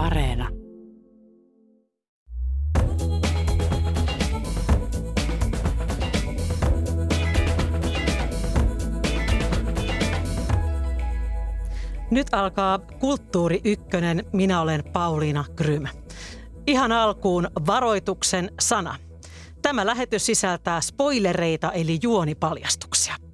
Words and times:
Areena. 0.00 0.48
Nyt 12.10 12.26
alkaa 12.32 12.78
Kulttuuri 12.78 13.60
Ykkönen. 13.64 14.24
Minä 14.32 14.60
olen 14.60 14.84
Pauliina 14.92 15.44
Grym. 15.56 15.86
Ihan 16.66 16.92
alkuun 16.92 17.48
varoituksen 17.66 18.50
sana. 18.60 18.96
Tämä 19.62 19.86
lähetys 19.86 20.26
sisältää 20.26 20.80
spoilereita 20.80 21.72
eli 21.72 21.98
juonipaljastuksia. 22.02 23.29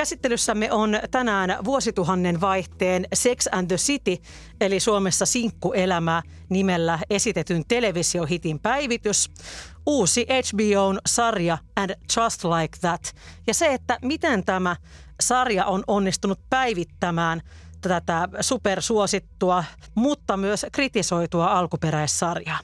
Käsittelyssämme 0.00 0.72
on 0.72 0.98
tänään 1.10 1.64
vuosituhannen 1.64 2.40
vaihteen 2.40 3.06
Sex 3.14 3.46
and 3.52 3.66
the 3.66 3.76
City, 3.76 4.16
eli 4.60 4.80
Suomessa 4.80 5.26
sinkkuelämä 5.26 6.22
nimellä 6.48 6.98
esitetyn 7.10 7.62
televisiohitin 7.68 8.60
päivitys, 8.60 9.30
uusi 9.86 10.26
HBOn 10.26 10.98
sarja 11.06 11.58
And 11.76 11.90
Just 12.16 12.44
Like 12.44 12.78
That, 12.80 13.12
ja 13.46 13.54
se, 13.54 13.74
että 13.74 13.98
miten 14.02 14.44
tämä 14.44 14.76
sarja 15.20 15.64
on 15.64 15.84
onnistunut 15.86 16.40
päivittämään 16.50 17.40
tätä 17.80 18.28
supersuosittua, 18.40 19.64
mutta 19.94 20.36
myös 20.36 20.66
kritisoitua 20.72 21.46
alkuperäissarjaa. 21.46 22.58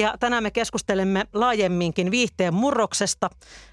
Ja 0.00 0.14
tänään 0.20 0.42
me 0.42 0.50
keskustelemme 0.50 1.24
laajemminkin 1.32 2.10
viihteen 2.10 2.54
murroksesta 2.54 3.30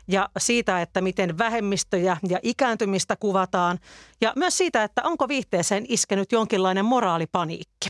ja 0.07 0.29
siitä, 0.37 0.81
että 0.81 1.01
miten 1.01 1.37
vähemmistöjä 1.37 2.17
ja 2.29 2.39
ikääntymistä 2.43 3.15
kuvataan 3.15 3.79
ja 4.21 4.33
myös 4.35 4.57
siitä, 4.57 4.83
että 4.83 5.01
onko 5.03 5.27
viihteeseen 5.27 5.85
iskenyt 5.89 6.31
jonkinlainen 6.31 6.85
moraalipaniikki. 6.85 7.87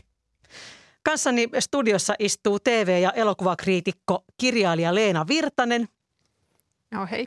Kanssani 1.02 1.48
studiossa 1.58 2.14
istuu 2.18 2.60
TV- 2.60 3.02
ja 3.02 3.12
elokuvakriitikko 3.12 4.24
kirjailija 4.36 4.94
Leena 4.94 5.26
Virtanen. 5.28 5.88
No 6.90 7.08
hei. 7.10 7.26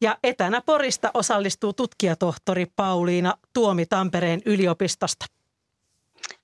Ja 0.00 0.18
etänä 0.24 0.60
Porista 0.60 1.10
osallistuu 1.14 1.72
tutkijatohtori 1.72 2.66
Pauliina 2.76 3.34
Tuomi 3.52 3.86
Tampereen 3.86 4.40
yliopistosta. 4.46 5.26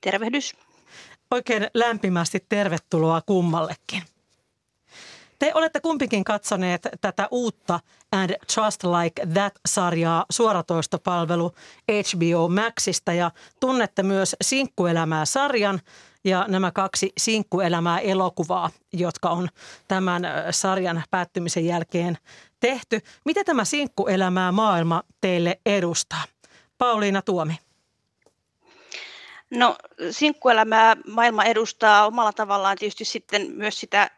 Tervehdys. 0.01 0.66
Oikein 1.31 1.67
lämpimästi 1.75 2.45
tervetuloa 2.49 3.21
kummallekin. 3.27 4.03
Te 5.39 5.53
olette 5.55 5.81
kumpikin 5.81 6.25
katsoneet 6.25 6.89
tätä 7.01 7.29
uutta 7.31 7.81
And 8.13 8.31
Just 8.57 8.85
Like 8.85 9.27
That-sarjaa 9.27 10.25
suoratoistopalvelu 10.31 11.53
HBO 11.89 12.49
Maxista 12.49 13.13
ja 13.13 13.31
tunnette 13.61 14.03
myös 14.03 14.37
Sinkkuelämää-sarjan 14.43 15.81
ja 16.25 16.45
nämä 16.49 16.71
kaksi 16.71 17.13
Sinkkuelämää 17.19 17.99
elokuvaa, 17.99 18.71
jotka 18.93 19.31
on 19.31 19.49
tämän 19.89 20.23
sarjan 20.51 21.03
päättymisen 21.11 21.67
jälkeen 21.67 22.19
tehty. 22.61 23.01
Mitä 23.25 23.45
tämä 23.45 23.65
Sinkkuelämää 23.65 24.53
maailma 24.53 25.03
teille 25.21 25.61
edustaa? 25.67 26.25
Pauliina 26.79 27.23
Tuomi. 27.23 27.66
No 29.57 29.77
sinkkuelämää 30.11 30.97
maailma 31.07 31.45
edustaa 31.45 32.07
omalla 32.07 32.33
tavallaan 32.33 32.77
tietysti 32.79 33.05
sitten 33.05 33.51
myös 33.51 33.81
sitä, 33.81 34.11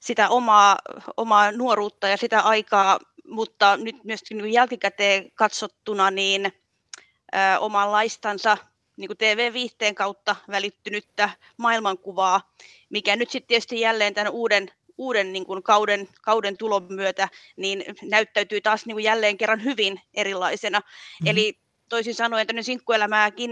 sitä 0.00 0.28
omaa, 0.28 0.78
omaa 1.16 1.52
nuoruutta 1.52 2.08
ja 2.08 2.16
sitä 2.16 2.40
aikaa, 2.40 2.98
mutta 3.28 3.76
nyt 3.76 4.04
myös 4.04 4.20
niin 4.30 4.52
jälkikäteen 4.52 5.32
katsottuna 5.34 6.10
niin 6.10 6.46
ö, 6.46 7.58
omanlaistansa 7.60 8.56
niin 8.96 9.08
kuin 9.08 9.16
TV-viihteen 9.16 9.94
kautta 9.94 10.36
välittynyttä 10.48 11.30
maailmankuvaa, 11.56 12.54
mikä 12.90 13.16
nyt 13.16 13.30
sitten 13.30 13.48
tietysti 13.48 13.80
jälleen 13.80 14.14
tämän 14.14 14.32
uuden, 14.32 14.70
uuden 14.98 15.32
niin 15.32 15.46
kuin 15.46 15.62
kauden, 15.62 16.08
kauden 16.22 16.56
tulon 16.56 16.86
myötä 16.88 17.28
niin 17.56 17.84
näyttäytyy 18.02 18.60
taas 18.60 18.86
niin 18.86 18.94
kuin 18.94 19.04
jälleen 19.04 19.38
kerran 19.38 19.64
hyvin 19.64 20.00
erilaisena. 20.14 20.78
Mm-hmm. 20.78 21.26
Eli 21.26 21.63
toisin 21.94 22.14
sanoen 22.14 22.46
tämmöinen 22.46 22.64
sinkkuelämääkin 22.64 23.50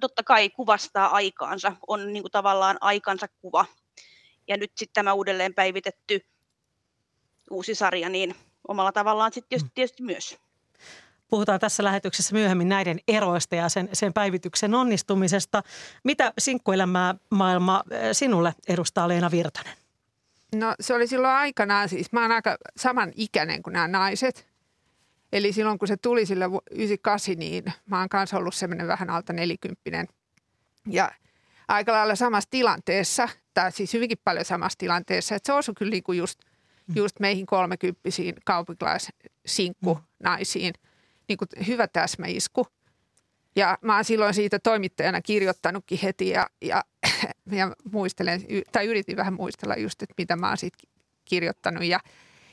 totta 0.00 0.22
kai 0.22 0.50
kuvastaa 0.50 1.08
aikaansa, 1.08 1.72
on 1.86 2.12
niin 2.12 2.22
kuin 2.22 2.32
tavallaan 2.32 2.76
aikansa 2.80 3.26
kuva. 3.40 3.64
Ja 4.48 4.56
nyt 4.56 4.70
sitten 4.76 4.94
tämä 4.94 5.12
uudelleen 5.12 5.54
päivitetty 5.54 6.20
uusi 7.50 7.74
sarja, 7.74 8.08
niin 8.08 8.34
omalla 8.68 8.92
tavallaan 8.92 9.32
sitten 9.32 9.48
tietysti, 9.48 9.70
tietysti 9.74 10.02
myös. 10.02 10.38
Puhutaan 11.28 11.60
tässä 11.60 11.84
lähetyksessä 11.84 12.34
myöhemmin 12.34 12.68
näiden 12.68 12.98
eroista 13.08 13.54
ja 13.54 13.68
sen, 13.68 13.88
sen 13.92 14.12
päivityksen 14.12 14.74
onnistumisesta. 14.74 15.62
Mitä 16.04 16.32
sinkkuelämää 16.38 17.14
maailma 17.30 17.82
sinulle 18.12 18.54
edustaa 18.68 19.08
Leena 19.08 19.30
Virtanen? 19.30 19.76
No 20.54 20.74
se 20.80 20.94
oli 20.94 21.06
silloin 21.06 21.34
aikanaan 21.34 21.88
siis, 21.88 22.12
mä 22.12 22.22
oon 22.22 22.32
aika 22.32 22.56
saman 22.76 23.12
ikäinen 23.16 23.62
kuin 23.62 23.72
nämä 23.72 23.88
naiset. 23.88 24.55
Eli 25.32 25.52
silloin 25.52 25.78
kun 25.78 25.88
se 25.88 25.96
tuli 25.96 26.26
sille 26.26 26.44
98, 26.70 27.34
niin 27.38 27.64
mä 27.86 27.98
oon 27.98 28.08
kanssa 28.08 28.36
ollut 28.36 28.54
semmoinen 28.54 28.86
vähän 28.86 29.10
alta 29.10 29.32
nelikymppinen. 29.32 30.08
Ja 30.90 31.12
aika 31.68 31.92
lailla 31.92 32.14
samassa 32.14 32.50
tilanteessa, 32.50 33.28
tai 33.54 33.72
siis 33.72 33.92
hyvinkin 33.92 34.18
paljon 34.24 34.44
samassa 34.44 34.78
tilanteessa, 34.78 35.34
että 35.34 35.46
se 35.46 35.52
osui 35.52 35.74
kyllä 35.74 35.90
niin 35.90 36.02
kuin 36.02 36.18
just, 36.18 36.40
mm. 36.86 36.96
just 36.96 37.20
meihin 37.20 37.46
kolmekymppisiin 37.46 38.34
kaupunkilaisinkku 38.44 39.94
mm. 39.94 40.00
naisiin. 40.22 40.74
Niin 41.28 41.38
kuin 41.38 41.48
hyvä 41.66 41.88
täsmäisku. 41.88 42.66
Ja 43.56 43.78
mä 43.82 43.94
oon 43.94 44.04
silloin 44.04 44.34
siitä 44.34 44.58
toimittajana 44.58 45.22
kirjoittanutkin 45.22 45.98
heti 46.02 46.28
ja, 46.28 46.46
ja, 46.62 46.84
ja 47.50 47.72
muistelen, 47.92 48.42
tai 48.72 48.86
yritin 48.86 49.16
vähän 49.16 49.34
muistella 49.34 49.76
just, 49.76 50.02
että 50.02 50.14
mitä 50.18 50.36
mä 50.36 50.48
oon 50.48 50.56
siitä 50.56 50.78
kirjoittanut. 51.24 51.84
Ja, 51.84 52.00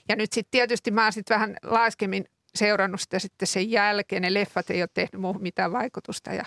ja 0.09 0.15
nyt 0.15 0.33
sitten 0.33 0.51
tietysti 0.51 0.91
mä 0.91 1.03
oon 1.03 1.13
sitten 1.13 1.35
vähän 1.35 1.55
laskemmin 1.63 2.25
seurannut 2.55 3.01
sitä 3.01 3.19
sitten 3.19 3.47
sen 3.47 3.71
jälkeen. 3.71 4.21
Ne 4.21 4.33
leffat 4.33 4.69
ei 4.69 4.81
ole 4.81 4.89
tehnyt 4.93 5.21
muuhun 5.21 5.41
mitään 5.41 5.71
vaikutusta 5.71 6.33
ja, 6.33 6.45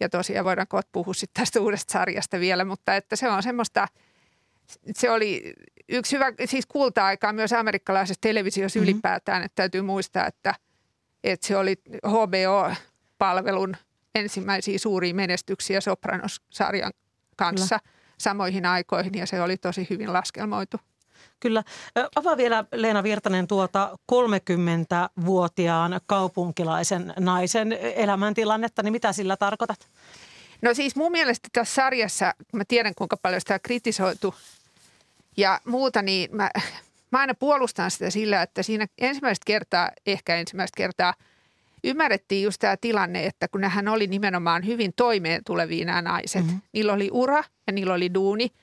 ja 0.00 0.08
tosiaan 0.08 0.44
voidaan 0.44 0.68
kohta 0.68 0.88
puhua 0.92 1.14
sitten 1.14 1.42
tästä 1.42 1.60
uudesta 1.60 1.92
sarjasta 1.92 2.40
vielä, 2.40 2.64
mutta 2.64 2.96
että 2.96 3.16
se 3.16 3.28
on 3.28 3.42
semmoista, 3.42 3.88
se 4.94 5.10
oli 5.10 5.54
yksi 5.88 6.16
hyvä, 6.16 6.32
siis 6.44 6.66
kulta-aikaa 6.66 7.32
myös 7.32 7.52
amerikkalaisessa 7.52 8.20
televisiossa 8.20 8.78
mm-hmm. 8.78 8.92
ylipäätään, 8.92 9.42
että 9.42 9.56
täytyy 9.56 9.82
muistaa, 9.82 10.26
että, 10.26 10.54
että 11.24 11.46
se 11.46 11.56
oli 11.56 11.74
HBO-palvelun 12.06 13.76
ensimmäisiä 14.14 14.78
suuria 14.78 15.14
menestyksiä 15.14 15.80
Sopranos-sarjan 15.80 16.92
kanssa 17.36 17.78
Kyllä. 17.78 17.92
samoihin 18.18 18.66
aikoihin 18.66 19.14
ja 19.14 19.26
se 19.26 19.42
oli 19.42 19.56
tosi 19.56 19.86
hyvin 19.90 20.12
laskelmoitu. 20.12 20.76
Kyllä. 21.42 21.62
Avaa 22.16 22.36
vielä 22.36 22.64
Leena 22.72 23.02
Virtanen 23.02 23.46
tuota 23.46 23.98
30-vuotiaan 24.12 26.00
kaupunkilaisen 26.06 27.14
naisen 27.18 27.72
elämäntilannetta, 27.72 28.82
niin 28.82 28.92
mitä 28.92 29.12
sillä 29.12 29.36
tarkoitat? 29.36 29.88
No 30.62 30.74
siis 30.74 30.96
mun 30.96 31.12
mielestä 31.12 31.48
tässä 31.52 31.74
sarjassa, 31.74 32.34
mä 32.52 32.64
tiedän 32.68 32.94
kuinka 32.94 33.16
paljon 33.16 33.40
sitä 33.40 33.54
on 33.54 33.60
kritisoitu 33.62 34.34
ja 35.36 35.60
muuta, 35.64 36.02
niin 36.02 36.36
mä, 36.36 36.50
mä 37.10 37.18
aina 37.18 37.34
puolustan 37.34 37.90
sitä 37.90 38.10
sillä, 38.10 38.42
että 38.42 38.62
siinä 38.62 38.86
ensimmäistä 38.98 39.44
kertaa, 39.46 39.90
ehkä 40.06 40.36
ensimmäistä 40.36 40.76
kertaa 40.76 41.14
ymmärrettiin 41.84 42.44
just 42.44 42.60
tämä 42.60 42.76
tilanne, 42.80 43.26
että 43.26 43.48
kun 43.48 43.64
hän 43.64 43.88
oli 43.88 44.06
nimenomaan 44.06 44.66
hyvin 44.66 44.92
toimeen 44.96 45.44
tulevia 45.46 45.84
nämä 45.84 46.02
naiset. 46.02 46.44
Mm-hmm. 46.44 46.60
Niillä 46.72 46.92
oli 46.92 47.08
ura 47.12 47.44
ja 47.66 47.72
niillä 47.72 47.94
oli 47.94 48.14
duuni– 48.14 48.52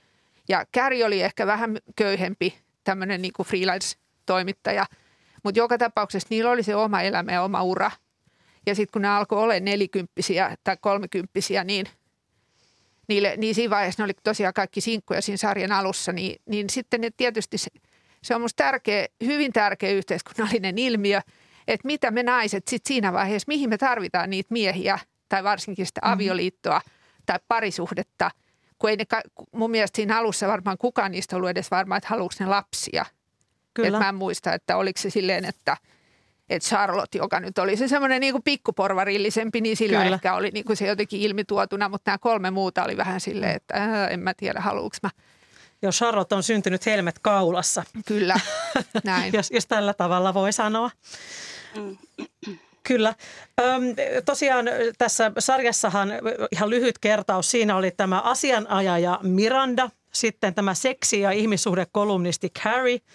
ja 0.49 0.65
Käri 0.71 1.03
oli 1.03 1.21
ehkä 1.21 1.47
vähän 1.47 1.77
köyhempi 1.95 2.57
tämmöinen 2.83 3.21
niin 3.21 3.33
freelance-toimittaja, 3.43 4.85
mutta 5.43 5.59
joka 5.59 5.77
tapauksessa 5.77 6.27
niillä 6.29 6.51
oli 6.51 6.63
se 6.63 6.75
oma 6.75 7.01
elämä 7.01 7.31
ja 7.31 7.43
oma 7.43 7.63
ura. 7.63 7.91
Ja 8.65 8.75
sitten 8.75 8.93
kun 8.93 9.01
ne 9.01 9.07
alkoi 9.07 9.43
olla 9.43 9.59
nelikymppisiä 9.59 10.57
tai 10.63 10.77
kolmekymppisiä, 10.81 11.63
niin, 11.63 11.85
niille, 13.07 13.33
niin 13.37 13.55
siinä 13.55 13.69
vaiheessa 13.69 14.03
ne 14.03 14.05
oli 14.05 14.13
tosiaan 14.23 14.53
kaikki 14.53 14.81
sinkkuja 14.81 15.21
siinä 15.21 15.37
sarjan 15.37 15.71
alussa, 15.71 16.11
niin, 16.11 16.41
niin 16.45 16.69
sitten 16.69 17.01
ne 17.01 17.09
tietysti 17.17 17.57
se, 17.57 17.69
se 18.23 18.35
on 18.35 18.41
musta 18.41 18.63
tärkeä, 18.63 19.07
hyvin 19.25 19.53
tärkeä 19.53 19.91
yhteiskunnallinen 19.91 20.77
ilmiö, 20.77 21.21
että 21.67 21.87
mitä 21.87 22.11
me 22.11 22.23
naiset 22.23 22.67
sitten 22.67 22.87
siinä 22.87 23.13
vaiheessa, 23.13 23.47
mihin 23.47 23.69
me 23.69 23.77
tarvitaan 23.77 24.29
niitä 24.29 24.47
miehiä 24.51 24.99
tai 25.29 25.43
varsinkin 25.43 25.85
sitä 25.85 26.01
mm-hmm. 26.03 26.13
avioliittoa 26.13 26.81
tai 27.25 27.39
parisuhdetta– 27.47 28.31
kun 28.79 28.89
ei 28.89 28.97
ne, 28.97 29.05
mun 29.51 29.71
mielestä 29.71 29.95
siinä 29.95 30.17
alussa 30.17 30.47
varmaan 30.47 30.77
kukaan 30.77 31.11
niistä 31.11 31.35
ollut 31.35 31.49
edes 31.49 31.71
varma, 31.71 31.97
että 31.97 32.09
haluuko 32.09 32.33
ne 32.39 32.45
lapsia. 32.45 33.05
Kyllä. 33.73 33.97
Et 33.97 34.03
mä 34.03 34.09
en 34.09 34.15
muista, 34.15 34.53
että 34.53 34.77
oliko 34.77 35.01
se 35.01 35.09
silleen, 35.09 35.45
että, 35.45 35.77
että 36.49 36.69
Charlotte, 36.69 37.17
joka 37.17 37.39
nyt 37.39 37.57
oli 37.57 37.77
se 37.77 37.87
semmoinen 37.87 38.21
niin 38.21 38.43
pikkuporvarillisempi, 38.43 39.61
niin 39.61 39.77
sillä 39.77 40.01
Kyllä. 40.01 40.15
ehkä 40.15 40.33
oli 40.33 40.51
niin 40.51 40.65
kuin 40.65 40.77
se 40.77 40.87
jotenkin 40.87 41.21
ilmituotuna, 41.21 41.89
mutta 41.89 42.11
nämä 42.11 42.17
kolme 42.17 42.51
muuta 42.51 42.83
oli 42.83 42.97
vähän 42.97 43.21
silleen, 43.21 43.55
että 43.55 43.75
äh, 43.75 44.13
en 44.13 44.19
mä 44.19 44.33
tiedä, 44.33 44.61
haluuks 44.61 44.97
mä. 45.03 45.09
Joo, 45.81 45.91
Charlotte 45.91 46.35
on 46.35 46.43
syntynyt 46.43 46.85
helmet 46.85 47.19
kaulassa. 47.19 47.83
Kyllä, 48.05 48.39
näin. 49.03 49.33
jos, 49.33 49.51
jos 49.51 49.65
tällä 49.65 49.93
tavalla 49.93 50.33
voi 50.33 50.53
sanoa. 50.53 50.89
Kyllä. 52.89 53.13
Öm, 53.61 53.83
tosiaan 54.25 54.65
tässä 54.97 55.31
sarjassahan 55.39 56.09
ihan 56.51 56.69
lyhyt 56.69 56.99
kertaus. 56.99 57.51
Siinä 57.51 57.75
oli 57.75 57.91
tämä 57.91 58.21
asianajaja 58.21 59.19
Miranda, 59.23 59.89
sitten 60.13 60.53
tämä 60.53 60.73
seksi- 60.73 61.21
ja 61.21 61.31
ihmissuhdekolumnisti 61.31 62.49
Carrie– 62.49 62.99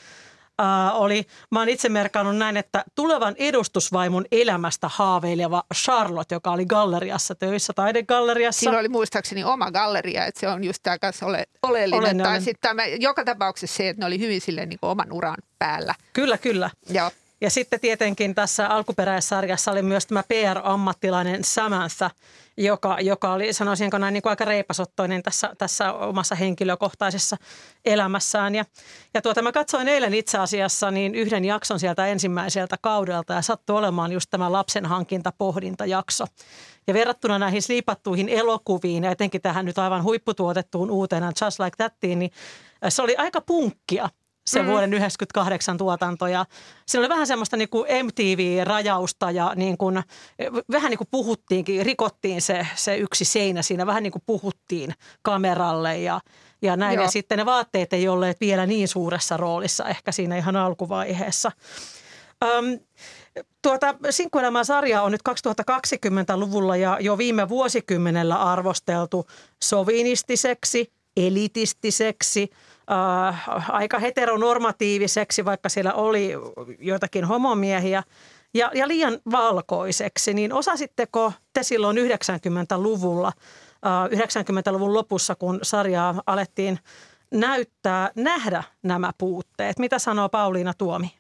äh, 0.61 0.97
oli, 0.97 1.27
mä 1.51 1.59
oon 1.59 1.69
itse 1.69 1.89
merkannut 1.89 2.37
näin, 2.37 2.57
että 2.57 2.85
tulevan 2.95 3.35
edustusvaimon 3.39 4.25
elämästä 4.33 4.89
haaveileva 4.89 5.63
Charlotte, 5.75 6.35
joka 6.35 6.51
oli 6.51 6.67
galleriassa 6.67 7.35
töissä, 7.35 7.73
taidegalleriassa. 7.73 8.61
Siinä 8.61 8.79
oli 8.79 8.89
muistaakseni 8.89 9.45
oma 9.45 9.71
galleria, 9.71 10.27
että 10.27 10.41
se 10.41 10.49
on 10.49 10.65
just 10.65 10.83
tämä 10.83 10.99
kanssa 10.99 11.27
ole, 11.27 11.47
oleellinen. 11.63 12.01
oleellinen. 12.01 12.27
Tai 12.27 12.41
sitten 12.41 12.69
tämä, 12.69 12.87
joka 12.87 13.25
tapauksessa 13.25 13.77
se, 13.77 13.89
että 13.89 14.01
ne 14.01 14.07
oli 14.07 14.19
hyvin 14.19 14.41
silleen 14.41 14.69
niin 14.69 14.79
oman 14.83 15.13
uran 15.13 15.37
päällä. 15.59 15.95
Kyllä, 16.13 16.39
kyllä. 16.39 16.71
Joo. 16.89 17.11
Ja 17.45 17.51
sitten 17.51 17.81
tietenkin 17.81 18.35
tässä 18.35 18.69
alkuperäissarjassa 18.69 19.71
oli 19.71 19.83
myös 19.83 20.07
tämä 20.07 20.23
PR-ammattilainen 20.23 21.45
Samantha, 21.45 22.11
joka, 22.57 23.01
joka 23.01 23.33
oli, 23.33 23.53
sanoisinko 23.53 23.99
näin, 23.99 24.13
niin 24.13 24.23
kuin 24.23 24.31
aika 24.31 24.45
reipasottoinen 24.45 25.23
tässä, 25.23 25.51
tässä 25.59 25.93
omassa 25.93 26.35
henkilökohtaisessa 26.35 27.37
elämässään. 27.85 28.55
Ja, 28.55 28.65
ja 29.15 29.23
tuota, 29.23 29.43
mä 29.43 29.53
katsoin 29.53 29.89
eilen 29.89 30.15
itse 30.15 30.39
asiassa 30.39 30.91
niin 30.91 31.15
yhden 31.15 31.45
jakson 31.45 31.81
sieltä 31.81 32.07
ensimmäiseltä 32.07 32.77
kaudelta 32.83 33.35
ja 33.35 33.43
sattui 33.43 33.79
olemaan 33.79 34.13
just 34.13 34.31
tämä 34.31 34.53
lapsen 34.53 34.87
hankintapohdintajakso. 34.87 36.25
Ja 36.87 36.95
verrattuna 36.95 37.39
näihin 37.39 37.63
sliipattuihin 37.63 38.29
elokuviin 38.29 39.05
ja 39.05 39.11
etenkin 39.11 39.43
tähän 39.43 39.65
nyt 39.65 39.79
aivan 39.79 40.03
huipputuotettuun 40.03 40.91
uutena 40.91 41.33
Just 41.45 41.61
Like 41.61 41.77
Thattiin, 41.77 42.19
niin 42.19 42.31
se 42.89 43.03
oli 43.03 43.17
aika 43.17 43.41
punkkia 43.41 44.09
se 44.47 44.63
mm. 44.63 44.67
vuoden 44.67 44.91
1998 44.91 45.79
tuotanto. 45.79 46.27
Ja 46.27 46.47
siinä 46.87 47.01
oli 47.01 47.09
vähän 47.09 47.27
semmoista 47.27 47.57
niin 47.57 47.69
kuin 47.69 47.87
MTV-rajausta 48.05 49.31
ja 49.31 49.53
niin 49.57 49.79
kuin, 49.79 50.03
vähän 50.71 50.91
niin 50.91 50.99
kuin 50.99 51.09
puhuttiinkin, 51.11 51.87
rikottiin 51.87 52.43
se, 52.43 52.67
se 52.75 52.97
yksi 52.97 53.25
seinä 53.25 53.63
siinä, 53.63 53.87
vähän 53.87 54.03
niin 54.03 54.13
kuin 54.13 54.23
puhuttiin 54.27 54.95
kameralle 55.23 55.99
ja, 55.99 56.21
ja 56.63 56.77
näin. 56.77 56.95
Joo. 56.95 57.05
Ja 57.05 57.11
sitten 57.11 57.39
ne 57.39 57.47
vaatteet 57.47 57.93
ei 57.93 58.09
olleet 58.09 58.41
vielä 58.41 58.67
niin 58.67 58.89
suuressa 58.89 59.37
roolissa 59.37 59.85
ehkä 59.85 60.13
siinä 60.13 60.37
ihan 60.37 60.57
alkuvaiheessa. 60.57 61.53
Öm, 62.45 62.79
Tuota, 63.63 63.95
Sinkkuelämää-sarja 64.11 65.03
on 65.03 65.13
nyt 65.13 65.21
2020-luvulla 65.29 66.77
ja 66.77 66.99
jo 67.01 67.19
viime 67.19 67.49
vuosikymmenellä 67.49 68.37
arvosteltu 68.37 69.27
sovinistiseksi, 69.63 70.93
elitistiseksi– 71.17 72.51
äh, 72.91 73.71
aika 73.71 73.99
heteronormatiiviseksi, 73.99 75.45
vaikka 75.45 75.69
siellä 75.69 75.93
oli 75.93 76.33
joitakin 76.79 77.25
homomiehiä, 77.25 78.03
ja, 78.55 78.71
ja 78.75 78.89
liian 78.89 79.19
valkoiseksi, 79.31 80.35
niin 80.35 80.53
osasitteko 80.53 81.33
te 81.53 81.63
silloin 81.63 81.97
90-luvulla, 81.97 83.33
äh, 83.87 84.27
90-luvun 84.27 84.95
lopussa, 84.95 85.35
kun 85.35 85.59
sarjaa 85.63 86.23
alettiin 86.27 86.79
näyttää, 87.31 88.11
nähdä 88.17 88.63
nämä 88.83 89.11
puutteet? 89.19 89.79
Mitä 89.79 89.99
sanoo 89.99 90.29
Pauliina 90.29 90.75
Tuomi? 90.75 91.15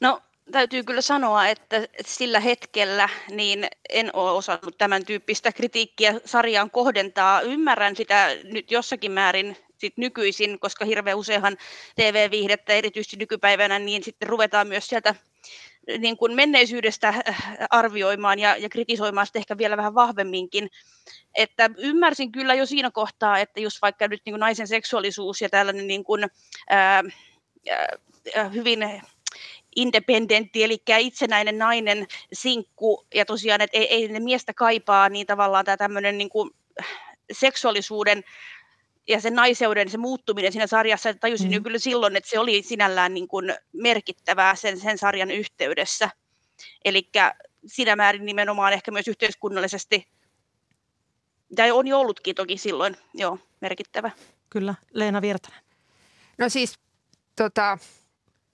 No 0.00 0.20
täytyy 0.52 0.82
kyllä 0.84 1.00
sanoa, 1.00 1.48
että 1.48 1.88
sillä 2.06 2.40
hetkellä 2.40 3.08
niin 3.30 3.66
en 3.88 4.10
ole 4.12 4.30
osannut 4.30 4.78
tämän 4.78 5.04
tyyppistä 5.04 5.52
kritiikkiä 5.52 6.14
sarjaan 6.24 6.70
kohdentaa. 6.70 7.40
Ymmärrän 7.40 7.96
sitä 7.96 8.28
nyt 8.44 8.70
jossakin 8.70 9.12
määrin 9.12 9.56
sit 9.84 9.96
nykyisin, 9.96 10.58
koska 10.58 10.84
hirveän 10.84 11.18
useinhan 11.18 11.56
TV-viihdettä 11.96 12.72
erityisesti 12.72 13.16
nykypäivänä, 13.16 13.78
niin 13.78 14.04
sitten 14.04 14.28
ruvetaan 14.28 14.68
myös 14.68 14.86
sieltä 14.86 15.14
niin 15.98 16.16
kuin 16.16 16.34
menneisyydestä 16.34 17.08
äh, 17.08 17.56
arvioimaan 17.70 18.38
ja, 18.38 18.56
ja 18.56 18.68
kritisoimaan 18.68 19.26
sitä 19.26 19.38
ehkä 19.38 19.58
vielä 19.58 19.76
vähän 19.76 19.94
vahvemminkin. 19.94 20.70
Että 21.34 21.70
ymmärsin 21.78 22.32
kyllä 22.32 22.54
jo 22.54 22.66
siinä 22.66 22.90
kohtaa, 22.90 23.38
että 23.38 23.60
just 23.60 23.82
vaikka 23.82 24.08
nyt 24.08 24.20
niin 24.24 24.32
kuin 24.32 24.40
naisen 24.40 24.68
seksuaalisuus 24.68 25.40
ja 25.40 25.48
tällainen 25.48 25.86
niin 25.86 26.04
kuin, 26.04 26.26
ää, 26.70 27.02
ää, 28.36 28.48
hyvin 28.48 29.02
independentti, 29.76 30.64
eli 30.64 30.82
itsenäinen 30.98 31.58
nainen, 31.58 32.06
sinkku, 32.32 33.06
ja 33.14 33.24
tosiaan, 33.24 33.60
että 33.60 33.78
ei, 33.78 33.94
ei 33.94 34.08
ne 34.08 34.20
miestä 34.20 34.54
kaipaa, 34.54 35.08
niin 35.08 35.26
tavallaan 35.26 35.64
tämä 35.64 35.76
tämmöinen 35.76 36.18
niin 36.18 36.30
kuin 36.30 36.50
seksuaalisuuden 37.32 38.24
ja 39.08 39.20
sen 39.20 39.34
naiseuden 39.34 39.88
se 39.88 39.98
muuttuminen 39.98 40.52
siinä 40.52 40.66
sarjassa, 40.66 41.14
tajusin 41.14 41.48
mm. 41.48 41.52
jo 41.52 41.60
kyllä 41.60 41.78
silloin, 41.78 42.16
että 42.16 42.30
se 42.30 42.38
oli 42.38 42.62
sinällään 42.62 43.14
niin 43.14 43.28
kuin 43.28 43.54
merkittävää 43.72 44.54
sen, 44.54 44.80
sen 44.80 44.98
sarjan 44.98 45.30
yhteydessä. 45.30 46.10
Eli 46.84 47.10
siinä 47.66 47.96
määrin 47.96 48.24
nimenomaan 48.24 48.72
ehkä 48.72 48.90
myös 48.90 49.08
yhteiskunnallisesti, 49.08 50.08
tai 51.56 51.70
on 51.70 51.86
jo 51.86 52.00
ollutkin 52.00 52.34
toki 52.34 52.58
silloin, 52.58 52.96
joo, 53.14 53.38
merkittävä. 53.60 54.10
Kyllä. 54.50 54.74
Leena 54.90 55.22
Virtanen. 55.22 55.60
No 56.38 56.48
siis, 56.48 56.74
tota, 57.36 57.78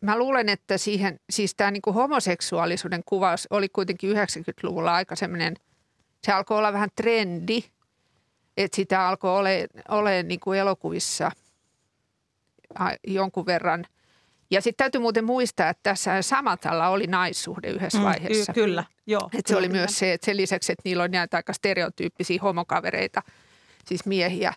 mä 0.00 0.18
luulen, 0.18 0.48
että 0.48 0.78
siihen, 0.78 1.20
siis 1.30 1.54
tämä 1.54 1.70
niin 1.70 1.94
homoseksuaalisuuden 1.94 3.02
kuvaus 3.06 3.46
oli 3.50 3.68
kuitenkin 3.68 4.16
90-luvulla 4.16 4.94
aika 4.94 5.16
semmoinen, 5.16 5.56
se 6.26 6.32
alkoi 6.32 6.58
olla 6.58 6.72
vähän 6.72 6.88
trendi– 6.96 7.64
että 8.56 8.76
sitä 8.76 9.08
alkoi 9.08 9.38
ole, 9.38 9.68
ole 9.88 10.22
niin 10.22 10.40
kuin 10.40 10.58
elokuvissa 10.58 11.30
jonkun 13.06 13.46
verran. 13.46 13.86
Ja 14.50 14.60
sitten 14.60 14.84
täytyy 14.84 15.00
muuten 15.00 15.24
muistaa, 15.24 15.68
että 15.68 15.82
tässä 15.82 16.22
Samatalla 16.22 16.88
oli 16.88 17.06
naissuhde 17.06 17.68
yhdessä 17.68 17.98
mm, 17.98 18.04
vaiheessa. 18.04 18.52
Ky- 18.52 18.60
kyllä, 18.60 18.84
joo. 19.06 19.30
Et 19.38 19.46
se 19.46 19.56
oli 19.56 19.68
myös 19.68 19.98
se, 19.98 20.12
että 20.12 20.24
sen 20.24 20.36
lisäksi, 20.36 20.72
että 20.72 20.82
niillä 20.84 21.02
on 21.02 21.10
näitä 21.10 21.36
aika 21.36 21.52
stereotyyppisiä 21.52 22.42
homokavereita, 22.42 23.22
siis 23.84 24.06
miehiä, 24.06 24.52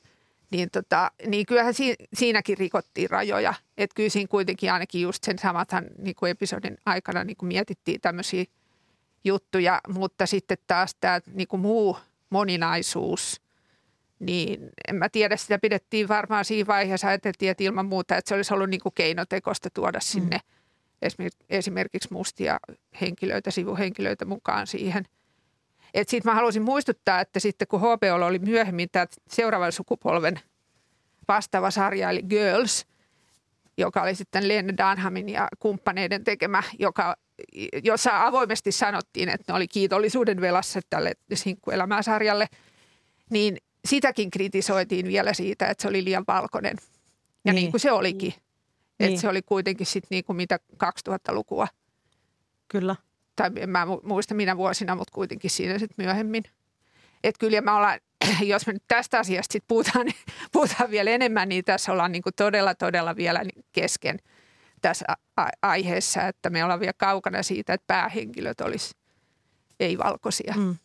niin, 0.51 0.69
tota, 0.72 1.12
niin 1.28 1.45
kyllähän 1.45 1.74
si- 1.74 1.95
siinäkin 2.13 2.57
rikottiin 2.57 3.10
rajoja. 3.10 3.54
Että 3.78 3.95
kyllä 3.95 4.10
siinä 4.10 4.28
kuitenkin 4.28 4.74
ainakin 4.74 5.01
just 5.01 5.24
sen 5.24 5.40
samathan 5.40 5.86
niin 5.98 6.16
kuin 6.16 6.30
episodin 6.30 6.78
aikana 6.86 7.24
niin 7.24 7.38
kuin 7.38 7.48
mietittiin 7.48 8.01
tämmöisiä 8.01 8.45
juttuja, 9.24 9.81
mutta 9.88 10.25
sitten 10.25 10.57
taas 10.68 10.95
tämä 10.95 11.19
niin 11.34 11.48
kuin 11.48 11.60
muu 11.60 11.98
moninaisuus– 12.30 13.42
niin 14.25 14.70
en 14.88 14.96
mä 14.96 15.10
tiedä, 15.10 15.38
sitä 15.38 15.60
pidettiin 15.60 16.08
varmaan 16.08 16.46
siinä 16.46 16.68
vaiheessa, 16.68 17.08
ajateltiin, 17.08 17.52
että 17.52 17.64
ilman 17.64 17.86
muuta, 17.86 18.18
että 18.18 18.30
se 18.30 18.36
olisi 18.36 18.54
ollut 18.54 18.70
niin 18.70 18.81
kuin 18.81 18.94
keinotekosta 18.96 19.70
tuoda 19.70 19.98
mm. 19.98 20.02
sinne 20.02 20.40
mm. 21.20 21.28
esimerkiksi 21.50 22.14
mustia 22.14 22.60
henkilöitä, 23.02 23.52
sivuhenkilöitä 23.52 24.25
mukaan 24.25 24.68
siihen. 24.68 25.06
Sitten 25.96 26.31
mä 26.31 26.36
haluaisin 26.36 26.64
muistuttaa, 26.64 27.22
että 27.22 27.40
sitten 27.40 27.68
kun 27.68 27.80
HBO 27.80 28.25
oli 28.25 28.40
myöhemmin 28.40 28.90
tämä 28.92 29.06
seuraavan 29.30 29.72
sukupolven 29.72 30.40
vastaava 31.28 31.71
sarja, 31.71 32.09
eli 32.09 32.24
Girls, 32.24 32.86
joka 33.78 34.02
oli 34.02 34.16
sitten 34.16 34.47
Lene 34.47 34.74
Dunhamin 34.78 35.30
ja 35.30 35.47
kumppaneiden 35.59 36.24
tekemä, 36.24 36.64
joka, 36.80 37.16
jossa 37.83 38.26
avoimesti 38.26 38.71
sanottiin, 38.71 39.30
että 39.30 39.54
ne 39.54 39.56
oli 39.56 39.68
kiitollisuuden 39.68 40.42
velassa 40.42 40.80
tälle 40.90 41.14
sinkkuelämää-sarjalle, 41.33 42.47
niin 43.30 43.57
sitäkin 43.85 44.31
kritisoitiin 44.31 45.07
vielä 45.07 45.33
siitä, 45.33 45.68
että 45.68 45.81
se 45.81 45.87
oli 45.87 46.04
liian 46.04 46.23
valkoinen. 46.28 46.78
Ja 47.45 47.54
niin, 47.54 47.61
niin 47.61 47.71
kuin 47.71 47.81
se 47.81 47.92
olikin. 47.92 48.33
Niin. 48.33 49.09
Että 49.09 49.21
se 49.21 49.30
oli 49.30 49.42
kuitenkin 49.42 49.87
sitten 49.87 50.07
niin 50.09 50.23
kuin 50.23 50.35
mitä 50.35 50.59
2000-lukua. 50.83 51.68
Kyllä. 52.68 52.95
Tai 53.35 53.52
en 53.57 53.69
mä 53.69 53.87
muista 54.04 54.35
minä 54.35 54.57
vuosina, 54.57 54.95
mutta 54.95 55.13
kuitenkin 55.13 55.49
siinä 55.49 55.80
sitten 55.80 56.06
myöhemmin. 56.06 56.44
Että 57.23 57.40
kyllä 57.40 57.61
me 57.61 57.71
ollaan, 57.71 57.99
jos 58.42 58.68
me 58.68 58.73
nyt 58.73 58.83
tästä 58.87 59.19
asiasta 59.19 59.54
sitten 59.54 59.68
puhutaan, 59.68 60.06
niin 60.06 60.16
puhutaan 60.52 60.92
vielä 60.92 61.11
enemmän, 61.11 61.49
niin 61.49 61.66
tässä 61.66 61.92
ollaan 61.92 62.11
niin 62.11 62.21
kuin 62.21 62.33
todella, 62.35 62.75
todella 62.75 63.16
vielä 63.16 63.44
kesken 63.71 64.19
tässä 64.81 65.06
aiheessa, 65.61 66.28
että 66.28 66.49
me 66.49 66.63
ollaan 66.63 66.80
vielä 66.80 66.94
kaukana 66.97 67.44
siitä, 67.44 67.73
että 67.73 67.87
päähenkilöt 67.87 68.61
olisi 68.61 68.95
ei-valkoisia. 69.80 70.54
Mm. 70.57 70.75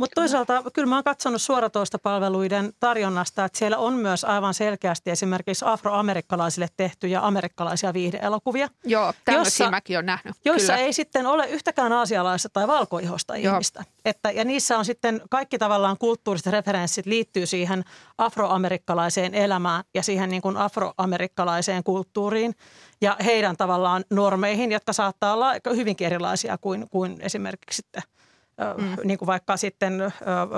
Mutta 0.00 0.20
toisaalta 0.20 0.62
kyllä 0.72 0.88
mä 0.88 0.94
oon 0.94 1.04
katsonut 1.04 1.42
suoratoistopalveluiden 1.42 2.72
tarjonnasta, 2.80 3.44
että 3.44 3.58
siellä 3.58 3.78
on 3.78 3.94
myös 3.94 4.24
aivan 4.24 4.54
selkeästi 4.54 5.10
esimerkiksi 5.10 5.64
afroamerikkalaisille 5.68 6.68
tehtyjä 6.76 7.26
amerikkalaisia 7.26 7.92
viihdeelokuvia. 7.92 8.68
Joo, 8.84 9.12
tämmöisiä 9.24 9.70
mäkin 9.70 9.96
olen 9.96 10.06
nähnyt. 10.06 10.36
Joissa 10.44 10.72
kyllä. 10.72 10.84
ei 10.84 10.92
sitten 10.92 11.26
ole 11.26 11.48
yhtäkään 11.48 11.92
aasialaista 11.92 12.48
tai 12.48 12.68
valkoihosta 12.68 13.36
Joo. 13.36 13.52
ihmistä. 13.52 13.84
Että, 14.04 14.30
ja 14.30 14.44
niissä 14.44 14.78
on 14.78 14.84
sitten 14.84 15.22
kaikki 15.30 15.58
tavallaan 15.58 15.98
kulttuuriset 15.98 16.52
referenssit 16.52 17.06
liittyy 17.06 17.46
siihen 17.46 17.84
afroamerikkalaiseen 18.18 19.34
elämään 19.34 19.84
ja 19.94 20.02
siihen 20.02 20.30
niin 20.30 20.42
kuin 20.42 20.56
afroamerikkalaiseen 20.56 21.84
kulttuuriin 21.84 22.54
ja 23.00 23.16
heidän 23.24 23.56
tavallaan 23.56 24.04
normeihin, 24.10 24.72
jotka 24.72 24.92
saattaa 24.92 25.34
olla 25.34 25.52
hyvinkin 25.76 26.06
erilaisia 26.06 26.58
kuin, 26.58 26.86
kuin 26.90 27.16
esimerkiksi 27.20 27.76
sitten– 27.76 28.02
mm. 28.76 28.96
niin 29.04 29.18
kuin 29.18 29.26
vaikka 29.26 29.56
sitten 29.56 30.12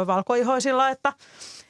valkoihoisilla, 0.06 0.88
että, 0.88 1.12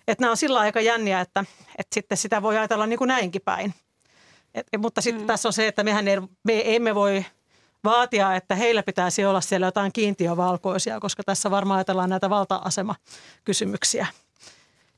että 0.08 0.22
nämä 0.22 0.30
on 0.30 0.36
sillä 0.36 0.60
aika 0.60 0.80
jänniä, 0.80 1.20
että, 1.20 1.44
että 1.78 1.94
sitten 1.94 2.18
sitä 2.18 2.42
voi 2.42 2.58
ajatella 2.58 2.86
niin 2.86 2.98
kuin 2.98 3.08
näinkin 3.08 3.42
päin. 3.44 3.74
Et, 4.54 4.66
mutta 4.78 5.00
sitten 5.00 5.22
mm. 5.22 5.26
tässä 5.26 5.48
on 5.48 5.52
se, 5.52 5.68
että 5.68 5.84
mehän 5.84 6.08
ei, 6.08 6.16
me 6.44 6.74
emme 6.76 6.94
voi 6.94 7.24
vaatia, 7.84 8.34
että 8.34 8.54
heillä 8.54 8.82
pitäisi 8.82 9.24
olla 9.24 9.40
siellä 9.40 9.66
jotain 9.66 9.92
kiintiövalkoisia, 9.92 11.00
koska 11.00 11.22
tässä 11.24 11.50
varmaan 11.50 11.78
ajatellaan 11.78 12.10
näitä 12.10 12.30
valta-asemakysymyksiä. 12.30 14.06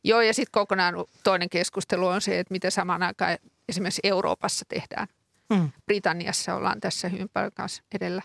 Joo, 0.05 0.21
ja 0.21 0.35
sitten 0.35 0.53
kokonaan 0.53 0.95
toinen 1.23 1.49
keskustelu 1.51 2.07
on 2.07 2.21
se, 2.21 2.39
että 2.39 2.53
mitä 2.53 2.71
samaan 2.71 3.03
aikaan 3.03 3.39
esimerkiksi 3.69 4.01
Euroopassa 4.05 4.65
tehdään. 4.69 5.09
Mm. 5.51 5.71
Britanniassa 5.87 6.55
ollaan 6.55 6.81
tässä 6.81 7.09
hyvin 7.09 7.29
paljon 7.33 7.53
kanssa 7.55 7.83
edellä. 7.95 8.23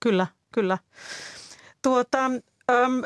Kyllä, 0.00 0.26
kyllä. 0.52 0.78
Tuota, 1.86 2.24
äm, 2.24 3.02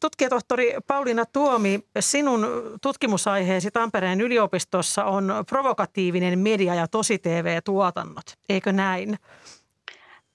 tutkijatohtori 0.00 0.74
Pauliina 0.86 1.24
Tuomi, 1.32 1.80
sinun 2.00 2.46
tutkimusaiheesi 2.82 3.70
Tampereen 3.70 4.20
yliopistossa 4.20 5.04
on 5.04 5.34
provokatiivinen 5.48 6.38
media- 6.38 6.74
ja 6.74 6.88
tosi-TV-tuotannot, 6.88 8.24
eikö 8.48 8.72
näin? 8.72 9.18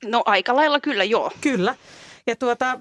No 0.05 0.24
aika 0.25 0.55
lailla 0.55 0.79
kyllä, 0.79 1.03
joo. 1.03 1.31
Kyllä. 1.41 1.75
Ja 2.30 2.36
tuota, 2.36 2.80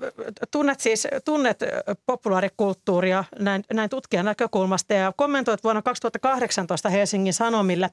tunnet 0.51 0.81
siis 0.81 1.09
tunnet 1.25 1.61
populaarikulttuuria 2.07 3.25
näin, 3.39 3.65
näin 3.73 3.91
tutkijan 3.91 4.25
näkökulmasta 4.25 4.95
ja 4.95 5.13
kommentoit 5.17 5.65
vuonna 5.65 5.83
2018 5.83 6.89
Helsingin 6.89 7.35
Sanomille, 7.35 7.91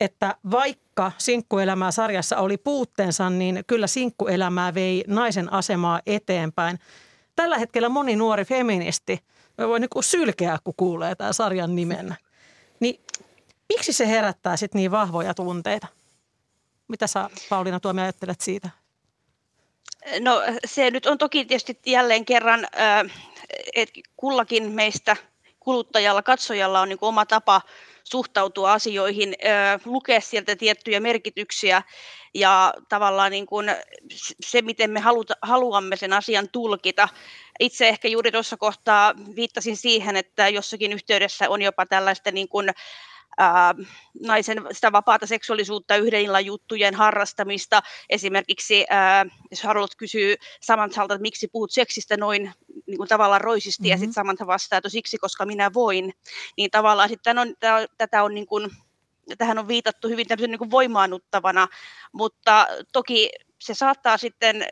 että 0.00 0.36
vaikka 0.50 1.12
sinkkuelämää 1.18 1.90
sarjassa 1.90 2.36
oli 2.36 2.56
puutteensa, 2.56 3.30
niin 3.30 3.64
kyllä 3.66 3.86
sinkkuelämää 3.86 4.74
vei 4.74 5.04
naisen 5.06 5.52
asemaa 5.52 6.00
eteenpäin. 6.06 6.78
Tällä 7.36 7.58
hetkellä 7.58 7.88
moni 7.88 8.16
nuori 8.16 8.44
feministi 8.44 9.20
voi 9.58 9.80
niin 9.80 9.90
sylkeä, 10.00 10.58
kun 10.64 10.74
kuulee 10.76 11.14
tämän 11.14 11.34
sarjan 11.34 11.76
nimen. 11.76 12.16
Niin 12.80 13.00
miksi 13.68 13.92
se 13.92 14.08
herättää 14.08 14.56
sitten 14.56 14.78
niin 14.78 14.90
vahvoja 14.90 15.34
tunteita? 15.34 15.86
Mitä 16.88 17.06
sä 17.06 17.30
Pauliina 17.50 17.80
Tuomi 17.80 18.00
ajattelet 18.00 18.40
siitä? 18.40 18.85
No 20.20 20.42
se 20.66 20.90
nyt 20.90 21.06
on 21.06 21.18
toki 21.18 21.44
tietysti 21.44 21.78
jälleen 21.86 22.24
kerran, 22.24 22.66
että 23.74 24.00
kullakin 24.16 24.72
meistä 24.72 25.16
kuluttajalla, 25.60 26.22
katsojalla 26.22 26.80
on 26.80 26.88
niin 26.88 26.98
oma 27.00 27.26
tapa 27.26 27.60
suhtautua 28.04 28.72
asioihin, 28.72 29.34
lukea 29.84 30.20
sieltä 30.20 30.56
tiettyjä 30.56 31.00
merkityksiä 31.00 31.82
ja 32.34 32.74
tavallaan 32.88 33.30
niin 33.30 33.46
kuin 33.46 33.70
se, 34.40 34.62
miten 34.62 34.90
me 34.90 35.00
haluta, 35.00 35.34
haluamme 35.42 35.96
sen 35.96 36.12
asian 36.12 36.48
tulkita. 36.48 37.08
Itse 37.60 37.88
ehkä 37.88 38.08
juuri 38.08 38.32
tuossa 38.32 38.56
kohtaa 38.56 39.14
viittasin 39.36 39.76
siihen, 39.76 40.16
että 40.16 40.48
jossakin 40.48 40.92
yhteydessä 40.92 41.50
on 41.50 41.62
jopa 41.62 41.86
tällaista 41.86 42.30
niin 42.30 42.48
kuin, 42.48 42.70
ää, 43.38 43.74
naisen 44.22 44.66
sitä 44.72 44.92
vapaata 44.92 45.26
seksuaalisuutta 45.26 45.96
yhden 45.96 46.20
illan 46.20 46.46
juttujen 46.46 46.94
harrastamista. 46.94 47.82
Esimerkiksi 48.10 48.86
ää, 48.90 49.26
jos 49.50 49.62
Harold 49.62 49.88
kysyy 49.96 50.34
Samanthalta, 50.60 51.14
että 51.14 51.22
miksi 51.22 51.48
puhut 51.48 51.70
seksistä 51.70 52.16
noin 52.16 52.52
niin 52.86 52.96
kuin 52.96 53.08
tavallaan 53.08 53.40
roisisti 53.40 53.82
mm-hmm. 53.82 53.90
ja 53.90 53.96
sitten 53.96 54.12
Samantha 54.12 54.46
vastaa, 54.46 54.76
että 54.76 54.88
siksi, 54.88 55.18
koska 55.18 55.46
minä 55.46 55.74
voin, 55.74 56.12
niin 56.56 56.70
tavallaan 56.70 57.08
sitten 57.08 57.38
on, 57.38 57.54
tätä 57.98 58.22
on 58.22 58.34
niin 58.34 58.46
kuin, 58.46 58.70
tähän 59.38 59.58
on 59.58 59.68
viitattu 59.68 60.08
hyvin 60.08 60.26
tämmöisen 60.26 60.50
niin 60.50 60.58
kuin 60.58 60.70
voimaannuttavana, 60.70 61.68
mutta 62.12 62.66
toki 62.92 63.30
se 63.58 63.74
saattaa 63.74 64.18
sitten 64.18 64.66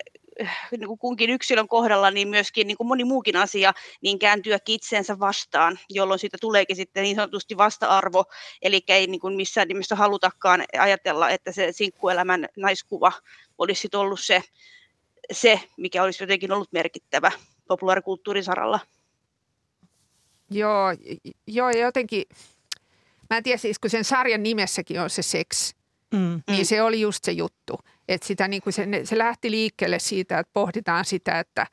kunkin 0.98 1.30
yksilön 1.30 1.68
kohdalla, 1.68 2.10
niin 2.10 2.28
myöskin 2.28 2.66
niin 2.66 2.76
kuin 2.76 2.86
moni 2.86 3.04
muukin 3.04 3.36
asia, 3.36 3.72
niin 4.00 4.18
kääntyä 4.18 4.58
itseensä 4.68 5.18
vastaan, 5.18 5.78
jolloin 5.90 6.18
siitä 6.18 6.36
tuleekin 6.40 6.76
sitten 6.76 7.02
niin 7.02 7.16
sanotusti 7.16 7.56
vasta-arvo, 7.56 8.24
eli 8.62 8.82
ei 8.88 9.06
niin 9.06 9.20
kuin 9.20 9.36
missään 9.36 9.68
nimessä 9.68 9.96
halutakaan 9.96 10.64
ajatella, 10.78 11.30
että 11.30 11.52
se 11.52 11.72
sinkkuelämän 11.72 12.48
naiskuva 12.56 13.12
olisi 13.58 13.88
ollut 13.94 14.20
se, 14.20 14.42
se, 15.32 15.60
mikä 15.76 16.02
olisi 16.02 16.22
jotenkin 16.22 16.52
ollut 16.52 16.72
merkittävä 16.72 17.32
populaarikulttuurin 17.68 18.44
saralla. 18.44 18.80
Joo, 20.50 20.86
joo, 21.46 21.70
jotenkin, 21.70 22.24
mä 23.30 23.36
en 23.36 23.42
tiedä 23.42 23.58
siis, 23.58 23.78
kun 23.78 23.90
sen 23.90 24.04
sarjan 24.04 24.42
nimessäkin 24.42 25.00
on 25.00 25.10
se 25.10 25.22
seks, 25.22 25.74
mm. 26.12 26.42
niin 26.48 26.60
mm. 26.60 26.64
se 26.64 26.82
oli 26.82 27.00
just 27.00 27.24
se 27.24 27.32
juttu. 27.32 27.78
Että 28.08 28.26
sitä, 28.26 28.48
niin 28.48 28.62
kuin 28.62 28.72
se, 28.72 28.86
se 29.04 29.18
lähti 29.18 29.50
liikkeelle 29.50 29.98
siitä, 29.98 30.38
että 30.38 30.50
pohditaan 30.52 31.04
sitä, 31.04 31.38
että, 31.38 31.66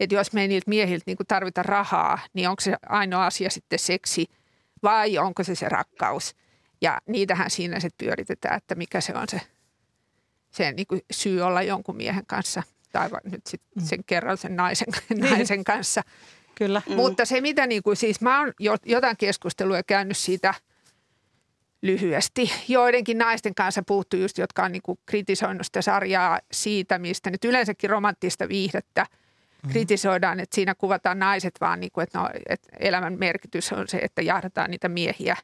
että 0.00 0.14
jos 0.14 0.32
me 0.32 0.42
ei 0.42 0.48
niiltä 0.48 0.70
miehiltä 0.70 1.02
niin 1.06 1.16
kuin 1.16 1.26
tarvita 1.26 1.62
rahaa, 1.62 2.18
niin 2.34 2.48
onko 2.48 2.60
se 2.60 2.76
ainoa 2.88 3.26
asia 3.26 3.50
sitten 3.50 3.78
seksi 3.78 4.26
vai 4.82 5.18
onko 5.18 5.44
se 5.44 5.54
se 5.54 5.68
rakkaus. 5.68 6.34
Ja 6.80 7.00
niitähän 7.06 7.50
siinä 7.50 7.80
sitten 7.80 8.06
pyöritetään, 8.06 8.56
että 8.56 8.74
mikä 8.74 9.00
se 9.00 9.14
on 9.14 9.28
se, 9.28 9.40
se 10.50 10.72
niin 10.72 10.86
kuin 10.86 11.00
syy 11.10 11.40
olla 11.40 11.62
jonkun 11.62 11.96
miehen 11.96 12.26
kanssa 12.26 12.62
tai 12.92 13.10
nyt 13.24 13.46
sit 13.46 13.62
mm. 13.74 13.82
sen 13.84 14.04
kerran 14.04 14.38
sen 14.38 14.56
naisen, 14.56 14.88
niin. 15.08 15.20
naisen 15.20 15.64
kanssa. 15.64 16.02
Kyllä. 16.54 16.82
Mm. 16.88 16.94
Mutta 16.94 17.24
se 17.24 17.40
mitä 17.40 17.66
niin 17.66 17.82
kuin, 17.82 17.96
siis 17.96 18.20
mä 18.20 18.40
oon 18.40 18.52
jotain 18.84 19.16
keskustelua 19.16 19.82
käynyt 19.82 20.16
siitä– 20.16 20.54
lyhyesti. 21.82 22.52
Joidenkin 22.68 23.18
naisten 23.18 23.54
kanssa 23.54 23.82
puhuttu 23.86 24.16
just, 24.16 24.38
jotka 24.38 24.64
on 24.64 24.72
niin 24.72 24.82
kuin 24.82 24.98
kritisoinut 25.06 25.66
sitä 25.66 25.82
sarjaa 25.82 26.40
siitä, 26.52 26.98
mistä 26.98 27.30
nyt 27.30 27.44
yleensäkin 27.44 27.90
romanttista 27.90 28.48
viihdettä 28.48 29.02
mm-hmm. 29.02 29.70
kritisoidaan, 29.70 30.40
että 30.40 30.54
siinä 30.54 30.74
kuvataan 30.74 31.18
naiset 31.18 31.54
vaan, 31.60 31.80
niin 31.80 31.92
kuin, 31.92 32.02
että, 32.02 32.18
no, 32.18 32.28
että 32.48 32.68
elämän 32.80 33.18
merkitys 33.18 33.72
on 33.72 33.88
se, 33.88 33.98
että 33.98 34.22
jahdataan 34.22 34.70
niitä 34.70 34.88
miehiä. 34.88 35.36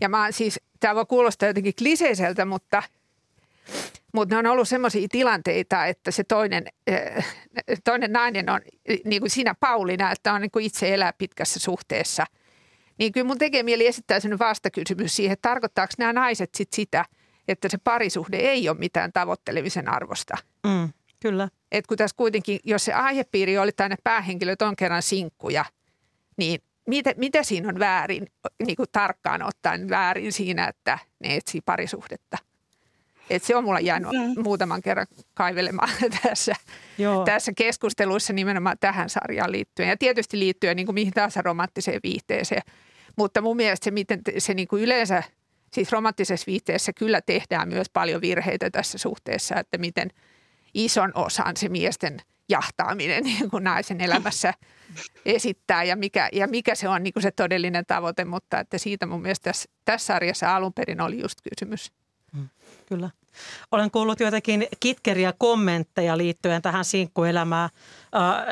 Ja 0.00 0.08
mä 0.08 0.32
siis, 0.32 0.60
tämä 0.80 0.94
voi 0.94 1.06
kuulostaa 1.06 1.48
jotenkin 1.48 1.74
kliseiseltä, 1.78 2.44
mutta, 2.44 2.82
mutta 4.12 4.34
ne 4.34 4.38
on 4.38 4.46
ollut 4.46 4.68
sellaisia 4.68 5.08
tilanteita, 5.10 5.86
että 5.86 6.10
se 6.10 6.24
toinen, 6.24 6.66
eh, 6.86 7.26
toinen 7.84 8.12
nainen 8.12 8.50
on 8.50 8.60
niin 9.04 9.22
kuin 9.22 9.30
sinä 9.30 9.54
Paulina, 9.54 10.12
että 10.12 10.32
on 10.32 10.40
niin 10.40 10.50
kuin 10.50 10.64
itse 10.64 10.94
elää 10.94 11.12
pitkässä 11.12 11.60
suhteessa– 11.60 12.26
niin 12.98 13.12
kyllä 13.12 13.26
mun 13.26 13.38
tekee 13.38 13.62
mieli 13.62 13.86
esittää 13.86 14.20
sellainen 14.20 14.38
vastakysymys 14.38 15.16
siihen, 15.16 15.32
että 15.32 15.48
tarkoittaako 15.48 15.92
nämä 15.98 16.12
naiset 16.12 16.54
sit 16.54 16.72
sitä, 16.72 17.04
että 17.48 17.68
se 17.68 17.78
parisuhde 17.78 18.36
ei 18.36 18.68
ole 18.68 18.78
mitään 18.78 19.12
tavoittelemisen 19.12 19.88
arvosta. 19.88 20.36
Mm, 20.66 20.88
kyllä. 21.20 21.48
Et 21.72 21.86
kun 21.86 21.96
tässä 21.96 22.16
kuitenkin, 22.16 22.60
jos 22.64 22.84
se 22.84 22.92
aihepiiri 22.92 23.58
oli 23.58 23.72
tänne 23.72 23.96
päähenkilöt 24.04 24.62
on 24.62 24.76
kerran 24.76 25.02
sinkkuja, 25.02 25.64
niin 26.36 26.60
mitä, 26.86 27.14
mitä 27.16 27.42
siinä 27.42 27.68
on 27.68 27.78
väärin, 27.78 28.26
niin 28.66 28.76
kuin 28.76 28.88
tarkkaan 28.92 29.42
ottaen 29.42 29.88
väärin 29.88 30.32
siinä, 30.32 30.68
että 30.68 30.98
ne 31.20 31.36
etsii 31.36 31.60
parisuhdetta? 31.60 32.38
Et 33.30 33.42
se 33.42 33.56
on 33.56 33.64
mulla 33.64 33.80
jäänyt 33.80 34.10
mm. 34.12 34.42
muutaman 34.42 34.82
kerran 34.82 35.06
kaivelemaan 35.34 35.88
tässä, 36.22 36.54
Joo. 36.98 37.24
tässä 37.24 37.52
keskustelussa 37.56 38.32
nimenomaan 38.32 38.76
tähän 38.80 39.10
sarjaan 39.10 39.52
liittyen. 39.52 39.88
Ja 39.88 39.96
tietysti 39.96 40.38
liittyen 40.38 40.76
niin 40.76 40.86
kuin 40.86 40.94
mihin 40.94 41.12
tahansa 41.12 41.42
romanttiseen 41.42 42.00
viihteeseen. 42.02 42.62
Mutta 43.16 43.40
mun 43.40 43.56
mielestä 43.56 43.84
se, 43.84 43.90
miten 43.90 44.20
se 44.38 44.54
niin 44.54 44.68
kuin 44.68 44.82
yleensä, 44.82 45.22
siis 45.72 45.92
romanttisessa 45.92 46.46
viihteessä 46.46 46.92
kyllä 46.92 47.20
tehdään 47.20 47.68
myös 47.68 47.86
paljon 47.92 48.20
virheitä 48.20 48.70
tässä 48.70 48.98
suhteessa, 48.98 49.54
että 49.56 49.78
miten 49.78 50.10
ison 50.74 51.12
osan 51.14 51.56
se 51.56 51.68
miesten 51.68 52.16
jahtaaminen 52.48 53.24
niin 53.38 53.50
kuin 53.50 53.64
naisen 53.64 54.00
elämässä 54.00 54.54
esittää 55.24 55.84
ja 55.84 55.96
mikä, 55.96 56.28
ja 56.32 56.48
mikä 56.48 56.74
se 56.74 56.88
on 56.88 57.02
niin 57.02 57.12
kuin 57.12 57.22
se 57.22 57.30
todellinen 57.30 57.86
tavoite, 57.86 58.24
mutta 58.24 58.60
että 58.60 58.78
siitä 58.78 59.06
mun 59.06 59.22
mielestä 59.22 59.50
tässä, 59.50 59.70
tässä 59.84 60.06
sarjassa 60.06 60.56
alun 60.56 60.72
perin 60.72 61.00
oli 61.00 61.20
just 61.20 61.38
kysymys. 61.50 61.92
Mm, 62.32 62.48
kyllä. 62.86 63.10
Olen 63.72 63.90
kuullut 63.90 64.20
joitakin 64.20 64.66
kitkeriä 64.80 65.32
kommentteja 65.38 66.18
liittyen 66.18 66.62
tähän 66.62 66.84
sinkkuelämää 66.84 67.68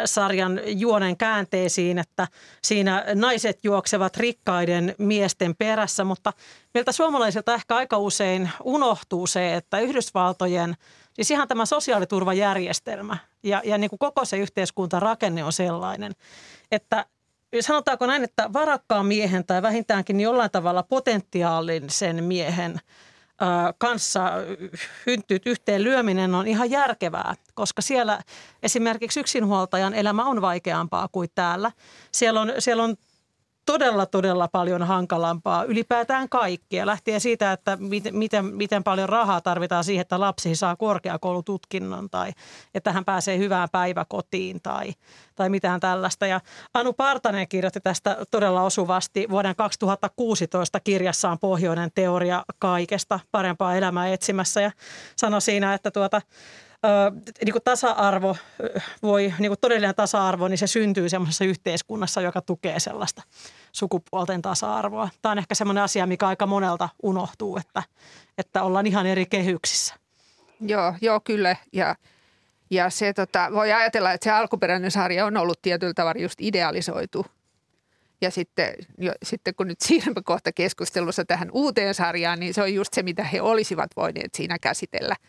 sarjan 0.05 0.61
juonen 0.67 1.17
käänteisiin, 1.17 1.99
että 1.99 2.29
siinä 2.63 3.05
naiset 3.15 3.59
juoksevat 3.63 4.17
rikkaiden 4.17 4.95
miesten 4.99 5.57
perässä, 5.57 6.05
mutta 6.05 6.33
meiltä 6.75 6.93
suomalaisilta 6.93 7.55
ehkä 7.55 7.77
aika 7.77 7.99
usein 7.99 8.51
unohtuu 8.65 9.27
se, 9.27 9.55
että 9.55 9.79
Yhdysvaltojen, 9.79 10.77
siis 11.13 11.31
ihan 11.31 11.49
tämä 11.49 11.67
sosiaaliturvajärjestelmä 11.67 13.17
ja, 13.43 13.63
ja 13.65 13.79
niin 13.79 13.91
kuin 13.91 13.99
koko 13.99 14.25
se 14.25 14.37
yhteiskuntarakenne 14.37 15.45
on 15.45 15.53
sellainen, 15.53 16.13
että 16.73 17.07
sanotaanko 17.61 18.07
näin, 18.07 18.25
että 18.25 18.53
varakkaan 18.53 19.07
miehen 19.07 19.45
tai 19.45 19.63
vähintäänkin 19.63 20.21
jollain 20.21 20.51
tavalla 20.51 20.83
potentiaalisen 20.83 22.25
miehen– 22.25 22.81
kanssa 23.79 24.33
hynttyyt 25.07 25.47
yhteen 25.47 25.85
lyöminen 25.85 26.35
on 26.35 26.47
ihan 26.47 26.71
järkevää, 26.71 27.35
koska 27.55 27.83
siellä 27.83 28.21
esimerkiksi 28.63 29.21
yksinhuoltajan 29.21 29.95
elämä 29.95 30.25
on 30.25 30.41
vaikeampaa 30.41 31.09
kuin 31.09 31.29
täällä. 31.35 31.73
Siellä 32.13 32.41
on, 32.41 32.53
siellä 32.59 32.83
on 32.83 32.97
todella, 33.67 34.07
todella 34.07 34.49
paljon 34.49 34.83
hankalampaa 34.83 35.65
ylipäätään 35.65 36.29
kaikkea. 36.29 36.87
Lähtien 36.87 37.21
siitä, 37.21 37.53
että 37.53 37.79
miten, 38.11 38.47
miten, 38.47 38.85
paljon 38.85 39.09
rahaa 39.09 39.41
tarvitaan 39.41 39.85
siihen, 39.85 40.01
että 40.01 40.21
lapsi 40.21 40.55
saa 40.55 40.77
korkeakoulututkinnon 40.77 42.11
tai 42.11 42.33
että 42.75 42.93
hän 42.93 43.05
pääsee 43.05 43.39
hyvään 43.39 43.69
päiväkotiin 43.73 44.61
tai, 44.63 44.93
tai 45.35 45.49
mitään 45.49 45.81
tällaista. 45.81 46.27
Ja 46.27 46.41
Anu 46.75 46.93
Partanen 46.93 47.49
kirjoitti 47.49 47.81
tästä 47.81 48.17
todella 48.31 48.63
osuvasti 48.63 49.27
vuoden 49.31 49.57
2016 49.57 50.81
kirjassaan 50.81 51.39
Pohjoinen 51.39 51.91
teoria 51.95 52.45
kaikesta, 52.59 53.21
parempaa 53.33 53.75
elämää 53.75 54.09
etsimässä 54.09 54.61
ja 54.61 54.71
sanoi 55.17 55.41
siinä, 55.41 55.75
että 55.75 55.91
tuota, 55.91 56.21
niin 57.45 57.53
kuin 57.53 57.63
tasa-arvo 57.65 58.37
voi, 59.03 59.35
niin 59.39 59.51
kuin 59.51 59.61
todellinen 59.61 59.95
tasa-arvo, 59.95 60.49
niin 60.49 60.59
se 60.59 60.67
syntyy 60.67 61.09
semmoisessa 61.09 61.45
yhteiskunnassa, 61.45 62.21
joka 62.21 62.41
tukee 62.41 62.81
sellaista 62.81 63.23
sukupuolten 63.73 64.43
tasa-arvoa. 64.43 65.09
Tämä 65.23 65.31
on 65.31 65.39
ehkä 65.39 65.55
semmoinen 65.55 65.85
asia, 65.85 66.07
mikä 66.07 66.29
aika 66.29 66.47
monelta 66.47 66.89
unohtuu, 67.03 67.57
että, 67.57 67.83
että 68.39 68.63
ollaan 68.63 68.87
ihan 68.87 69.07
eri 69.07 69.27
kehyksissä. 69.27 69.95
Joo, 70.61 70.95
joo 71.01 71.21
kyllä. 71.21 71.57
Ja, 71.73 71.97
ja 72.71 72.91
se 72.91 73.13
tota, 73.13 73.49
voi 73.53 73.73
ajatella, 73.73 74.13
että 74.13 74.25
se 74.25 74.31
alkuperäinen 74.31 74.91
sarja 74.91 75.27
on 75.27 75.37
ollut 75.37 75.63
tietyllä 75.63 75.95
tavalla 75.95 76.23
just 76.23 76.41
idealisoitu. 76.41 77.27
Ja 78.21 78.31
sitten, 78.31 78.75
jo, 78.99 79.13
sitten 79.23 79.55
kun 79.55 79.69
nyt 79.69 79.81
siirrymme 79.81 80.23
kohta 80.25 80.53
keskustelussa 80.53 81.25
tähän 81.25 81.51
uuteen 81.53 81.95
sarjaan, 81.95 82.41
niin 82.41 82.55
se 82.55 82.63
on 82.63 82.75
just 82.75 82.95
se, 82.95 83.03
mitä 83.03 83.25
he 83.25 83.43
olisivat 83.43 83.91
voineet 83.97 84.35
siinä 84.35 84.59
käsitellä– 84.59 85.17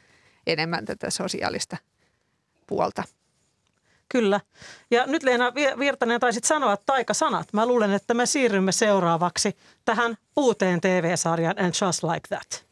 enemmän 0.48 0.86
tätä 0.86 1.10
sosiaalista 1.10 1.78
puolta. 2.68 3.04
Kyllä. 4.10 4.40
Ja 4.92 5.06
nyt 5.06 5.24
Leena 5.24 5.54
Virtanen 5.80 6.20
taisit 6.20 6.44
sanoa 6.44 6.78
taikasanat. 6.78 7.54
Mä 7.54 7.66
luulen, 7.66 7.94
että 7.94 8.14
me 8.14 8.26
siirrymme 8.26 8.72
seuraavaksi 8.72 9.58
tähän 9.86 10.18
uuteen 10.36 10.82
TV-sarjaan 10.82 11.60
And 11.60 11.74
Just 11.86 12.04
Like 12.04 12.28
That. 12.30 12.65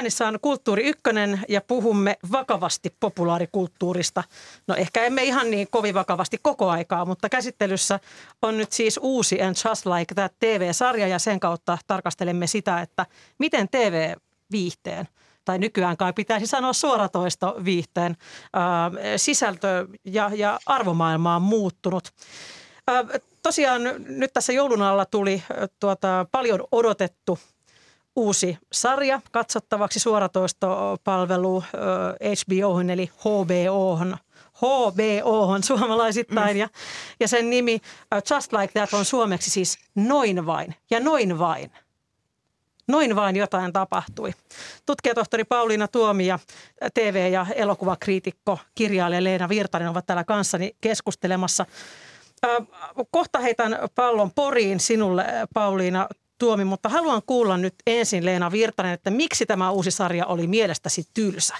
Käynnissä 0.00 0.28
on 0.28 0.38
Kulttuuri 0.42 0.88
Ykkönen 0.88 1.40
ja 1.48 1.60
puhumme 1.60 2.16
vakavasti 2.32 2.96
populaarikulttuurista. 3.00 4.24
No 4.66 4.74
ehkä 4.74 5.04
emme 5.04 5.22
ihan 5.22 5.50
niin 5.50 5.68
kovin 5.70 5.94
vakavasti 5.94 6.38
koko 6.42 6.68
aikaa, 6.68 7.04
mutta 7.04 7.28
käsittelyssä 7.28 8.00
on 8.42 8.58
nyt 8.58 8.72
siis 8.72 8.98
uusi 9.02 9.42
And 9.42 9.54
Just 9.68 9.86
Like 9.86 10.14
That 10.14 10.32
TV-sarja 10.38 11.08
ja 11.08 11.18
sen 11.18 11.40
kautta 11.40 11.78
tarkastelemme 11.86 12.46
sitä, 12.46 12.80
että 12.80 13.06
miten 13.38 13.68
TV-viihteen 13.68 15.08
tai 15.44 15.58
nykyään 15.58 15.96
kai 15.96 16.12
pitäisi 16.12 16.46
sanoa 16.46 16.72
suoratoisto 16.72 17.56
viihteen 17.64 18.16
sisältö 19.16 19.86
ja, 20.04 20.30
ja 20.34 20.60
arvomaailma 20.66 21.36
on 21.36 21.42
muuttunut. 21.42 22.08
Tosiaan 23.42 23.82
nyt 24.08 24.32
tässä 24.32 24.52
joulun 24.52 24.82
alla 24.82 25.04
tuli 25.04 25.42
tuota, 25.80 26.26
paljon 26.32 26.64
odotettu 26.72 27.38
uusi 28.20 28.58
sarja 28.72 29.20
katsottavaksi 29.30 30.00
suoratoistopalvelu 30.00 31.64
HBO 32.22 32.80
eli 32.92 33.10
HBO 33.20 33.98
HBO 34.54 35.62
suomalaisittain 35.62 36.56
ja, 36.56 36.68
ja 37.20 37.28
sen 37.28 37.50
nimi 37.50 37.80
Just 38.30 38.52
Like 38.52 38.72
That 38.72 38.94
on 38.94 39.04
suomeksi 39.04 39.50
siis 39.50 39.78
Noin 39.94 40.46
vain 40.46 40.74
ja 40.90 41.00
Noin 41.00 41.38
vain. 41.38 41.70
Noin 42.88 43.16
vain 43.16 43.36
jotain 43.36 43.72
tapahtui. 43.72 44.32
Tutkijatohtori 44.86 45.44
Pauliina 45.44 45.88
Tuomi 45.88 46.26
ja 46.26 46.38
TV- 46.94 47.32
ja 47.32 47.46
elokuvakriitikko, 47.54 48.58
kirjailija 48.74 49.24
Leena 49.24 49.48
Virtanen 49.48 49.88
ovat 49.88 50.06
täällä 50.06 50.24
kanssani 50.24 50.76
keskustelemassa. 50.80 51.66
Kohta 53.10 53.38
heitän 53.38 53.78
pallon 53.94 54.30
poriin 54.30 54.80
sinulle, 54.80 55.24
Pauliina 55.54 56.08
Tuomi, 56.40 56.64
mutta 56.64 56.88
haluan 56.88 57.22
kuulla 57.26 57.56
nyt 57.56 57.74
ensin 57.86 58.26
Leena 58.26 58.52
Virtanen, 58.52 58.92
että 58.92 59.10
miksi 59.10 59.46
tämä 59.46 59.70
uusi 59.70 59.90
sarja 59.90 60.26
oli 60.26 60.46
mielestäsi 60.46 61.04
tylsä? 61.14 61.54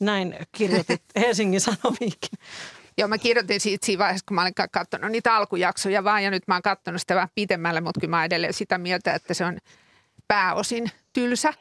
Näin 0.00 0.36
kirjoitit 0.52 1.02
Helsingin 1.20 1.60
Sanomiinkin. 1.60 2.38
Joo, 2.98 3.08
mä 3.08 3.18
kirjoitin 3.18 3.60
siitä 3.60 3.86
siinä 3.86 3.98
vaiheessa, 3.98 4.24
kun 4.28 4.34
mä 4.34 4.42
olin 4.42 4.54
katsonut 4.72 5.10
niitä 5.10 5.36
alkujaksoja 5.36 6.04
vaan, 6.04 6.24
ja 6.24 6.30
nyt 6.30 6.42
mä 6.46 6.54
oon 6.54 6.62
katsonut 6.62 7.00
sitä 7.00 7.14
vähän 7.14 7.28
pitemmälle, 7.34 7.80
mutta 7.80 8.00
kyllä 8.00 8.10
mä 8.10 8.24
edelleen 8.24 8.52
sitä 8.52 8.78
mieltä, 8.78 9.14
että 9.14 9.34
se 9.34 9.44
on 9.44 9.58
pääosin 10.28 10.90
tylsä. 11.12 11.54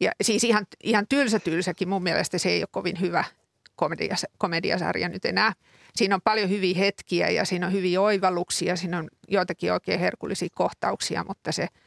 Ja 0.00 0.12
siis 0.22 0.44
ihan, 0.44 0.66
ihan 0.82 1.06
tylsä 1.08 1.38
tylsäkin 1.38 1.88
mun 1.88 2.02
mielestä 2.02 2.38
se 2.38 2.48
ei 2.48 2.60
ole 2.60 2.68
kovin 2.70 3.00
hyvä 3.00 3.24
komedias, 3.76 4.26
komediasarja 4.38 5.08
nyt 5.08 5.24
enää. 5.24 5.52
Siinä 5.96 6.14
on 6.14 6.22
paljon 6.24 6.50
hyviä 6.50 6.78
hetkiä 6.78 7.30
ja 7.30 7.44
siinä 7.44 7.66
on 7.66 7.72
hyviä 7.72 8.00
oivalluksia, 8.00 8.76
siinä 8.76 8.98
on 8.98 9.08
joitakin 9.28 9.72
oikein 9.72 10.00
herkullisia 10.00 10.48
kohtauksia, 10.54 11.24
mutta 11.28 11.52
se– 11.52 11.68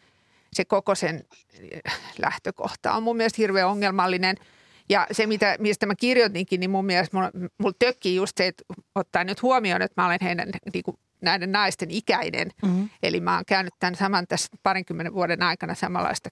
se 0.53 0.65
koko 0.65 0.95
sen 0.95 1.23
eh, 1.59 1.81
lähtökohta 2.17 2.93
on 2.93 3.03
mun 3.03 3.17
mielestä 3.17 3.37
hirveän 3.37 3.67
ongelmallinen. 3.67 4.35
Ja 4.89 5.07
se, 5.11 5.27
mitä, 5.27 5.55
mistä 5.59 5.85
mä 5.85 5.95
kirjoitinkin, 5.95 6.59
niin 6.59 6.69
mun 6.69 6.85
mielestä 6.85 7.17
mulla, 7.17 7.31
mulla 7.57 7.75
tökkii 7.79 8.15
just 8.15 8.37
se, 8.37 8.47
että 8.47 8.63
ottaa 8.95 9.23
nyt 9.23 9.41
huomioon, 9.41 9.81
että 9.81 10.01
mä 10.01 10.05
olen 10.05 10.19
heidän 10.21 10.49
niin 10.73 10.83
kuin, 10.83 10.97
näiden 11.21 11.51
naisten 11.51 11.91
ikäinen. 11.91 12.51
Mm-hmm. 12.63 12.89
Eli 13.03 13.19
mä 13.19 13.35
oon 13.35 13.43
käynyt 13.47 13.73
tämän 13.79 13.95
saman 13.95 14.27
tässä 14.27 14.47
parinkymmenen 14.63 15.13
vuoden 15.13 15.43
aikana 15.43 15.75
samanlaista 15.75 16.29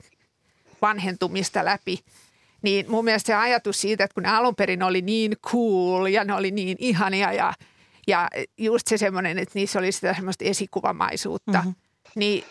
vanhentumista 0.82 1.66
läpi. 1.66 2.00
Niin 2.62 2.92
mun 2.92 3.06
mielestä 3.06 3.28
se 3.28 3.34
ajatus 3.34 3.82
siitä, 3.82 4.04
että 4.04 4.14
kun 4.14 4.24
ne 4.24 4.30
alun 4.30 4.56
perin 4.56 4.84
oli 4.84 5.02
niin 5.02 5.36
cool 5.48 6.06
ja 6.06 6.24
ne 6.24 6.34
oli 6.34 6.52
niin 6.52 6.78
ihania 6.80 7.34
ja, 7.34 7.54
ja 8.08 8.28
just 8.58 8.88
se 8.88 8.98
semmoinen, 8.98 9.40
että 9.40 9.52
niissä 9.56 9.80
oli 9.80 9.92
sitä 9.92 10.14
semmoista 10.14 10.46
esikuvamaisuutta, 10.46 11.58
mm-hmm. 11.58 11.76
Niin 12.16 12.44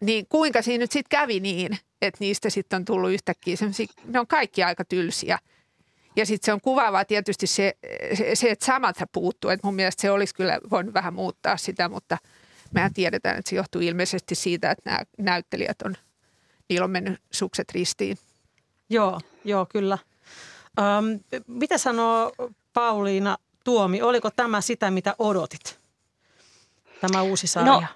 niin 0.00 0.26
kuinka 0.28 0.62
siinä 0.62 0.82
nyt 0.82 0.92
sitten 0.92 1.18
kävi 1.18 1.40
niin, 1.40 1.78
että 2.02 2.18
niistä 2.20 2.50
sitten 2.50 2.76
on 2.76 2.84
tullut 2.84 3.10
yhtäkkiä 3.10 3.56
semmoisia, 3.56 3.86
ne 4.04 4.20
on 4.20 4.26
kaikki 4.26 4.62
aika 4.62 4.84
tylsiä. 4.84 5.38
Ja 6.16 6.26
sitten 6.26 6.46
se 6.46 6.52
on 6.52 6.60
kuvaavaa 6.60 7.04
tietysti 7.04 7.46
se, 7.46 7.74
se, 8.34 8.50
että 8.50 8.66
Samantha 8.66 9.06
puuttuu. 9.12 9.50
Että 9.50 9.66
mun 9.66 9.74
mielestä 9.74 10.02
se 10.02 10.10
olisi 10.10 10.34
kyllä 10.34 10.58
voinut 10.70 10.94
vähän 10.94 11.14
muuttaa 11.14 11.56
sitä, 11.56 11.88
mutta 11.88 12.18
mehän 12.70 12.94
tiedetään, 12.94 13.38
että 13.38 13.50
se 13.50 13.56
johtuu 13.56 13.80
ilmeisesti 13.80 14.34
siitä, 14.34 14.70
että 14.70 14.90
nämä 14.90 15.00
näyttelijät 15.18 15.82
on, 15.82 15.96
niillä 16.68 16.84
on 16.84 16.90
mennyt 16.90 17.20
sukset 17.30 17.72
ristiin. 17.72 18.18
Joo, 18.90 19.20
joo 19.44 19.66
kyllä. 19.66 19.98
Öm, 20.78 21.20
mitä 21.46 21.78
sanoo 21.78 22.32
Pauliina 22.72 23.38
Tuomi, 23.64 24.02
oliko 24.02 24.30
tämä 24.30 24.60
sitä, 24.60 24.90
mitä 24.90 25.14
odotit? 25.18 25.78
Tämä 27.00 27.22
uusi 27.22 27.46
sarja. 27.46 27.72
No, 27.72 27.86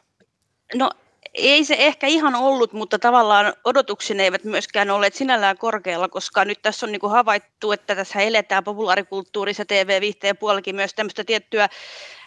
no 0.75 0.91
ei 1.35 1.65
se 1.65 1.75
ehkä 1.79 2.07
ihan 2.07 2.35
ollut, 2.35 2.73
mutta 2.73 2.99
tavallaan 2.99 3.53
odotukseni 3.65 4.23
eivät 4.23 4.45
myöskään 4.45 4.91
olleet 4.91 5.15
sinällään 5.15 5.59
korkealla, 5.59 6.09
koska 6.09 6.45
nyt 6.45 6.63
tässä 6.63 6.87
on 6.87 6.93
niin 6.93 7.01
kuin 7.01 7.13
havaittu, 7.13 7.73
että 7.73 7.95
tässä 7.95 8.21
eletään 8.21 8.65
populaarikulttuurissa 8.65 9.65
TV-viihteen 9.65 10.37
puolellakin 10.37 10.77
myös 10.77 10.95
tämmöistä 10.95 11.25
tiettyä 11.25 11.69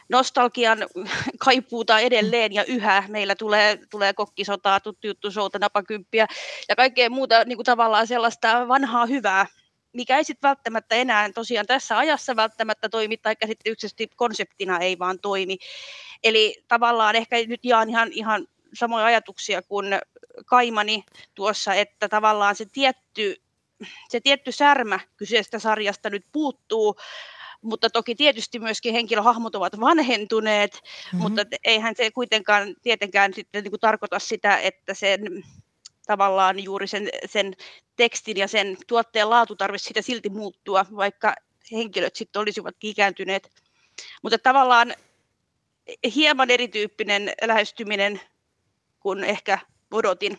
nostalgian 0.09 0.79
kaipuuta 1.45 1.99
edelleen 1.99 2.53
ja 2.53 2.65
yhä 2.65 3.03
meillä 3.07 3.35
tulee, 3.35 3.79
tulee 3.89 4.13
kokkisotaa, 4.13 4.79
tuttu 4.79 5.07
juttu, 5.07 5.31
souta, 5.31 5.59
napakymppiä 5.59 6.27
ja 6.69 6.75
kaikkea 6.75 7.09
muuta 7.09 7.43
niin 7.43 7.57
kuin 7.57 7.65
tavallaan 7.65 8.07
sellaista 8.07 8.67
vanhaa 8.67 9.05
hyvää, 9.05 9.45
mikä 9.93 10.17
ei 10.17 10.23
sitten 10.23 10.47
välttämättä 10.47 10.95
enää 10.95 11.31
tosiaan 11.33 11.67
tässä 11.67 11.97
ajassa 11.97 12.35
välttämättä 12.35 12.89
toimi 12.89 13.17
tai 13.17 13.35
käsittelyksesti 13.35 14.09
konseptina 14.15 14.79
ei 14.79 14.99
vaan 14.99 15.19
toimi. 15.19 15.57
Eli 16.23 16.63
tavallaan 16.67 17.15
ehkä 17.15 17.35
nyt 17.47 17.59
jaan 17.63 17.89
ihan, 17.89 18.09
ihan 18.11 18.47
samoja 18.73 19.05
ajatuksia 19.05 19.61
kuin 19.61 19.85
Kaimani 20.45 21.03
tuossa, 21.35 21.73
että 21.73 22.09
tavallaan 22.09 22.55
se 22.55 22.65
tietty, 22.65 23.41
se 24.09 24.19
tietty 24.19 24.51
särmä 24.51 24.99
kyseisestä 25.17 25.59
sarjasta 25.59 26.09
nyt 26.09 26.25
puuttuu, 26.31 26.95
mutta 27.61 27.89
toki 27.89 28.15
tietysti 28.15 28.59
myöskin 28.59 28.93
henkilöhahmot 28.93 29.55
ovat 29.55 29.79
vanhentuneet, 29.79 30.73
mm-hmm. 30.73 31.19
mutta 31.19 31.41
eihän 31.63 31.95
se 31.95 32.11
kuitenkaan 32.11 32.75
tietenkään 32.81 33.33
sitten 33.33 33.63
niin 33.63 33.71
kuin 33.71 33.79
tarkoita 33.79 34.19
sitä, 34.19 34.57
että 34.57 34.93
sen 34.93 35.21
tavallaan 36.05 36.63
juuri 36.63 36.87
sen, 36.87 37.09
sen 37.25 37.53
tekstin 37.95 38.37
ja 38.37 38.47
sen 38.47 38.77
tuotteen 38.87 39.29
laatu 39.29 39.55
tarvitsisi 39.55 39.87
sitä 39.87 40.01
silti 40.01 40.29
muuttua, 40.29 40.85
vaikka 40.95 41.35
henkilöt 41.71 42.15
sitten 42.15 42.39
olisivat 42.39 42.75
ikääntyneet. 42.83 43.49
Mutta 44.21 44.37
tavallaan 44.37 44.93
hieman 46.15 46.49
erityyppinen 46.49 47.33
lähestyminen 47.41 48.21
kuin 49.01 49.23
ehkä 49.23 49.59
odotin. 49.91 50.37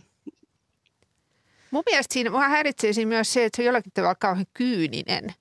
Mun 1.70 1.82
mielestä 1.86 2.12
siinä 2.12 2.30
mua 2.30 2.48
häiritsee 2.48 2.92
siinä 2.92 3.08
myös 3.08 3.32
se, 3.32 3.44
että 3.44 3.56
se 3.56 3.62
on 3.62 3.66
jollakin 3.66 3.92
tavalla 3.94 4.14
kauhean 4.14 4.46
kyyninen. 4.54 5.34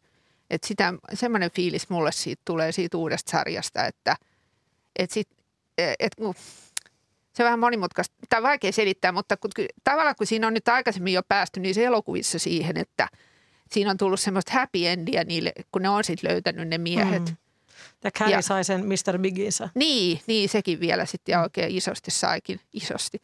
Että 0.49 0.67
sitä, 0.67 0.93
semmoinen 1.13 1.51
fiilis 1.51 1.89
mulle 1.89 2.11
siitä 2.11 2.41
tulee 2.45 2.71
siitä 2.71 2.97
uudesta 2.97 3.31
sarjasta, 3.31 3.85
että, 3.85 4.15
että 4.95 5.13
sit, 5.13 5.29
et, 5.77 6.15
se 7.33 7.43
on 7.43 7.45
vähän 7.45 7.59
monimutkaista. 7.59 8.15
Tämä 8.29 8.37
on 8.37 8.43
vaikea 8.43 8.71
selittää, 8.71 9.11
mutta 9.11 9.37
kun, 9.37 9.51
tavallaan 9.83 10.15
kun 10.15 10.27
siinä 10.27 10.47
on 10.47 10.53
nyt 10.53 10.67
aikaisemmin 10.67 11.13
jo 11.13 11.23
päästy 11.23 11.59
niin 11.59 11.75
se 11.75 11.85
elokuvissa 11.85 12.39
siihen, 12.39 12.77
että 12.77 13.07
siinä 13.71 13.91
on 13.91 13.97
tullut 13.97 14.19
semmoista 14.19 14.53
happy 14.53 14.87
endia 14.87 15.23
niille, 15.23 15.51
kun 15.71 15.81
ne 15.81 15.89
on 15.89 16.03
sitten 16.03 16.31
löytänyt 16.31 16.67
ne 16.67 16.77
miehet. 16.77 17.23
Mm. 17.23 17.37
Ja 18.03 18.11
Carrie 18.11 18.35
ja, 18.35 18.41
sai 18.41 18.63
sen 18.63 18.85
Mr. 18.85 19.19
Bigginsä. 19.19 19.69
Niin, 19.75 20.21
niin, 20.27 20.49
sekin 20.49 20.79
vielä 20.79 21.05
sitten 21.05 21.33
ja 21.33 21.41
oikein 21.41 21.77
isosti 21.77 22.11
saikin, 22.11 22.59
isosti. 22.73 23.21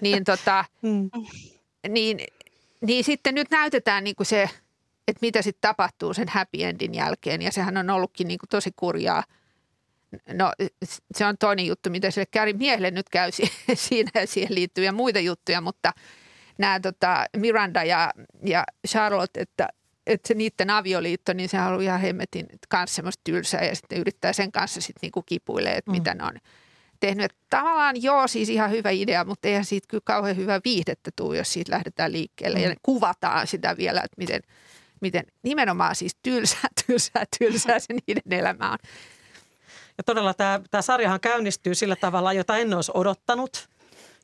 Niin, 0.00 0.24
tota, 0.24 0.64
mm. 0.82 1.10
niin, 1.88 2.20
niin 2.80 3.04
sitten 3.04 3.34
nyt 3.34 3.50
näytetään 3.50 4.04
niin 4.04 4.16
kuin 4.16 4.26
se, 4.26 4.50
että 5.08 5.18
mitä 5.20 5.42
sitten 5.42 5.60
tapahtuu 5.60 6.14
sen 6.14 6.28
happy 6.28 6.62
endin 6.62 6.94
jälkeen. 6.94 7.42
Ja 7.42 7.52
sehän 7.52 7.76
on 7.76 7.90
ollutkin 7.90 8.28
niin 8.28 8.38
kuin 8.38 8.48
tosi 8.48 8.70
kurjaa. 8.76 9.24
No 10.32 10.52
se 11.14 11.26
on 11.26 11.38
toinen 11.38 11.66
juttu, 11.66 11.90
mitä 11.90 12.10
sille 12.10 12.26
käri 12.26 12.52
miehelle 12.52 12.90
nyt 12.90 13.08
käy 13.08 13.30
siinä 13.74 14.10
ja 14.14 14.26
siihen 14.26 14.54
liittyviä 14.54 14.92
muita 14.92 15.20
juttuja, 15.20 15.60
mutta 15.60 15.92
nämä 16.58 16.80
tota 16.80 17.26
Miranda 17.36 17.84
ja, 17.84 18.12
ja 18.44 18.64
Charlotte, 18.88 19.40
että, 19.40 19.68
että 20.06 20.28
se 20.28 20.34
niiden 20.34 20.70
avioliitto, 20.70 21.32
niin 21.32 21.48
se 21.48 21.60
on 21.60 21.82
ihan 21.82 22.00
hemmetin 22.00 22.46
kanssa 22.68 22.94
semmoista 22.94 23.20
tylsää 23.24 23.64
ja 23.64 23.76
sitten 23.76 23.98
yrittää 23.98 24.32
sen 24.32 24.52
kanssa 24.52 24.80
sitten 24.80 24.98
niinku 25.02 25.22
kipuilee, 25.22 25.76
että 25.76 25.90
mm. 25.90 25.96
mitä 25.96 26.14
ne 26.14 26.24
on 26.24 26.38
tehnyt. 27.00 27.24
Että 27.24 27.38
tavallaan 27.50 28.02
joo, 28.02 28.28
siis 28.28 28.48
ihan 28.48 28.70
hyvä 28.70 28.90
idea, 28.90 29.24
mutta 29.24 29.48
eihän 29.48 29.64
siitä 29.64 29.86
kyllä 29.88 30.02
kauhean 30.04 30.36
hyvä 30.36 30.60
viihdettä 30.64 31.10
tule, 31.16 31.36
jos 31.36 31.52
siitä 31.52 31.72
lähdetään 31.72 32.12
liikkeelle 32.12 32.58
mm. 32.58 32.64
ja 32.64 32.74
kuvataan 32.82 33.46
sitä 33.46 33.76
vielä, 33.76 34.00
että 34.00 34.14
miten, 34.16 34.42
miten 35.00 35.24
nimenomaan 35.42 35.96
siis 35.96 36.16
tylsää, 36.22 36.68
tylsää, 36.86 37.24
tylsää 37.38 37.78
se 37.78 37.94
niiden 38.06 38.32
elämä 38.40 38.70
on. 38.70 38.78
Ja 39.98 40.04
todella 40.04 40.34
tämä, 40.34 40.60
tämä 40.70 40.82
sarjahan 40.82 41.20
käynnistyy 41.20 41.74
sillä 41.74 41.96
tavalla, 41.96 42.32
jota 42.32 42.56
en 42.56 42.74
olisi 42.74 42.92
odottanut. 42.94 43.68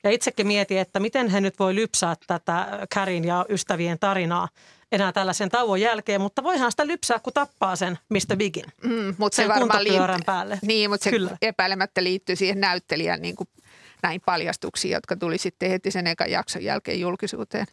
Ja 0.05 0.11
itsekin 0.11 0.47
mietin, 0.47 0.79
että 0.79 1.01
miten 1.01 1.29
he 1.29 1.41
nyt 1.41 1.59
voi 1.59 1.75
lypsää 1.75 2.15
tätä 2.27 2.87
Kärin 2.95 3.25
ja 3.25 3.47
ystävien 3.49 3.99
tarinaa 3.99 4.49
enää 4.93 5.13
tällaisen 5.13 5.49
tauon 5.49 5.81
jälkeen, 5.81 6.21
mutta 6.21 6.43
voihan 6.43 6.71
sitä 6.71 6.87
lypsää, 6.87 7.19
kun 7.19 7.33
tappaa 7.33 7.77
sen 7.77 7.99
Mr. 8.09 8.37
Bigin. 8.37 8.65
Mm, 8.85 9.15
mutta 9.19 9.37
se 9.37 9.49
varmaan 9.49 9.85
liittyy, 9.85 10.25
päälle. 10.27 10.59
Niin, 10.63 10.91
mutta 10.91 11.05
se 11.05 11.11
Kyllä. 11.11 11.31
epäilemättä 11.43 12.05
liittyy 12.05 12.37
siihen 12.37 12.61
näyttelijän 12.61 13.23
niin 13.23 13.37
kuin 13.37 13.49
näin 14.03 14.21
paljastuksiin, 14.27 14.93
jotka 14.93 15.17
tuli 15.17 15.39
sitten 15.39 15.71
heti 15.71 15.91
sen 15.91 16.07
ekan 16.07 16.31
jakson 16.31 16.65
jälkeen 16.65 17.01
julkisuuteen. 17.01 17.67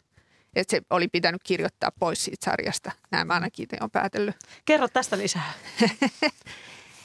Että 0.56 0.70
se 0.70 0.82
oli 0.90 1.08
pitänyt 1.08 1.42
kirjoittaa 1.44 1.90
pois 1.98 2.24
siitä 2.24 2.44
sarjasta. 2.44 2.92
Nämä 3.10 3.34
ainakin 3.34 3.62
itse 3.62 3.76
on 3.80 3.90
päätellyt. 3.90 4.36
Kerro 4.64 4.88
tästä 4.88 5.18
lisää. 5.18 5.52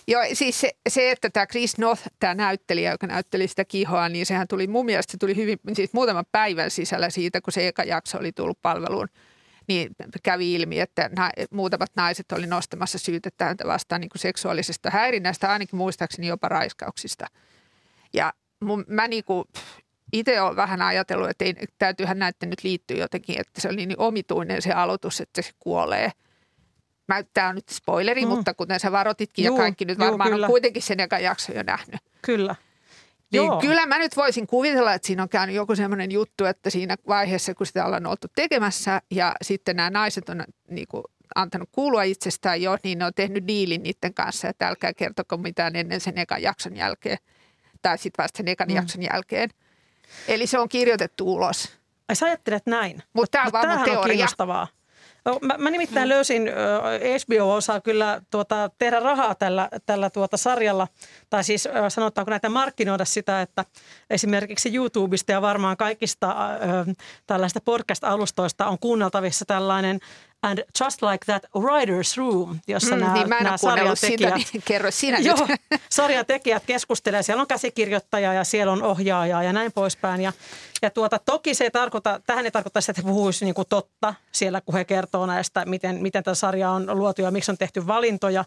Joo, 0.08 0.22
siis 0.34 0.62
se, 0.62 0.72
se, 0.90 1.12
että 1.12 1.30
tämä 1.30 1.46
Chris 1.46 1.78
North, 1.78 2.04
tämä 2.20 2.36
näyttelijä, 2.36 2.92
joka 2.92 3.08
näytteli 3.08 3.48
sitä 3.48 3.66
kihoa, 3.66 4.10
niin 4.10 4.26
sehän 4.26 4.48
tuli 4.48 4.68
mun 4.68 4.86
mielestä 4.86 5.12
se 5.12 5.18
tuli 5.18 5.36
hyvin, 5.36 5.60
siis 5.74 5.94
muutaman 5.94 6.26
päivän 6.32 6.72
sisällä 6.72 7.10
siitä, 7.10 7.42
kun 7.42 7.54
se 7.54 7.68
eka 7.68 7.84
jakso 7.84 8.18
oli 8.18 8.32
tullut 8.32 8.62
palveluun, 8.62 9.08
niin 9.68 9.90
kävi 10.24 10.54
ilmi, 10.54 10.80
että 10.80 11.10
na, 11.18 11.30
muutamat 11.52 11.92
naiset 11.96 12.32
oli 12.32 12.48
nostamassa 12.48 12.98
syytettä 12.98 13.46
häntä 13.46 13.68
vastaan 13.68 14.02
niin 14.02 14.10
kuin 14.10 14.22
seksuaalisesta 14.22 14.90
häirinnästä, 14.90 15.52
ainakin 15.52 15.78
muistaakseni 15.78 16.28
jopa 16.28 16.50
raiskauksista. 16.50 17.26
Ja 18.14 18.34
mun, 18.60 18.86
mä 18.88 19.08
niin 19.08 19.24
kuin, 19.24 19.46
itse 20.14 20.42
olen 20.42 20.56
vähän 20.56 20.82
ajatellut, 20.82 21.30
että 21.30 21.46
ei, 21.46 21.56
täytyyhän 21.78 22.20
näiden 22.20 22.50
nyt 22.50 22.64
liittyä 22.64 22.98
jotenkin, 22.98 23.40
että 23.40 23.62
se 23.62 23.70
oli 23.70 23.86
niin 23.86 24.00
omituinen 24.00 24.62
se 24.62 24.72
aloitus, 24.74 25.22
että 25.22 25.42
se 25.42 25.52
kuolee– 25.60 26.12
Tämä 27.34 27.50
on 27.50 27.56
nyt 27.56 27.70
spoileri, 27.70 28.26
mm. 28.26 28.28
mutta 28.28 28.54
kuten 28.54 28.80
sä 28.80 28.92
varotitkin 28.92 29.46
juu, 29.46 29.58
ja 29.58 29.62
kaikki 29.62 29.86
nyt 29.86 30.00
varmaan 30.00 30.32
juu, 30.32 30.42
on 30.42 30.48
kuitenkin 30.48 30.82
sen 30.82 31.00
eka 31.00 31.20
jakso 31.20 31.54
jo 31.54 31.64
nähnyt. 31.64 32.02
Kyllä. 32.22 32.56
Niin 33.32 33.46
Joo. 33.46 33.62
kyllä 33.62 33.86
mä 33.86 33.98
nyt 33.98 34.18
voisin 34.18 34.48
kuvitella, 34.48 34.94
että 34.94 35.08
siinä 35.08 35.24
on 35.24 35.30
käynyt 35.30 35.56
joku 35.56 35.76
semmoinen 35.76 36.12
juttu, 36.12 36.46
että 36.46 36.70
siinä 36.70 36.96
vaiheessa, 37.08 37.56
kun 37.56 37.66
sitä 37.66 37.86
ollaan 37.86 38.08
oltu 38.08 38.28
tekemässä 38.36 39.02
ja 39.12 39.36
sitten 39.42 39.76
nämä 39.76 39.90
naiset 39.90 40.30
on 40.30 40.44
niin 40.70 40.88
kuin, 40.88 41.04
antanut 41.36 41.70
kuulua 41.72 42.04
itsestään 42.04 42.62
jo, 42.62 42.78
niin 42.84 43.00
ne 43.00 43.06
on 43.06 43.14
tehnyt 43.16 43.48
diilin 43.48 43.84
niiden 43.84 44.14
kanssa, 44.14 44.50
että 44.50 44.68
älkää 44.68 44.94
kertoko 44.94 45.38
mitään 45.38 45.76
ennen 45.76 46.02
sen 46.02 46.18
ekan 46.18 46.42
jakson 46.42 46.76
jälkeen 46.76 47.18
tai 47.82 47.98
sitten 47.98 48.24
vasta 48.24 48.38
sen 48.38 48.48
ekan 48.48 48.68
mm. 48.68 48.76
jakson 48.76 49.04
jälkeen. 49.04 49.50
Eli 50.28 50.48
se 50.48 50.60
on 50.60 50.70
kirjoitettu 50.70 51.34
ulos. 51.34 51.78
Ai 52.10 52.16
sä 52.16 52.26
ajattelet 52.26 52.66
näin? 52.66 53.04
Mutta 53.14 53.32
tämä 53.32 53.46
on 53.46 53.52
vaan 53.52 53.68
mun 53.68 53.86
teoria. 53.86 54.00
On 54.00 54.10
kiinnostavaa. 54.10 54.68
No, 55.26 55.40
mä, 55.42 55.58
mä 55.58 55.70
nimittäin 55.70 56.08
mm. 56.08 56.10
löysin, 56.10 56.50
HBO 57.26 57.54
osaa 57.56 57.82
kyllä 57.82 58.22
tuota, 58.32 58.70
tehdä 58.78 59.00
rahaa 59.00 59.36
tällä, 59.36 59.70
tällä 59.86 60.10
tuota 60.10 60.38
sarjalla, 60.38 60.88
tai 61.30 61.44
siis 61.44 61.68
sanotaanko 61.90 62.30
näitä 62.30 62.50
markkinoida 62.50 63.06
sitä, 63.06 63.42
että 63.42 63.66
esimerkiksi 64.10 64.76
YouTubesta 64.76 65.32
ja 65.32 65.42
varmaan 65.42 65.78
kaikista 65.78 66.32
äh, 66.32 66.96
tällaista 67.28 67.60
podcast-alustoista 67.62 68.68
on 68.68 68.80
kuunneltavissa 68.80 69.46
tällainen 69.46 70.00
And 70.44 70.60
Just 70.80 71.02
Like 71.02 71.26
That 71.26 71.44
Writer's 71.58 72.18
Room, 72.18 72.60
jossa 72.68 72.96
mm, 72.96 73.02
nämä, 73.02 73.14
niin 73.14 73.30
nämä 73.30 73.58
sarjatekijät, 73.58 74.34
sitä, 74.38 74.52
niin 74.54 74.64
kerro 74.66 74.92
sinä 74.92 75.20
joo, 75.30 75.48
sarjatekijät 75.90 76.64
keskustelevat. 76.66 77.26
Siellä 77.26 77.42
on 77.42 77.48
käsikirjoittaja 77.48 78.34
ja 78.34 78.44
siellä 78.44 78.74
on 78.74 78.84
ohjaaja 78.84 79.44
ja 79.44 79.54
näin 79.54 79.72
poispäin. 79.72 80.22
Ja, 80.22 80.34
ja 80.82 80.90
tuota, 80.90 81.20
toki 81.20 81.54
se 81.54 81.64
ei 81.64 81.72
tarkoita, 81.72 82.22
tähän 82.26 82.46
ei 82.46 82.52
tarkoita 82.52 82.82
sitä, 82.82 82.92
että 82.92 83.02
he 83.02 83.08
puhuisivat 83.08 83.56
niin 83.56 83.66
totta 83.70 84.14
siellä, 84.32 84.62
kun 84.62 84.76
he 84.76 84.86
kertoo 84.86 85.26
näistä, 85.26 85.66
miten, 85.66 86.02
miten 86.02 86.24
tämä 86.24 86.36
sarja 86.36 86.70
on 86.70 87.00
luotu 87.00 87.22
ja 87.22 87.32
miksi 87.32 87.52
on 87.52 87.58
tehty 87.58 87.88
valintoja. 87.88 88.46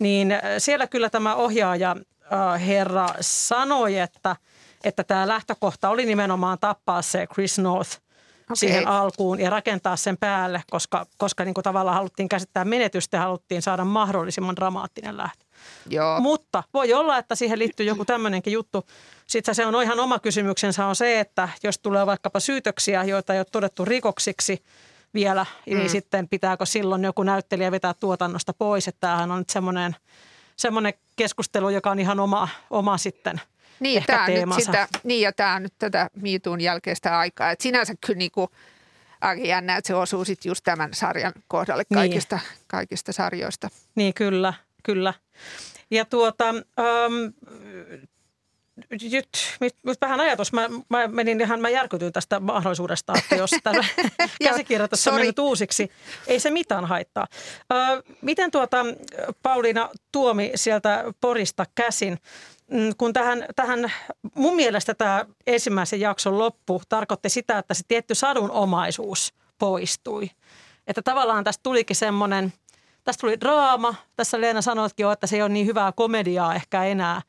Niin 0.00 0.32
äh, 0.32 0.40
siellä 0.58 0.86
kyllä 0.86 1.10
tämä 1.10 1.34
ohjaaja 1.34 1.96
äh, 2.32 2.66
herra 2.66 3.08
sanoi, 3.20 3.98
että, 3.98 4.36
että 4.84 5.04
tämä 5.04 5.28
lähtökohta 5.28 5.88
oli 5.88 6.06
nimenomaan 6.06 6.58
tappaa 6.60 7.02
se 7.02 7.26
Chris 7.26 7.58
North– 7.58 7.98
okay. 8.52 8.56
siihen 8.56 8.88
alkuun 8.88 9.40
ja 9.40 9.50
rakentaa 9.50 9.96
sen 9.96 10.16
päälle, 10.16 10.62
koska, 10.70 11.06
koska 11.18 11.44
niin 11.44 11.54
kuin 11.54 11.64
tavallaan 11.64 11.96
haluttiin 11.96 12.28
käsittää 12.28 12.64
menetystä 12.64 13.16
ja 13.16 13.20
haluttiin 13.20 13.62
saada 13.62 13.84
mahdollisimman 13.84 14.56
dramaattinen 14.56 15.16
lähtö. 15.16 15.44
Joo. 15.88 16.20
Mutta 16.20 16.62
voi 16.74 16.92
olla, 16.92 17.18
että 17.18 17.34
siihen 17.34 17.58
liittyy 17.58 17.86
joku 17.86 18.04
tämmöinenkin 18.04 18.52
juttu. 18.52 18.86
Sitten 19.26 19.54
se 19.54 19.66
on 19.66 19.82
ihan 19.82 20.00
oma 20.00 20.18
kysymyksensä 20.18 20.86
on 20.86 20.96
se, 20.96 21.20
että 21.20 21.48
jos 21.62 21.78
tulee 21.78 22.06
vaikkapa 22.06 22.40
syytöksiä, 22.40 23.04
joita 23.04 23.32
ei 23.32 23.38
ole 23.38 23.46
todettu 23.52 23.84
rikoksiksi 23.84 24.62
vielä, 25.14 25.46
niin 25.66 25.76
mm. 25.76 25.80
niin 25.80 25.90
sitten 25.90 26.28
pitääkö 26.28 26.66
silloin 26.66 27.04
joku 27.04 27.22
näyttelijä 27.22 27.70
vetää 27.70 27.94
tuotannosta 27.94 28.52
pois. 28.52 28.88
Että 28.88 29.00
tämähän 29.00 29.30
on 29.30 29.38
nyt 29.38 29.50
semmoinen, 29.50 29.96
semmoinen 30.56 30.94
keskustelu, 31.16 31.68
joka 31.68 31.90
on 31.90 32.00
ihan 32.00 32.20
oma, 32.20 32.48
oma 32.70 32.98
sitten– 32.98 33.40
niin, 33.80 34.02
tämä 34.06 34.26
nyt 34.28 34.64
sitä, 34.64 34.88
niin 35.02 35.20
ja 35.20 35.32
tämä 35.32 35.54
on 35.54 35.62
nyt 35.62 35.74
tätä 35.78 36.10
miituun 36.14 36.60
jälkeistä 36.60 37.18
aikaa. 37.18 37.50
Et 37.50 37.60
sinänsä 37.60 37.94
kyllä 38.06 38.18
niin 38.18 38.30
kuin, 38.30 38.48
aika 39.20 39.42
jännä, 39.42 39.76
että 39.76 39.88
se 39.88 39.94
osuu 39.94 40.24
sitten 40.24 40.50
just 40.50 40.64
tämän 40.64 40.94
sarjan 40.94 41.32
kohdalle 41.48 41.82
niin. 41.90 41.96
kaikista, 41.96 42.36
niin. 42.36 42.64
kaikista 42.66 43.12
sarjoista. 43.12 43.68
Niin, 43.94 44.14
kyllä, 44.14 44.54
kyllä. 44.82 45.14
Ja 45.90 46.04
tuota, 46.04 46.50
um, 46.50 47.32
nyt, 49.12 49.28
nyt 49.82 50.00
vähän 50.00 50.20
ajatus. 50.20 50.52
Mä, 50.52 50.68
mä 50.88 51.08
menin 51.08 51.40
ihan, 51.40 51.60
mä 51.60 51.68
järkytyin 51.68 52.12
tästä 52.12 52.40
mahdollisuudesta, 52.40 53.12
että 53.18 53.36
jos 53.36 53.50
tämä 53.62 53.84
käsikirjoitus 54.44 55.08
on 55.08 55.14
mennyt 55.14 55.38
uusiksi, 55.38 55.90
ei 56.26 56.40
se 56.40 56.50
mitään 56.50 56.84
haittaa. 56.84 57.26
Uh, 57.72 58.16
miten 58.22 58.50
tuota 58.50 58.84
Pauliina 59.42 59.88
Tuomi 60.12 60.52
sieltä 60.54 61.04
Porista 61.20 61.66
käsin, 61.74 62.18
kun 62.98 63.12
tähän, 63.12 63.44
tähän, 63.56 63.92
mun 64.34 64.56
mielestä 64.56 64.94
tämä 64.94 65.24
ensimmäisen 65.46 66.00
jakson 66.00 66.38
loppu 66.38 66.82
tarkoitti 66.88 67.28
sitä, 67.28 67.58
että 67.58 67.74
se 67.74 67.82
tietty 67.88 68.14
sadunomaisuus 68.14 69.34
poistui. 69.58 70.30
Että 70.86 71.02
tavallaan 71.02 71.44
tästä 71.44 71.62
tulikin 71.62 71.96
semmoinen, 71.96 72.52
tästä 73.04 73.20
tuli 73.20 73.40
draama. 73.40 73.94
Tässä 74.16 74.40
Leena 74.40 74.62
sanoitkin 74.62 75.04
jo, 75.04 75.12
että 75.12 75.26
se 75.26 75.36
ei 75.36 75.42
ole 75.42 75.48
niin 75.48 75.66
hyvää 75.66 75.92
komediaa 75.92 76.54
ehkä 76.54 76.84
enää. 76.84 77.22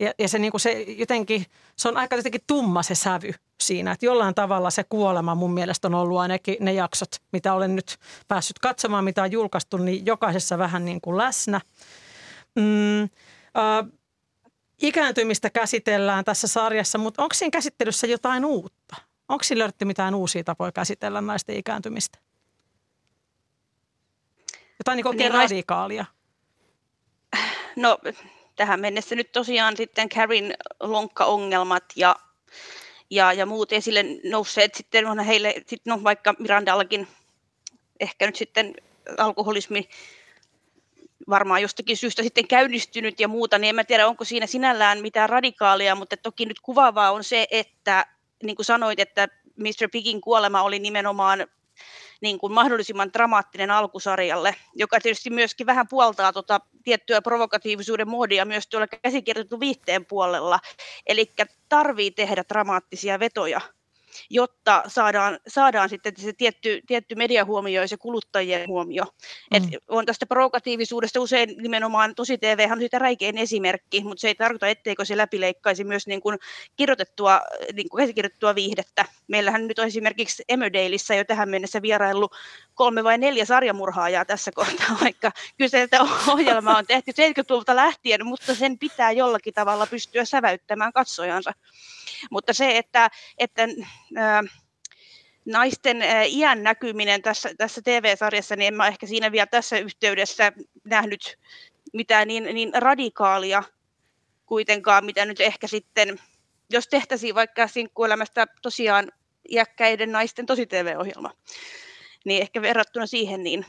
Ja, 0.00 0.12
ja 0.18 0.28
se, 0.28 0.38
niin 0.38 0.50
kuin 0.50 0.60
se 0.60 0.82
jotenkin, 0.82 1.46
se 1.76 1.88
on 1.88 1.96
aika 1.96 2.16
jotenkin 2.16 2.40
tumma 2.46 2.82
se 2.82 2.94
sävy 2.94 3.32
siinä, 3.60 3.92
että 3.92 4.06
jollain 4.06 4.34
tavalla 4.34 4.70
se 4.70 4.84
kuolema 4.84 5.34
mun 5.34 5.54
mielestä 5.54 5.88
on 5.88 5.94
ollut 5.94 6.18
ainakin 6.18 6.56
ne 6.60 6.72
jaksot, 6.72 7.08
mitä 7.32 7.54
olen 7.54 7.76
nyt 7.76 7.96
päässyt 8.28 8.58
katsomaan, 8.58 9.04
mitä 9.04 9.22
on 9.22 9.32
julkaistu, 9.32 9.76
niin 9.76 10.06
jokaisessa 10.06 10.58
vähän 10.58 10.84
niin 10.84 11.00
kuin 11.00 11.16
läsnä. 11.16 11.60
Mm, 12.56 13.02
äh, 13.02 13.08
ikääntymistä 14.82 15.50
käsitellään 15.50 16.24
tässä 16.24 16.48
sarjassa, 16.48 16.98
mutta 16.98 17.22
onko 17.22 17.34
siinä 17.34 17.50
käsittelyssä 17.50 18.06
jotain 18.06 18.44
uutta? 18.44 18.96
Onko 19.28 19.44
siinä 19.44 19.58
löydetty 19.58 19.84
mitään 19.84 20.14
uusia 20.14 20.44
tapoja 20.44 20.72
käsitellä 20.72 21.20
naisten 21.20 21.56
ikääntymistä? 21.56 22.18
Jotain 24.78 24.96
niin 24.96 25.06
oikein 25.06 25.32
niin, 25.32 25.42
radikaalia? 25.42 26.04
No 27.76 27.98
tähän 28.56 28.80
mennessä 28.80 29.14
nyt 29.14 29.32
tosiaan 29.32 29.76
sitten 29.76 30.08
Karin 30.08 30.54
lonkkaongelmat 30.80 31.84
ja, 31.96 32.16
ja, 33.10 33.32
ja 33.32 33.46
muut 33.46 33.72
esille 33.72 34.04
nousseet 34.24 34.74
sitten 34.74 35.06
on 35.06 35.20
heille, 35.20 35.54
sitten 35.66 35.90
no 35.90 36.04
vaikka 36.04 36.34
Mirandallakin 36.38 37.08
ehkä 38.00 38.26
nyt 38.26 38.36
sitten 38.36 38.74
alkoholismi 39.18 39.88
varmaan 41.30 41.62
jostakin 41.62 41.96
syystä 41.96 42.22
sitten 42.22 42.48
käynnistynyt 42.48 43.20
ja 43.20 43.28
muuta, 43.28 43.58
niin 43.58 43.68
en 43.68 43.74
mä 43.74 43.84
tiedä, 43.84 44.06
onko 44.06 44.24
siinä 44.24 44.46
sinällään 44.46 45.02
mitään 45.02 45.28
radikaalia, 45.28 45.94
mutta 45.94 46.16
toki 46.16 46.46
nyt 46.46 46.60
kuvaavaa 46.60 47.10
on 47.12 47.24
se, 47.24 47.46
että 47.50 48.06
niin 48.42 48.56
kuin 48.56 48.66
sanoit, 48.66 49.00
että 49.00 49.28
Mr. 49.56 49.88
Pigin 49.92 50.20
kuolema 50.20 50.62
oli 50.62 50.78
nimenomaan 50.78 51.46
niin 52.20 52.38
kuin 52.38 52.52
mahdollisimman 52.52 53.12
dramaattinen 53.12 53.70
alkusarjalle, 53.70 54.54
joka 54.74 55.00
tietysti 55.00 55.30
myöskin 55.30 55.66
vähän 55.66 55.88
puoltaa 55.88 56.32
tuota 56.32 56.60
tiettyä 56.84 57.22
provokatiivisuuden 57.22 58.08
muodia 58.08 58.44
myös 58.44 58.68
tuolla 58.68 58.86
käsikirjoitettu 58.86 59.60
viihteen 59.60 60.06
puolella. 60.06 60.58
Eli 61.06 61.32
tarvii 61.68 62.10
tehdä 62.10 62.44
dramaattisia 62.48 63.20
vetoja. 63.20 63.60
Jotta 64.30 64.82
saadaan, 64.86 65.38
saadaan 65.48 65.88
sitten 65.88 66.12
se 66.16 66.32
tietty, 66.32 66.80
tietty 66.86 67.14
mediahuomio 67.14 67.80
ja 67.80 67.88
se 67.88 67.96
kuluttajien 67.96 68.68
huomio. 68.68 69.04
Mm. 69.04 69.56
Et 69.56 69.62
on 69.88 70.06
tästä 70.06 70.26
provokatiivisuudesta 70.26 71.20
usein 71.20 71.54
nimenomaan 71.58 72.14
tosi 72.14 72.38
TV 72.38 72.68
on 72.72 72.78
siitä 72.78 72.98
räikein 72.98 73.38
esimerkki, 73.38 74.04
mutta 74.04 74.20
se 74.20 74.28
ei 74.28 74.34
tarkoita, 74.34 74.68
etteikö 74.68 75.04
se 75.04 75.16
läpileikkaisi 75.16 75.84
myös 75.84 76.06
niin 76.06 76.20
kuin 76.20 76.38
kirjoitettua, 76.76 77.40
niin 77.72 77.88
kuin 77.88 78.02
käsikirjoitettua 78.02 78.54
viihdettä. 78.54 79.04
Meillähän 79.28 79.68
nyt 79.68 79.78
on 79.78 79.86
esimerkiksi 79.86 80.44
Emmerdaleissa 80.48 81.14
jo 81.14 81.24
tähän 81.24 81.48
mennessä 81.48 81.82
vierailu 81.82 82.28
kolme 82.74 83.04
vai 83.04 83.18
neljä 83.18 83.44
sarjamurhaajaa 83.44 84.24
tässä 84.24 84.50
kohtaa, 84.54 84.96
vaikka 85.04 85.32
kyseistä 85.58 85.98
ohjelmaa 86.28 86.78
on 86.78 86.86
tehty 86.86 87.10
70-luvulta 87.10 87.76
lähtien, 87.76 88.26
mutta 88.26 88.54
sen 88.54 88.78
pitää 88.78 89.12
jollakin 89.12 89.54
tavalla 89.54 89.86
pystyä 89.86 90.24
säväyttämään 90.24 90.92
katsojansa. 90.92 91.52
Mutta 92.30 92.52
se, 92.52 92.76
että, 92.76 93.10
että 93.38 93.68
naisten 95.44 96.02
iän 96.26 96.62
näkyminen 96.62 97.22
tässä, 97.22 97.50
tässä 97.58 97.82
TV-sarjassa, 97.82 98.56
niin 98.56 98.68
en 98.68 98.74
mä 98.74 98.86
ehkä 98.86 99.06
siinä 99.06 99.32
vielä 99.32 99.46
tässä 99.46 99.78
yhteydessä 99.78 100.52
nähnyt 100.84 101.38
mitään 101.92 102.28
niin, 102.28 102.44
niin 102.44 102.72
radikaalia 102.74 103.62
kuitenkaan, 104.46 105.04
mitä 105.04 105.24
nyt 105.24 105.40
ehkä 105.40 105.66
sitten, 105.66 106.20
jos 106.70 106.88
tehtäisiin 106.88 107.34
vaikka 107.34 107.68
sinkkuelämästä 107.68 108.46
tosiaan 108.62 109.12
iäkkäiden 109.48 110.12
naisten 110.12 110.46
tosi 110.46 110.66
TV-ohjelma, 110.66 111.30
niin 112.24 112.42
ehkä 112.42 112.62
verrattuna 112.62 113.06
siihen, 113.06 113.42
niin, 113.42 113.66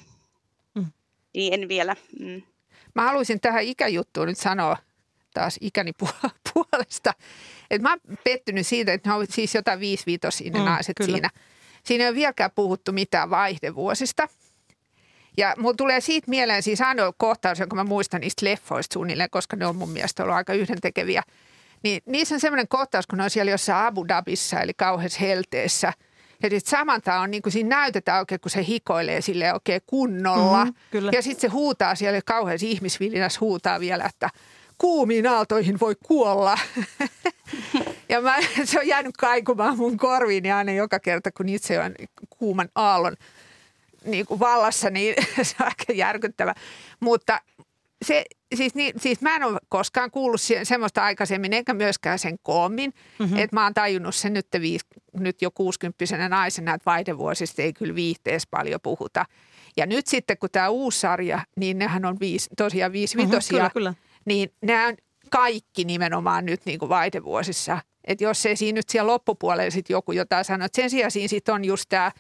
mm. 0.76 0.86
niin 1.34 1.54
en 1.54 1.70
vielä. 1.70 1.96
Mm. 2.20 2.42
Mä 2.96 3.04
haluaisin 3.04 3.40
tähän 3.40 3.64
ikäjuttuun 3.64 4.28
nyt 4.28 4.38
sanoa 4.38 4.78
taas 5.34 5.58
ikäni 5.62 5.92
puolesta, 6.54 7.14
että 7.72 7.90
mä 7.90 7.90
oon 7.90 8.18
pettynyt 8.24 8.68
siitä, 8.68 8.94
että 8.94 9.10
ne 9.10 9.16
on 9.16 9.26
siis 9.30 9.56
jotain 9.56 9.80
viisivitosia 9.80 10.52
ne 10.52 10.60
mm, 10.60 10.66
naiset 10.66 10.98
kyllä. 10.98 11.12
siinä. 11.12 11.30
Siinä 11.84 12.04
ei 12.04 12.08
ole 12.08 12.16
vieläkään 12.16 12.52
puhuttu 12.56 12.92
mitään 12.92 13.30
vaihdevuosista. 13.30 14.28
Ja 15.38 15.54
mulla 15.58 15.76
tulee 15.76 16.02
siitä 16.02 16.30
mieleen 16.30 16.64
siis 16.64 16.82
ainoa 16.82 17.14
kohtaus, 17.18 17.60
jonka 17.60 17.76
mä 17.76 17.84
muistan 17.84 18.22
niistä 18.22 18.46
leffoista 18.46 18.94
suunnilleen, 18.94 19.30
koska 19.30 19.56
ne 19.56 19.66
on 19.66 19.76
mun 19.76 19.90
mielestä 19.90 20.24
ollut 20.24 20.36
aika 20.36 20.54
yhdentekeviä. 20.54 21.24
Niin 21.84 22.02
niissä 22.06 22.36
on 22.36 22.42
semmoinen 22.42 22.68
kohtaus, 22.68 23.08
kun 23.08 23.18
ne 23.18 23.24
on 23.24 23.30
siellä 23.30 23.52
jossain 23.52 23.86
Abu 23.86 24.08
Dhabissa, 24.08 24.62
eli 24.62 24.74
kauheassa 24.74 25.20
helteessä– 25.20 25.94
ja 26.44 26.50
sitten 26.50 26.78
Samantha 26.80 27.20
on 27.20 27.32
niin 27.32 27.42
kuin 27.42 27.54
siinä 27.54 27.70
näytetään 27.70 28.20
oikein, 28.20 28.42
kun 28.42 28.52
se 28.52 28.66
hikoilee 28.66 29.22
sille 29.22 29.54
oikein 29.54 29.82
kunnolla. 29.88 30.66
Mm, 30.66 30.74
kyllä. 30.92 31.12
Ja 31.14 31.22
sitten 31.22 31.42
se 31.42 31.48
huutaa 31.48 31.96
siellä 31.96 32.22
kauheassa 32.26 32.68
ihmisvilinässä 32.68 33.40
huutaa 33.42 33.80
vielä, 33.80 34.06
että 34.06 34.30
kuumiin 34.80 35.28
aaltoihin 35.28 35.80
voi 35.80 35.96
kuolla. 36.04 36.58
ja 38.10 38.22
mä, 38.22 38.36
se 38.64 38.80
on 38.80 38.88
jäänyt 38.88 39.18
kaikumaan 39.18 39.78
mun 39.78 39.98
korviin 39.98 40.46
ja 40.46 40.58
aina 40.58 40.72
joka 40.72 41.00
kerta, 41.00 41.32
kun 41.32 41.50
itse 41.50 41.80
on 41.80 41.96
kuuman 42.30 42.70
aallon 42.76 43.16
niin 44.06 44.26
kuin 44.26 44.40
vallassa, 44.40 44.90
niin 44.90 45.16
se 45.42 45.56
on 45.60 45.66
aika 45.66 45.94
järkyttävä. 45.94 46.54
Mutta 47.00 47.42
se, 48.06 48.26
siis, 48.56 48.76
niin, 48.76 48.94
siis 49.00 49.22
mä 49.22 49.36
en 49.36 49.44
ole 49.44 49.60
koskaan 49.70 50.12
kuullut 50.12 50.42
semmoista 50.64 51.04
aikaisemmin, 51.04 51.54
enkä 51.54 51.74
myöskään 51.74 52.20
sen 52.20 52.40
koommin, 52.44 52.94
mm-hmm. 53.20 53.38
että 53.38 53.56
mä 53.56 53.64
oon 53.64 53.74
tajunnut 53.74 54.16
sen 54.16 54.34
nyt, 54.34 54.48
viis, 54.62 54.82
nyt 55.14 55.42
jo 55.42 55.52
60 55.52 56.30
naisena, 56.30 56.74
että 56.74 56.86
vaihdevuosista 56.86 57.62
ei 57.62 57.74
kyllä 57.74 57.96
viihteessä 57.96 58.48
paljon 58.52 58.80
puhuta. 58.84 59.26
Ja 59.78 59.86
nyt 59.86 60.08
sitten, 60.08 60.38
kun 60.38 60.50
tämä 60.52 60.70
uusi 60.70 61.00
sarja, 61.00 61.40
niin 61.56 61.78
nehän 61.78 62.06
on 62.06 62.20
viisi, 62.20 62.50
tosiaan 62.58 62.92
viisi 62.92 63.18
mm-hmm, 63.18 63.32
vitosia, 63.32 63.58
kyllä, 63.58 63.70
kyllä. 63.70 63.94
Niin 64.30 64.54
nämä 64.62 64.88
on 64.88 64.96
kaikki 65.30 65.84
nimenomaan 65.84 66.46
nyt 66.46 66.62
niin 66.66 66.80
kuin 66.80 66.90
vaihdevuosissa. 66.90 67.80
Että 68.08 68.24
jos 68.24 68.46
ei 68.46 68.56
siinä 68.56 68.78
nyt 68.78 68.90
siellä 68.90 69.12
loppupuolella 69.12 69.72
sitten 69.72 69.94
joku 69.94 70.12
jotain 70.12 70.46
sano, 70.46 70.66
että 70.66 70.76
sen 70.76 70.90
sijaan 70.90 71.12
siinä 71.12 71.28
sitten 71.28 71.56
on 71.56 71.66
just 71.66 71.86
tämä 71.90 72.12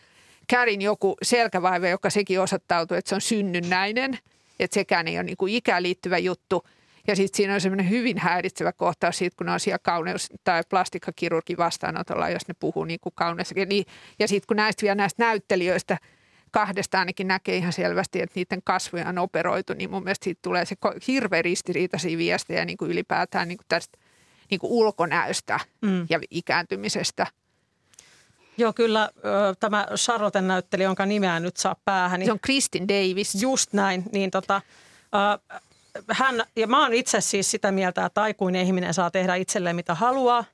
Kärin 0.47 0.81
joku 0.81 1.17
selkävaive, 1.21 1.89
joka 1.89 2.09
sekin 2.09 2.41
osoittautuu, 2.41 2.97
että 2.97 3.09
se 3.09 3.15
on 3.15 3.21
synnynnäinen– 3.21 4.17
että 4.59 4.73
sekään 4.73 5.07
ei 5.07 5.17
ole 5.17 5.23
niin 5.23 5.37
kuin 5.37 5.53
ikään 5.53 5.83
liittyvä 5.83 6.17
juttu. 6.17 6.63
Ja 7.07 7.15
sitten 7.15 7.37
siinä 7.37 7.53
on 7.53 7.61
semmoinen 7.61 7.89
hyvin 7.89 8.17
häiritsevä 8.17 8.71
kohtaus 8.71 9.17
siitä, 9.17 9.35
kun 9.37 9.45
ne 9.45 9.51
on 9.51 9.59
siellä 9.59 9.79
kauneus- 9.79 10.29
tai 10.43 10.63
plastikkakirurgin 10.69 11.57
vastaanotolla, 11.57 12.29
jos 12.29 12.47
ne 12.47 12.53
puhuu 12.59 12.85
niin 12.85 12.99
kuin 13.01 13.13
kauneus. 13.15 13.53
Niin, 13.65 13.85
ja 14.19 14.27
sitten 14.27 14.47
kun 14.47 14.57
näistä 14.57 14.81
vielä 14.81 14.95
näistä 14.95 15.23
näyttelijöistä 15.23 15.97
kahdesta 16.51 16.99
ainakin 16.99 17.27
näkee 17.27 17.57
ihan 17.57 17.73
selvästi, 17.73 18.21
että 18.21 18.33
niiden 18.35 18.61
kasvoja 18.63 19.09
on 19.09 19.17
operoitu, 19.17 19.73
niin 19.73 19.91
mun 19.91 20.03
mielestä 20.03 20.23
siitä 20.23 20.39
tulee 20.41 20.65
se 20.65 20.75
hirveä 21.07 21.41
ristiriitaisia 21.41 22.17
viestejä 22.17 22.65
niin 22.65 22.77
kuin 22.77 22.91
ylipäätään 22.91 23.47
niin 23.47 23.57
kuin 23.57 23.65
tästä 23.69 23.97
niin 24.49 24.59
kuin 24.59 24.71
ulkonäöstä 24.71 25.59
mm. 25.81 26.07
ja 26.09 26.19
ikääntymisestä– 26.29 27.27
Joo, 28.59 28.73
kyllä 28.73 29.09
tämä 29.59 29.87
Charlotten 29.95 30.47
näyttelijä, 30.47 30.87
jonka 30.87 31.05
nimeä 31.05 31.39
nyt 31.39 31.57
saa 31.57 31.75
päähän. 31.85 32.19
Niin 32.19 32.27
se 32.27 32.31
on 32.31 32.39
Kristin 32.39 32.87
Davis. 32.87 33.41
Just 33.41 33.73
näin. 33.73 34.03
Niin 34.11 34.31
tota, 34.31 34.61
hän, 36.11 36.43
ja 36.55 36.67
mä 36.67 36.81
oon 36.81 36.93
itse 36.93 37.21
siis 37.21 37.51
sitä 37.51 37.71
mieltä, 37.71 38.05
että 38.05 38.21
aikuinen 38.21 38.65
ihminen 38.65 38.93
saa 38.93 39.11
tehdä 39.11 39.35
itselleen 39.35 39.75
mitä 39.75 39.95
haluaa, 39.95 40.45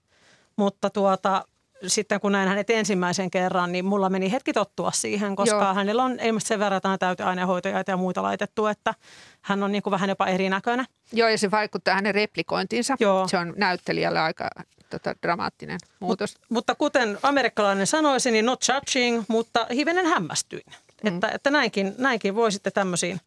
mutta 0.55 0.89
tuota, 0.89 1.45
sitten 1.87 2.19
kun 2.19 2.31
näin 2.31 2.49
hänet 2.49 2.69
ensimmäisen 2.69 3.31
kerran, 3.31 3.71
niin 3.71 3.85
mulla 3.85 4.09
meni 4.09 4.31
hetki 4.31 4.53
tottua 4.53 4.91
siihen, 4.91 5.35
koska 5.35 5.55
Joo. 5.55 5.73
hänellä 5.73 6.03
on 6.03 6.19
ilmeisesti 6.19 6.47
sen 6.47 6.59
verran 6.59 6.81
täyteainehoitoja 6.99 7.83
ja 7.87 7.97
muuta 7.97 8.23
laitettu, 8.23 8.65
että 8.65 8.93
hän 9.41 9.63
on 9.63 9.71
niin 9.71 9.83
kuin 9.83 9.91
vähän 9.91 10.09
jopa 10.09 10.27
erinäköinen. 10.27 10.85
Joo, 11.13 11.29
ja 11.29 11.37
se 11.37 11.51
vaikuttaa 11.51 11.95
hänen 11.95 12.15
replikointiinsa. 12.15 12.95
Joo. 12.99 13.27
Se 13.27 13.37
on 13.37 13.53
näyttelijälle 13.57 14.19
aika 14.19 14.49
tota, 14.89 15.15
dramaattinen 15.21 15.79
muutos. 15.99 16.35
Mut, 16.35 16.45
mutta 16.49 16.75
kuten 16.75 17.17
amerikkalainen 17.23 17.87
sanoisi, 17.87 18.31
niin 18.31 18.45
not 18.45 18.65
judging, 18.69 19.23
mutta 19.27 19.67
hivenen 19.73 20.05
hämmästyin. 20.05 20.63
Mm. 21.03 21.15
Että, 21.15 21.29
että 21.33 21.51
näinkin, 21.51 21.95
näinkin 21.97 22.35
voi 22.35 22.51
sitten 22.51 22.73
tämmöisiin, 22.73 23.21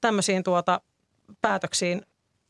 tämmöisiin 0.00 0.42
tuota, 0.42 0.80
päätöksiin 1.42 2.02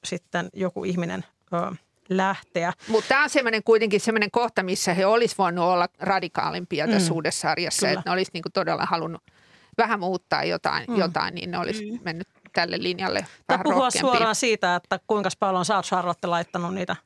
sitten 0.04 0.48
joku 0.52 0.84
ihminen 0.84 1.24
ö, 1.52 1.76
lähteä. 2.10 2.72
Mutta 2.88 3.08
tämä 3.08 3.22
on 3.22 3.30
semmoinen 3.30 3.62
kuitenkin 3.64 4.00
semmoinen 4.00 4.30
kohta, 4.30 4.62
missä 4.62 4.94
he 4.94 5.06
olisivat 5.06 5.38
voinut 5.38 5.64
olla 5.64 5.88
radikaalimpia 5.98 6.88
tässä 6.88 7.10
mm. 7.10 7.14
uudessa 7.14 7.40
sarjassa. 7.40 7.88
Että 7.88 8.02
ne 8.06 8.12
olisi 8.12 8.30
niinku 8.34 8.48
todella 8.50 8.86
halunnut 8.86 9.22
vähän 9.78 10.00
muuttaa 10.00 10.44
jotain, 10.44 10.84
mm. 10.88 10.98
jotain 10.98 11.34
niin 11.34 11.50
ne 11.50 11.58
olisi 11.58 11.90
mm. 11.90 11.98
mennyt 12.04 12.28
tälle 12.52 12.76
linjalle 12.78 13.26
Tai 13.46 13.58
puhua 13.64 13.90
suoraan 13.90 14.34
siitä, 14.34 14.76
että 14.76 15.00
kuinka 15.06 15.30
paljon 15.38 15.64
sä 15.64 15.76
oot 15.76 15.86
Charlotte 15.86 16.26
laittanut 16.26 16.74
niitä 16.74 16.96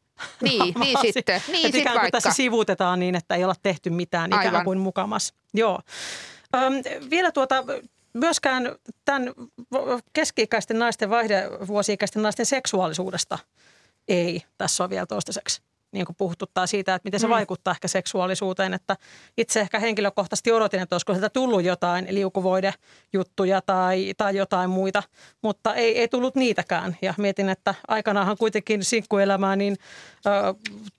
niin, 0.40 0.74
niin 0.80 0.98
sitten. 1.12 1.42
Niin 1.48 1.66
sit 1.66 1.74
ikään 1.74 2.00
kuin 2.00 2.12
tässä 2.12 2.30
sivuutetaan 2.30 3.00
niin, 3.00 3.14
että 3.14 3.34
ei 3.34 3.44
olla 3.44 3.54
tehty 3.62 3.90
mitään 3.90 4.32
Aivan. 4.32 4.46
ikään 4.46 4.64
kuin 4.64 4.78
mukamas. 4.78 5.34
Joo. 5.54 5.80
Öm, 6.54 6.72
vielä 7.10 7.32
tuota, 7.32 7.64
myöskään 8.12 8.74
tämän 9.04 9.32
keski-ikäisten 10.12 10.78
naisten, 10.78 11.10
vaihdevuosi-ikäisten 11.10 12.22
naisten 12.22 12.46
seksuaalisuudesta 12.46 13.38
ei 14.08 14.42
tässä 14.58 14.84
ole 14.84 14.90
vielä 14.90 15.06
toistaiseksi 15.06 15.62
niin 15.94 16.06
kuin 16.06 16.16
puhututtaa 16.16 16.66
siitä, 16.66 16.94
että 16.94 17.06
miten 17.06 17.20
se 17.20 17.26
mm. 17.26 17.30
vaikuttaa 17.30 17.72
ehkä 17.72 17.88
seksuaalisuuteen. 17.88 18.74
Että 18.74 18.96
itse 19.38 19.60
ehkä 19.60 19.78
henkilökohtaisesti 19.78 20.52
odotin, 20.52 20.80
että 20.80 20.94
olisiko 20.94 21.12
sieltä 21.12 21.28
tullut 21.28 21.64
jotain 21.64 22.06
liukuvoidejuttuja 22.10 23.60
tai, 23.60 24.14
tai 24.16 24.36
jotain 24.36 24.70
muita, 24.70 25.02
mutta 25.42 25.74
ei, 25.74 25.98
ei 25.98 26.08
tullut 26.08 26.34
niitäkään. 26.34 26.96
Ja 27.02 27.14
mietin, 27.18 27.48
että 27.48 27.74
aikanaanhan 27.88 28.36
kuitenkin 28.36 28.84
sinkkuelämää 28.84 29.56
niin 29.56 29.76
ö, 30.26 30.30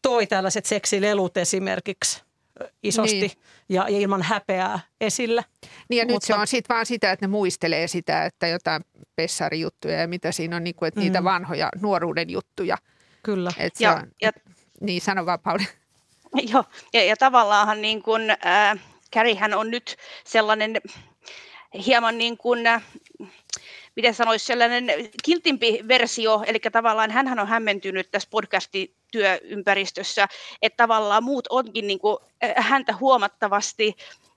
toi 0.02 0.28
tällaiset 0.28 0.66
seksilelut 0.66 1.38
esimerkiksi 1.38 2.22
isosti 2.84 3.20
niin. 3.20 3.32
ja, 3.70 3.90
ja 3.90 4.00
ilman 4.00 4.22
häpeää 4.22 4.80
esille. 5.02 5.46
Niin 5.90 5.98
ja 5.98 6.06
Mutta, 6.06 6.14
nyt 6.14 6.24
se 6.24 6.36
on 6.36 6.48
sitten 6.48 6.74
vaan 6.74 6.86
sitä, 6.86 7.12
että 7.12 7.26
ne 7.26 7.32
muistelee 7.32 7.88
sitä, 7.88 8.26
että 8.26 8.48
jotain 8.48 8.82
pessarijuttuja 9.16 10.00
ja 10.00 10.08
mitä 10.08 10.32
siinä 10.32 10.56
on, 10.56 10.64
niin 10.64 10.76
kuin, 10.76 10.88
että 10.88 11.00
mm. 11.00 11.04
niitä 11.04 11.24
vanhoja 11.24 11.70
nuoruuden 11.82 12.30
juttuja. 12.30 12.78
Kyllä. 13.26 13.52
Et 13.58 13.80
ja, 13.80 13.94
on, 13.94 14.12
ja 14.22 14.32
niin, 14.82 15.02
sano 15.02 15.26
vaan 15.26 15.40
Pauli. 15.40 15.68
Joo, 16.52 16.64
ja, 16.94 17.04
ja 17.04 17.18
tavallaanhan 17.18 17.82
niin 17.82 18.04
kuin, 18.04 18.30
äh, 18.30 18.80
Kärihän 19.12 19.54
on 19.54 19.72
nyt 19.72 19.98
sellainen 20.24 20.82
hieman 21.86 22.18
niin 22.18 22.38
kuin, 22.38 22.68
äh, 22.68 22.84
miten 23.96 24.14
sanoisi, 24.14 24.46
sellainen 24.46 24.86
kiltimpi 25.24 25.80
versio, 25.88 26.44
eli 26.48 26.60
tavallaan 26.72 27.12
hän 27.12 27.40
on 27.40 27.48
hämmentynyt 27.48 28.12
tässä 28.12 28.30
podcast-työympäristössä, 28.32 30.28
että 30.62 30.78
tavallaan 30.78 31.24
muut 31.24 31.48
onkin 31.50 31.88
niin 31.88 32.00
kuin, 32.00 32.18
äh, 32.44 32.54
häntä 32.58 32.96
huomattavasti 32.96 33.96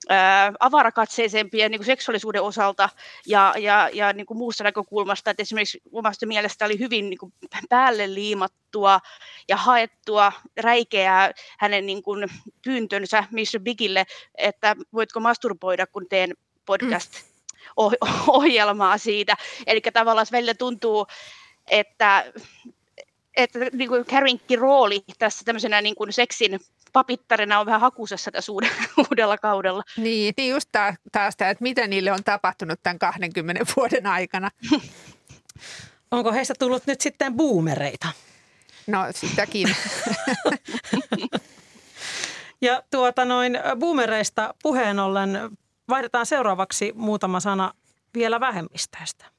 ää, 0.08 0.52
avarakatseisempi 0.60 1.58
niin 1.58 1.78
kuin 1.78 1.86
seksuaalisuuden 1.86 2.42
osalta 2.42 2.88
ja, 3.26 3.54
ja, 3.58 3.90
ja 3.92 4.12
niin 4.12 4.26
kuin 4.26 4.38
muusta 4.38 4.64
näkökulmasta, 4.64 5.30
että 5.30 5.42
esimerkiksi 5.42 5.80
omasta 5.92 6.26
mielestä 6.26 6.64
oli 6.64 6.78
hyvin 6.78 7.10
niin 7.10 7.18
kuin 7.18 7.32
päälle 7.68 8.14
liimattua 8.14 9.00
ja 9.48 9.56
haettua 9.56 10.32
räikeää 10.60 11.32
hänen 11.58 11.86
niin 11.86 12.02
kuin 12.02 12.28
pyyntönsä 12.64 13.24
Mr. 13.30 13.60
Bigille, 13.60 14.04
että 14.34 14.76
voitko 14.92 15.20
masturboida, 15.20 15.86
kun 15.86 16.06
teen 16.08 16.34
podcast 16.66 17.12
ohjelmaa 18.26 18.98
siitä. 18.98 19.36
Eli 19.66 19.80
tavallaan 19.80 20.26
välillä 20.32 20.54
tuntuu, 20.54 21.06
että 21.70 22.32
että 23.38 23.58
niin 23.72 23.88
kuin 23.88 24.04
Carrinkkin 24.04 24.58
rooli 24.58 25.04
tässä 25.18 25.44
tämmöisenä 25.44 25.82
niin 25.82 25.94
kuin 25.94 26.12
seksin 26.12 26.60
papittarina 26.92 27.60
on 27.60 27.66
vähän 27.66 27.80
hakusessa 27.80 28.30
tässä 28.30 28.52
uudella 28.98 29.38
kaudella. 29.48 29.82
Niin, 29.96 30.34
niin 30.36 30.50
just 30.50 30.68
taas 31.12 31.36
tämä, 31.36 31.50
että 31.50 31.62
mitä 31.62 31.86
niille 31.86 32.12
on 32.12 32.24
tapahtunut 32.24 32.80
tämän 32.82 32.98
20 32.98 33.64
vuoden 33.76 34.06
aikana. 34.06 34.50
Onko 36.10 36.32
heistä 36.32 36.54
tullut 36.58 36.86
nyt 36.86 37.00
sitten 37.00 37.34
boomereita? 37.34 38.08
No 38.86 38.98
sitäkin. 39.14 39.68
ja 42.60 42.82
tuota 42.90 43.24
noin 43.24 43.58
boomereista 43.78 44.54
puheen 44.62 44.98
ollen 44.98 45.30
vaihdetaan 45.88 46.26
seuraavaksi 46.26 46.92
muutama 46.96 47.40
sana 47.40 47.72
vielä 48.14 48.40
vähemmistöistä. 48.40 49.37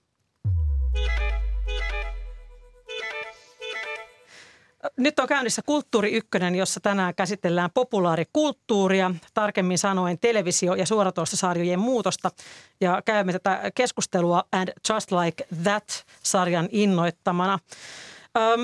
Nyt 4.98 5.20
on 5.20 5.28
käynnissä 5.28 5.62
Kulttuuri 5.65 6.12
Ykkönen, 6.12 6.56
jossa 6.56 6.80
tänään 6.80 7.15
käsitellään 7.15 7.70
populaarikulttuuria, 7.74 9.12
tarkemmin 9.34 9.78
sanoen 9.78 10.20
televisio- 10.20 10.76
ja 10.76 10.86
suoratoistosarjojen 10.86 11.80
muutosta. 11.80 12.32
Ja 12.82 13.02
käymme 13.06 13.32
tätä 13.32 13.72
keskustelua 13.76 14.44
And 14.52 14.70
Just 14.89 15.12
Like 15.12 15.48
That-sarjan 15.63 16.70
innoittamana. 16.72 17.60
Öm, 18.38 18.62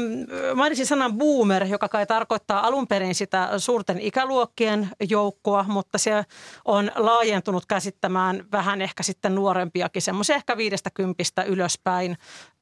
mainitsin 0.56 0.86
sanan 0.86 1.14
boomer, 1.14 1.64
joka 1.64 1.90
kai 1.90 2.06
tarkoittaa 2.06 2.68
alun 2.68 2.88
perin 2.88 3.16
sitä 3.16 3.60
suurten 3.60 4.00
ikäluokkien 4.00 4.90
joukkoa, 5.10 5.66
mutta 5.68 5.98
se 5.98 6.26
on 6.66 6.92
laajentunut 6.96 7.66
käsittämään 7.66 8.46
vähän 8.52 8.82
ehkä 8.82 9.04
sitten 9.04 9.36
nuorempiakin, 9.36 10.02
semmoisia 10.02 10.36
ehkä 10.36 10.58
viidestä 10.58 10.90
kympistä 10.94 11.44
ylöspäin 11.44 12.18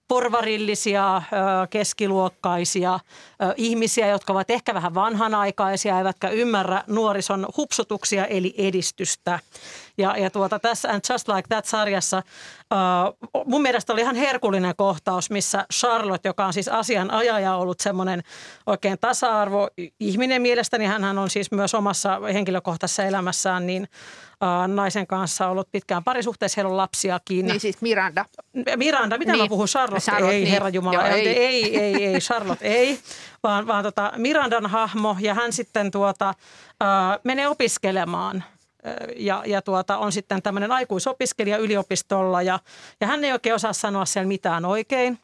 porvarillisia, 0.08 1.22
keskiluokkaisia 1.70 3.00
ihmisiä, 3.58 4.08
jotka 4.08 4.34
ovat 4.34 4.50
ehkä 4.50 4.74
vähän 4.74 4.94
vanhanaikaisia, 4.96 5.98
eivätkä 5.98 6.30
ymmärrä 6.30 6.84
nuorison 6.88 7.48
hupsutuksia 7.58 8.26
eli 8.26 8.54
edistystä. 8.58 9.40
Ja, 9.98 10.18
ja 10.18 10.30
tuota, 10.30 10.60
tässä 10.60 10.90
And 10.90 11.02
Just 11.10 11.28
Like 11.28 11.48
That-sarjassa 11.50 12.24
uh, 12.74 13.44
mun 13.46 13.62
mielestä 13.62 13.94
oli 13.94 14.02
ihan 14.02 14.16
herkullinen 14.16 14.74
kohtaus, 14.78 15.30
missä 15.30 15.66
Charlotte, 15.74 16.30
joka 16.30 16.46
on 16.46 16.54
siis 16.54 16.68
asianajaja 16.68 17.56
ollut 17.56 17.80
semmoinen 17.80 18.22
oikein 18.66 18.98
tasa-arvo 19.02 19.68
ihminen 20.00 20.42
mielestäni, 20.42 20.86
hän 20.86 21.18
on 21.18 21.30
siis 21.30 21.52
myös 21.52 21.74
omassa 21.74 22.20
henkilökohtaisessa 22.34 23.04
elämässään, 23.04 23.68
niin 23.68 23.88
naisen 24.68 25.08
kanssa 25.08 25.48
ollut 25.48 25.72
pitkään 25.72 26.04
parisuhteessa, 26.04 26.56
heillä 26.58 26.72
on 26.72 26.78
lapsiakin. 26.78 27.46
Niin 27.46 27.60
siis 27.60 27.82
Miranda. 27.82 28.26
Miranda, 28.76 29.18
mitä 29.18 29.32
niin. 29.32 29.44
mä 29.44 29.48
puhun? 29.48 29.68
Charlotte, 29.68 30.12
Charlotte 30.12 30.36
ei, 30.36 30.42
niin. 30.42 30.52
herra 30.52 30.70
Jumala. 30.70 31.08
Joo, 31.08 31.16
ei. 31.16 31.28
ei, 31.28 31.80
ei, 31.80 32.06
ei, 32.06 32.20
Charlotte 32.20 32.68
ei, 32.68 33.00
vaan, 33.44 33.68
vaan 33.68 33.84
tota 33.84 34.12
Mirandan 34.18 34.66
hahmo 34.66 35.18
ja 35.20 35.34
hän 35.34 35.54
sitten 35.54 35.92
tuota, 35.92 36.30
äh, 36.30 37.20
menee 37.24 37.48
opiskelemaan 37.48 38.44
ja, 39.16 39.44
ja 39.46 39.62
tuota, 39.62 39.98
on 39.98 40.12
sitten 40.12 40.42
tämmöinen 40.42 40.72
aikuisopiskelija 40.72 41.58
yliopistolla 41.58 42.42
ja, 42.42 42.60
ja 43.02 43.08
hän 43.08 43.24
ei 43.24 43.32
oikein 43.32 43.56
osaa 43.56 43.74
sanoa 43.74 44.06
siellä 44.06 44.28
mitään 44.28 44.66
oikein. 44.66 45.20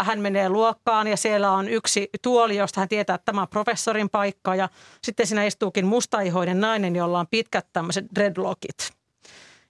Hän 0.00 0.20
menee 0.20 0.48
luokkaan 0.48 1.06
ja 1.06 1.16
siellä 1.16 1.50
on 1.50 1.68
yksi 1.68 2.10
tuoli, 2.22 2.56
josta 2.56 2.80
hän 2.80 2.88
tietää, 2.88 3.14
että 3.14 3.24
tämä 3.24 3.40
on 3.42 3.48
professorin 3.48 4.10
paikka 4.10 4.54
ja 4.54 4.68
sitten 5.02 5.26
siinä 5.26 5.44
istuukin 5.44 5.86
mustaihoinen 5.86 6.60
nainen, 6.60 6.96
jolla 6.96 7.20
on 7.20 7.26
pitkät 7.30 7.66
tämmöiset 7.72 8.04
dreadlockit. 8.14 8.92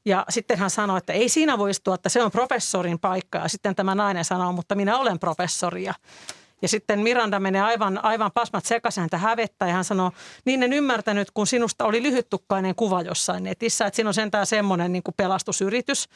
Ja 0.05 0.25
sitten 0.29 0.59
hän 0.59 0.71
sanoi, 0.71 0.99
että 0.99 1.13
ei 1.13 1.29
siinä 1.29 1.59
voi 1.59 1.71
istua, 1.71 1.95
että 1.95 2.09
se 2.09 2.23
on 2.23 2.31
professorin 2.31 2.99
paikka. 2.99 3.39
Ja 3.39 3.49
sitten 3.49 3.75
tämä 3.75 3.95
nainen 3.95 4.25
sanoo, 4.25 4.53
mutta 4.53 4.75
minä 4.75 4.99
olen 4.99 5.19
professori. 5.19 5.85
Ja 5.85 5.95
ja 6.63 6.69
sitten 6.69 7.01
Miranda 7.01 7.41
menee 7.41 7.63
aivan, 7.63 8.05
aivan 8.05 8.31
pasmat 8.35 8.65
sekaisin 8.65 9.01
häntä 9.01 9.19
hävettä 9.19 9.67
ja 9.67 9.73
hän 9.73 9.85
sanoo, 9.85 10.13
niin 10.45 10.63
en 10.63 10.73
ymmärtänyt, 10.73 11.31
kun 11.31 11.47
sinusta 11.47 11.85
oli 11.85 12.03
lyhyttukkainen 12.03 12.75
kuva 12.75 13.03
jossain 13.03 13.45
netissä, 13.45 13.87
että 13.87 13.97
siinä 13.97 14.11
on 14.11 14.15
sentään 14.15 14.47
semmoinen 14.47 14.93
niin 14.93 15.03
kuin 15.03 15.15
pelastusyritys. 15.17 16.09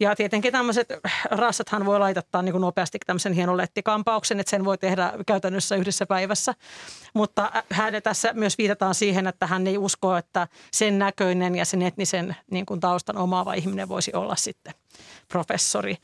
Ja 0.00 0.16
tietenkin 0.16 0.52
tämmöiset 0.52 0.88
rassathan 1.30 1.84
voi 1.84 1.98
laitattaa 1.98 2.42
niin 2.42 2.52
kuin 2.52 2.62
nopeasti 2.62 2.98
tämmöisen 3.06 3.32
hienon 3.32 3.56
lettikampauksen, 3.56 4.40
että 4.40 4.50
sen 4.50 4.64
voi 4.64 4.78
tehdä 4.78 5.12
käytännössä 5.26 5.76
yhdessä 5.76 6.06
päivässä. 6.06 6.54
Mutta 7.14 7.64
hän 7.70 7.94
tässä 8.02 8.32
myös 8.32 8.58
viitataan 8.58 8.94
siihen, 8.94 9.26
että 9.26 9.46
hän 9.46 9.66
ei 9.66 9.78
usko, 9.78 10.16
että 10.16 10.48
sen 10.72 10.98
näköinen 10.98 11.54
ja 11.54 11.64
sen 11.64 11.82
etnisen 11.82 12.36
niin 12.50 12.66
kuin 12.66 12.80
taustan 12.80 13.16
omaava 13.16 13.54
ihminen 13.54 13.88
voisi 13.88 14.12
olla 14.14 14.36
sitten 14.36 14.74
professori. 15.28 15.96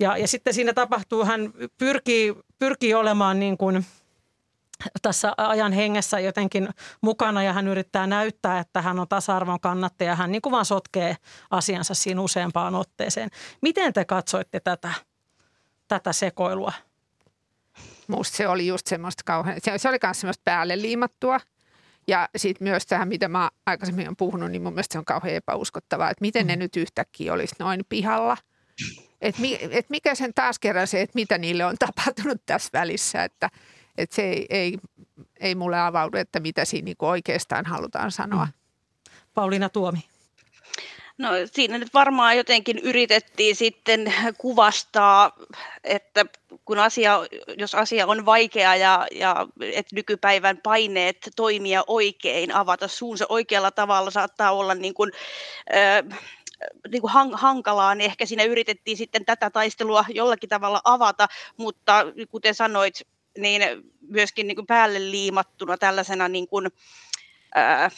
Ja, 0.00 0.16
ja 0.16 0.28
sitten 0.28 0.54
siinä 0.54 0.72
tapahtuu, 0.72 1.24
hän 1.24 1.52
pyrkii, 1.78 2.34
pyrkii 2.58 2.94
olemaan 2.94 3.40
niin 3.40 3.58
kuin 3.58 3.86
tässä 5.02 5.32
ajan 5.36 5.72
hengessä 5.72 6.20
jotenkin 6.20 6.68
mukana 7.00 7.42
ja 7.42 7.52
hän 7.52 7.68
yrittää 7.68 8.06
näyttää, 8.06 8.58
että 8.58 8.82
hän 8.82 8.98
on 8.98 9.08
tasa-arvon 9.08 9.60
kannattaja. 9.60 10.14
Hän 10.14 10.32
niin 10.32 10.42
kuin 10.42 10.50
vaan 10.50 10.64
sotkee 10.64 11.16
asiansa 11.50 11.94
siinä 11.94 12.20
useampaan 12.20 12.74
otteeseen. 12.74 13.30
Miten 13.62 13.92
te 13.92 14.04
katsoitte 14.04 14.60
tätä, 14.60 14.92
tätä 15.88 16.12
sekoilua? 16.12 16.72
Musta 18.08 18.36
se 18.36 18.48
oli 18.48 18.66
just 18.66 18.86
semmoista 18.86 19.22
kauhean, 19.26 19.56
se 19.76 19.88
oli 19.88 19.98
myös 20.02 20.20
semmoista 20.20 20.42
päälle 20.44 20.82
liimattua. 20.82 21.40
Ja 22.08 22.28
sitten 22.36 22.68
myös 22.68 22.86
tähän, 22.86 23.08
mitä 23.08 23.28
mä 23.28 23.50
aikaisemmin 23.66 24.06
olen 24.06 24.16
puhunut, 24.16 24.50
niin 24.50 24.62
mun 24.62 24.72
mielestä 24.72 24.92
se 24.92 24.98
on 24.98 25.04
kauhean 25.04 25.34
epäuskottavaa, 25.34 26.10
että 26.10 26.20
miten 26.20 26.46
ne 26.46 26.56
mm. 26.56 26.60
nyt 26.60 26.76
yhtäkkiä 26.76 27.32
olisi 27.32 27.54
noin 27.58 27.80
pihalla– 27.88 28.36
et, 29.20 29.38
mi, 29.38 29.58
et 29.70 29.90
mikä 29.90 30.14
sen 30.14 30.34
taas 30.34 30.58
kerran 30.58 30.86
se, 30.86 31.00
että 31.00 31.14
mitä 31.14 31.38
niille 31.38 31.64
on 31.64 31.76
tapahtunut 31.86 32.42
tässä 32.46 32.70
välissä, 32.72 33.24
että 33.24 33.50
et 33.98 34.12
se 34.12 34.22
ei, 34.22 34.46
ei, 34.50 34.78
ei 35.40 35.54
mulle 35.54 35.80
avaudu, 35.80 36.16
että 36.16 36.40
mitä 36.40 36.64
siinä 36.64 36.84
niinku 36.84 37.06
oikeastaan 37.06 37.66
halutaan 37.66 38.12
sanoa. 38.12 38.44
Mm. 38.44 38.52
Pauliina 39.34 39.68
Tuomi. 39.68 39.98
No 41.18 41.28
siinä 41.52 41.78
nyt 41.78 41.94
varmaan 41.94 42.36
jotenkin 42.36 42.78
yritettiin 42.78 43.56
sitten 43.56 44.14
kuvastaa, 44.38 45.36
että 45.84 46.26
kun 46.64 46.78
asia, 46.78 47.20
jos 47.58 47.74
asia 47.74 48.06
on 48.06 48.26
vaikea 48.26 48.76
ja, 48.76 49.06
ja 49.12 49.46
että 49.60 49.94
nykypäivän 49.94 50.56
paineet 50.56 51.30
toimia 51.36 51.84
oikein, 51.86 52.54
avata 52.54 52.88
suunsa 52.88 53.26
oikealla 53.28 53.70
tavalla 53.70 54.10
saattaa 54.10 54.52
olla 54.52 54.74
niin 54.74 54.94
kuin, 54.94 55.12
äh, 55.74 56.18
niin 56.88 57.00
kuin 57.00 57.12
hankalaa, 57.32 57.94
niin 57.94 58.10
ehkä 58.10 58.26
siinä 58.26 58.44
yritettiin 58.44 58.96
sitten 58.96 59.24
tätä 59.24 59.50
taistelua 59.50 60.04
jollakin 60.08 60.48
tavalla 60.48 60.80
avata, 60.84 61.28
mutta 61.56 62.04
kuten 62.30 62.54
sanoit, 62.54 63.00
niin 63.38 63.62
myöskin 64.00 64.46
niin 64.46 64.56
kuin 64.56 64.66
päälle 64.66 65.10
liimattuna 65.10 65.78
tällaisena 65.78 66.28
niin 66.28 66.48
kuin, 66.48 66.70
ää, 67.54 67.90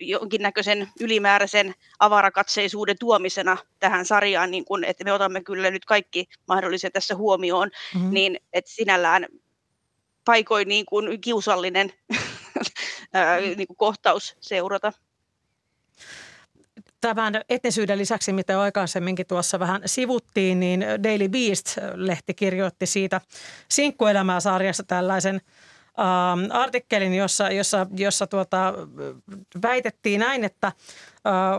jonkinnäköisen 0.00 0.88
ylimääräisen 1.00 1.74
avarakatseisuuden 1.98 2.96
tuomisena 2.98 3.56
tähän 3.78 4.06
sarjaan, 4.06 4.50
niin 4.50 4.64
kun, 4.64 4.84
että 4.84 5.04
me 5.04 5.12
otamme 5.12 5.40
kyllä 5.40 5.70
nyt 5.70 5.84
kaikki 5.84 6.28
mahdolliset 6.48 6.92
tässä 6.92 7.14
huomioon, 7.14 7.70
mm-hmm. 7.94 8.14
niin 8.14 8.40
että 8.52 8.70
sinällään 8.70 9.26
paikoin 10.24 10.68
niin 10.68 10.86
kuin 10.86 11.20
kiusallinen 11.20 11.92
ää, 13.12 13.40
niin 13.40 13.66
kuin 13.66 13.76
kohtaus 13.76 14.36
seurata 14.40 14.92
tämän 17.00 17.34
etnisyyden 17.48 17.98
lisäksi, 17.98 18.32
mitä 18.32 18.60
aikaisemminkin 18.60 19.26
tuossa 19.26 19.58
vähän 19.58 19.82
sivuttiin, 19.86 20.60
niin 20.60 20.84
Daily 21.02 21.28
Beast-lehti 21.28 22.34
kirjoitti 22.34 22.86
siitä 22.86 23.20
sinkkuelämää 23.68 24.40
sarjassa 24.40 24.82
tällaisen 24.82 25.40
ähm, 26.00 26.50
artikkelin, 26.50 27.14
jossa, 27.14 27.50
jossa, 27.50 27.86
jossa 27.96 28.26
tuota, 28.26 28.74
väitettiin 29.62 30.20
näin, 30.20 30.44
että 30.44 30.72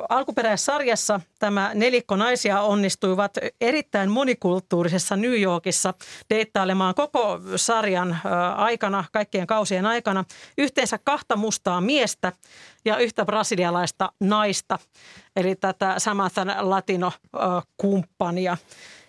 alkuperäissarjassa 0.10 1.20
tämä 1.40 1.72
nelikko 1.74 2.16
naisia 2.16 2.62
onnistuivat 2.62 3.38
erittäin 3.62 4.12
monikulttuurisessa 4.12 5.16
New 5.16 5.42
Yorkissa 5.42 5.94
deittailemaan 6.30 6.96
koko 6.96 7.40
sarjan 7.56 8.18
aikana, 8.56 9.04
kaikkien 9.12 9.48
kausien 9.48 9.86
aikana, 9.86 10.26
yhteensä 10.58 11.00
kahta 11.04 11.36
mustaa 11.36 11.82
miestä 11.82 12.32
ja 12.86 12.98
yhtä 12.98 13.26
brasilialaista 13.26 14.12
naista, 14.20 14.80
eli 15.36 15.56
tätä 15.56 15.96
Samantha 15.98 16.46
Latino-kumppania. 16.60 18.58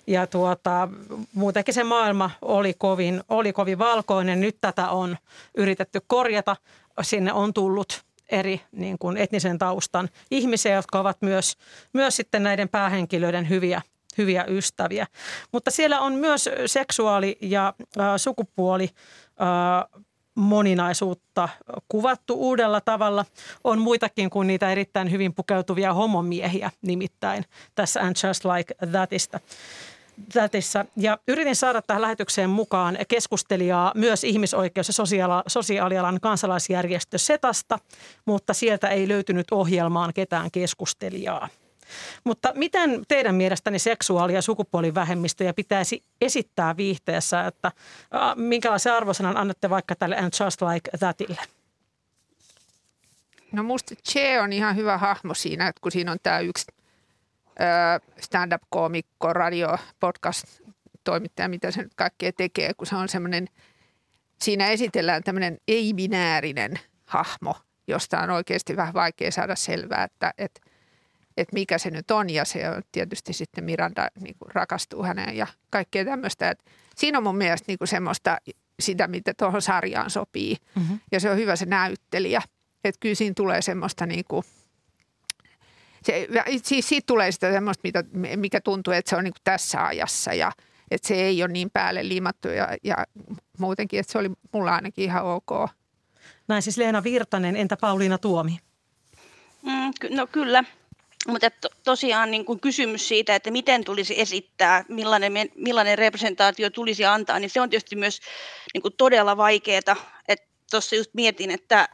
Ja 0.07 0.27
tuota, 0.27 0.89
muutenkin 1.35 1.75
se 1.75 1.85
maailma 1.85 2.31
oli 2.43 2.75
kovin, 2.79 3.23
oli 3.29 3.53
kovin 3.53 3.79
valkoinen. 3.79 4.41
Nyt 4.41 4.57
tätä 4.61 4.89
on 4.89 5.17
yritetty 5.57 6.01
korjata. 6.07 6.57
Sinne 7.03 7.33
on 7.33 7.55
tullut 7.55 8.05
eri 8.29 8.61
niin 8.73 8.99
kuin 8.99 9.17
etnisen 9.17 9.59
taustan 9.59 10.09
ihmisiä, 10.31 10.75
jotka 10.75 11.01
ovat 11.01 11.23
myös, 11.23 11.57
myös 11.93 12.17
sitten 12.17 12.43
näiden 12.43 12.69
päähenkilöiden 12.69 13.49
hyviä, 13.49 13.83
hyviä 14.19 14.45
ystäviä. 14.49 15.07
Mutta 15.53 15.71
siellä 15.71 16.01
on 16.01 16.15
myös 16.15 16.49
seksuaali- 16.67 17.39
ja 17.41 17.75
äh, 18.01 18.07
sukupuoli 18.17 18.89
äh, 19.41 20.03
moninaisuutta 20.35 21.49
kuvattu 21.89 22.35
uudella 22.35 22.81
tavalla. 22.81 23.25
On 23.65 23.79
muitakin 23.79 24.31
kuin 24.31 24.47
niitä 24.47 24.73
erittäin 24.73 25.11
hyvin 25.11 25.35
pukeutuvia 25.35 25.95
homomiehiä 25.95 26.71
nimittäin 26.83 27.45
tässä 27.75 28.01
And 28.01 28.17
Just 28.29 28.45
Like 28.45 28.75
Thatista. 28.93 29.41
Thatissa. 30.33 30.85
Ja 30.97 31.19
yritin 31.29 31.57
saada 31.57 31.83
tähän 31.83 32.03
lähetykseen 32.03 32.51
mukaan 32.51 32.99
keskustelijaa 33.09 33.93
myös 33.95 34.25
ihmisoikeus- 34.25 34.89
ja 34.89 34.93
sosiaali- 34.93 35.43
sosiaalialan 35.47 36.21
kansalaisjärjestö 36.21 37.19
SETasta, 37.19 37.79
mutta 38.25 38.55
sieltä 38.55 38.89
ei 38.89 39.09
löytynyt 39.09 39.47
ohjelmaan 39.51 40.15
ketään 40.15 40.51
keskustelijaa. 40.51 41.49
Mutta 42.25 42.53
miten 42.55 43.03
teidän 43.09 43.35
mielestäni 43.35 43.79
seksuaali- 43.79 44.35
ja 44.35 44.43
sukupuolivähemmistöjä 44.43 45.53
pitäisi 45.55 46.03
esittää 46.21 46.77
viihteessä, 46.77 47.47
että 47.47 47.73
minkälaisen 48.37 48.93
arvosanan 48.95 49.37
annatte 49.37 49.71
vaikka 49.71 49.95
tälle 49.95 50.17
And 50.17 50.33
Just 50.45 50.63
Like 50.63 50.91
Thatille? 50.99 51.41
No 53.53 53.63
musta 53.63 53.95
Che 54.13 54.41
on 54.41 54.53
ihan 54.53 54.77
hyvä 54.77 54.99
hahmo 54.99 55.35
siinä, 55.35 55.69
että 55.69 55.81
kun 55.81 55.93
siinä 55.93 56.13
on 56.13 56.19
tämä 56.23 56.41
yksi 56.41 56.65
stand-up-koomikko, 58.21 59.33
radio, 59.33 59.79
podcast-toimittaja, 60.01 61.49
mitä 61.49 61.71
se 61.71 61.83
nyt 61.83 61.95
kaikkea 61.97 62.33
tekee, 62.33 62.75
kun 62.75 62.87
se 62.87 62.97
on 62.97 63.09
semmoinen, 63.09 63.49
siinä 64.43 64.67
esitellään 64.67 65.23
tämmöinen 65.23 65.59
ei-binäärinen 65.69 66.75
hahmo, 67.05 67.57
josta 67.87 68.21
on 68.21 68.31
oikeasti 68.31 68.77
vähän 68.77 68.95
vaikea 68.95 69.31
saada 69.31 69.57
selvää, 69.57 70.05
että, 70.05 70.35
että, 70.39 70.61
että 71.37 71.55
mikä 71.55 71.79
se 71.79 71.91
nyt 71.91 72.11
on. 72.11 72.31
Ja 72.31 72.45
se 72.45 72.71
on 72.71 72.83
tietysti 72.93 73.33
sitten 73.33 73.65
Miranda 73.65 74.09
niin 74.21 74.35
kuin 74.39 74.55
rakastuu 74.55 75.03
häneen 75.03 75.37
ja 75.37 75.47
kaikkea 75.71 76.05
tämmöistä. 76.05 76.51
Että 76.51 76.65
siinä 76.97 77.19
on 77.19 77.25
mun 77.25 77.37
mielestä 77.37 77.65
niin 77.69 77.79
kuin 77.79 77.89
semmoista 77.89 78.39
sitä, 78.81 79.09
mitä 79.09 79.35
tuohon 79.35 79.63
sarjaan 79.63 80.11
sopii. 80.11 80.57
Mm-hmm. 80.75 81.01
Ja 81.13 81.21
se 81.21 81.31
on 81.31 81.37
hyvä 81.37 81.57
se 81.57 81.67
näyttelijä. 81.67 82.43
Että 82.85 82.99
kyllä 83.01 83.15
siinä 83.15 83.35
tulee 83.37 83.63
semmoista 83.63 84.07
niin 84.07 84.25
kuin– 84.29 84.45
se, 86.05 86.29
siis 86.63 86.89
siitä 86.89 87.07
tulee 87.07 87.33
sitä 87.33 87.53
semmoista, 87.53 87.81
mitä, 87.85 88.05
mikä 88.37 88.61
tuntuu, 88.61 88.93
että 88.93 89.11
se 89.11 89.17
on 89.17 89.25
niin 89.25 89.35
kuin 89.35 89.43
tässä 89.45 89.87
ajassa 89.87 90.35
ja 90.35 90.53
että 90.91 91.09
se 91.09 91.15
ei 91.15 91.43
ole 91.43 91.53
niin 91.53 91.71
päälle 91.71 92.09
liimattu 92.09 92.49
ja, 92.49 92.69
ja 92.85 93.07
muutenkin, 93.59 94.01
että 94.01 94.13
se 94.13 94.19
oli 94.19 94.31
mulla 94.53 94.75
ainakin 94.75 95.05
ihan 95.05 95.25
ok. 95.25 95.51
Näin 96.49 96.63
siis 96.63 96.79
Leena 96.79 97.05
Virtanen, 97.05 97.57
entä 97.57 97.77
Pauliina 97.77 98.19
Tuomi? 98.19 98.59
Mm, 99.63 100.17
no 100.17 100.27
kyllä, 100.27 100.65
mutta 101.29 101.51
to, 101.51 101.69
tosiaan 101.85 102.31
niin 102.31 102.45
kuin 102.45 102.61
kysymys 102.61 103.09
siitä, 103.09 103.35
että 103.35 103.51
miten 103.51 103.85
tulisi 103.85 104.21
esittää, 104.21 104.85
millainen, 104.89 105.33
millainen 105.57 105.99
representaatio 105.99 106.71
tulisi 106.71 107.05
antaa, 107.05 107.39
niin 107.39 107.51
se 107.51 107.61
on 107.61 107.71
tietysti 107.71 107.97
myös 107.97 108.21
niin 108.75 108.83
kuin 108.83 108.95
todella 108.97 109.37
vaikeaa. 109.37 109.97
Tuossa 110.71 110.97
just 110.97 111.11
mietin, 111.15 111.51
että 111.51 111.89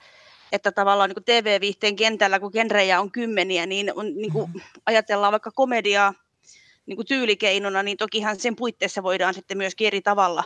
että 0.52 0.72
tavallaan 0.72 1.10
niin 1.10 1.24
TV-viihteen 1.24 1.96
kentällä, 1.96 2.40
kun 2.40 2.50
genrejä 2.52 3.00
on 3.00 3.12
kymmeniä, 3.12 3.66
niin, 3.66 3.92
on, 3.94 4.06
niin 4.14 4.32
kuin 4.32 4.50
mm-hmm. 4.50 4.80
ajatellaan 4.86 5.32
vaikka 5.32 5.50
komediaa 5.50 6.14
niin 6.86 6.96
kuin 6.96 7.06
tyylikeinona, 7.06 7.82
niin 7.82 7.96
tokihan 7.96 8.40
sen 8.40 8.56
puitteissa 8.56 9.02
voidaan 9.02 9.34
sitten 9.34 9.58
myös 9.58 9.72
eri 9.80 10.00
tavalla 10.00 10.44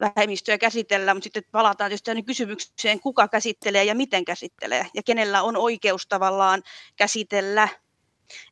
vähemmistöä 0.00 0.58
käsitellä, 0.58 1.14
mutta 1.14 1.24
sitten 1.24 1.42
palataan 1.52 1.90
tietysti 1.90 2.10
aina 2.10 2.22
kysymykseen, 2.22 3.00
kuka 3.00 3.28
käsittelee 3.28 3.84
ja 3.84 3.94
miten 3.94 4.24
käsittelee, 4.24 4.86
ja 4.94 5.02
kenellä 5.02 5.42
on 5.42 5.56
oikeus 5.56 6.06
tavallaan 6.06 6.62
käsitellä 6.96 7.68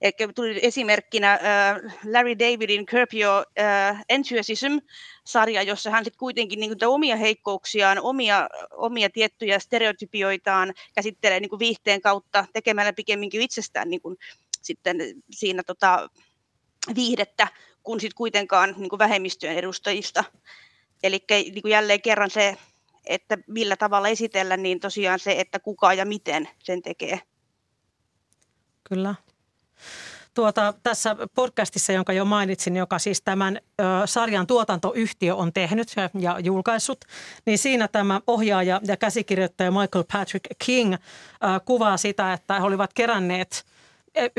Eli 0.01 0.13
tuli 0.35 0.59
esimerkkinä 0.63 1.33
äh, 1.33 1.99
Larry 2.13 2.39
Davidin 2.39 2.87
Curb 2.87 3.11
Your 3.15 3.45
äh, 3.61 4.05
Enthusiasm-sarja, 4.09 5.63
jossa 5.63 5.91
hän 5.91 6.05
sitten 6.05 6.19
kuitenkin 6.19 6.61
niin 6.61 6.79
kuin, 6.79 6.89
omia 6.89 7.17
heikkouksiaan, 7.17 8.01
omia, 8.01 8.49
omia 8.71 9.11
tiettyjä 9.11 9.59
stereotypioitaan 9.59 10.75
käsittelee 10.95 11.41
niin 11.41 11.51
kuin 11.51 11.61
viihteen 11.61 12.01
kautta 12.01 12.47
tekemällä 12.53 12.93
pikemminkin 12.93 13.43
itsestään 13.43 13.91
niin 13.91 14.01
kuin, 14.01 14.17
sitten 14.63 14.97
siinä 15.31 15.63
tota, 15.63 16.09
viihdettä, 16.95 17.49
kun 17.83 18.01
sitten 18.01 18.17
kuitenkaan 18.17 18.75
niin 18.79 18.89
kuin 18.89 18.99
vähemmistöjen 18.99 19.57
edustajista. 19.57 20.25
Eli 21.03 21.25
niin 21.29 21.69
jälleen 21.69 22.03
kerran 22.03 22.31
se, 22.31 22.57
että 23.07 23.39
millä 23.47 23.77
tavalla 23.77 24.09
esitellä, 24.09 24.57
niin 24.57 24.81
tosiaan 24.81 25.19
se, 25.19 25.41
että 25.41 25.59
kuka 25.59 25.95
ja 25.95 26.05
miten 26.05 26.49
sen 26.59 26.83
tekee. 26.83 27.21
Kyllä. 28.89 29.15
Tuota, 30.35 30.75
tässä 30.83 31.17
podcastissa, 31.35 31.93
jonka 31.93 32.13
jo 32.13 32.25
mainitsin, 32.25 32.77
joka 32.77 32.99
siis 32.99 33.23
tämän 33.23 33.57
ö, 33.57 33.85
sarjan 34.05 34.47
tuotantoyhtiö 34.47 35.35
on 35.35 35.53
tehnyt 35.53 35.89
ja, 36.19 36.39
julkaissut, 36.39 37.05
niin 37.47 37.59
siinä 37.59 37.89
tämä 37.89 38.21
ohjaaja 38.27 38.81
ja 38.85 38.97
käsikirjoittaja 38.97 39.71
Michael 39.71 40.05
Patrick 40.13 40.45
King 40.65 40.95
ö, 40.95 40.99
kuvaa 41.65 41.97
sitä, 41.97 42.33
että 42.33 42.61
he 42.61 42.67
olivat 42.67 42.93
keränneet 42.93 43.65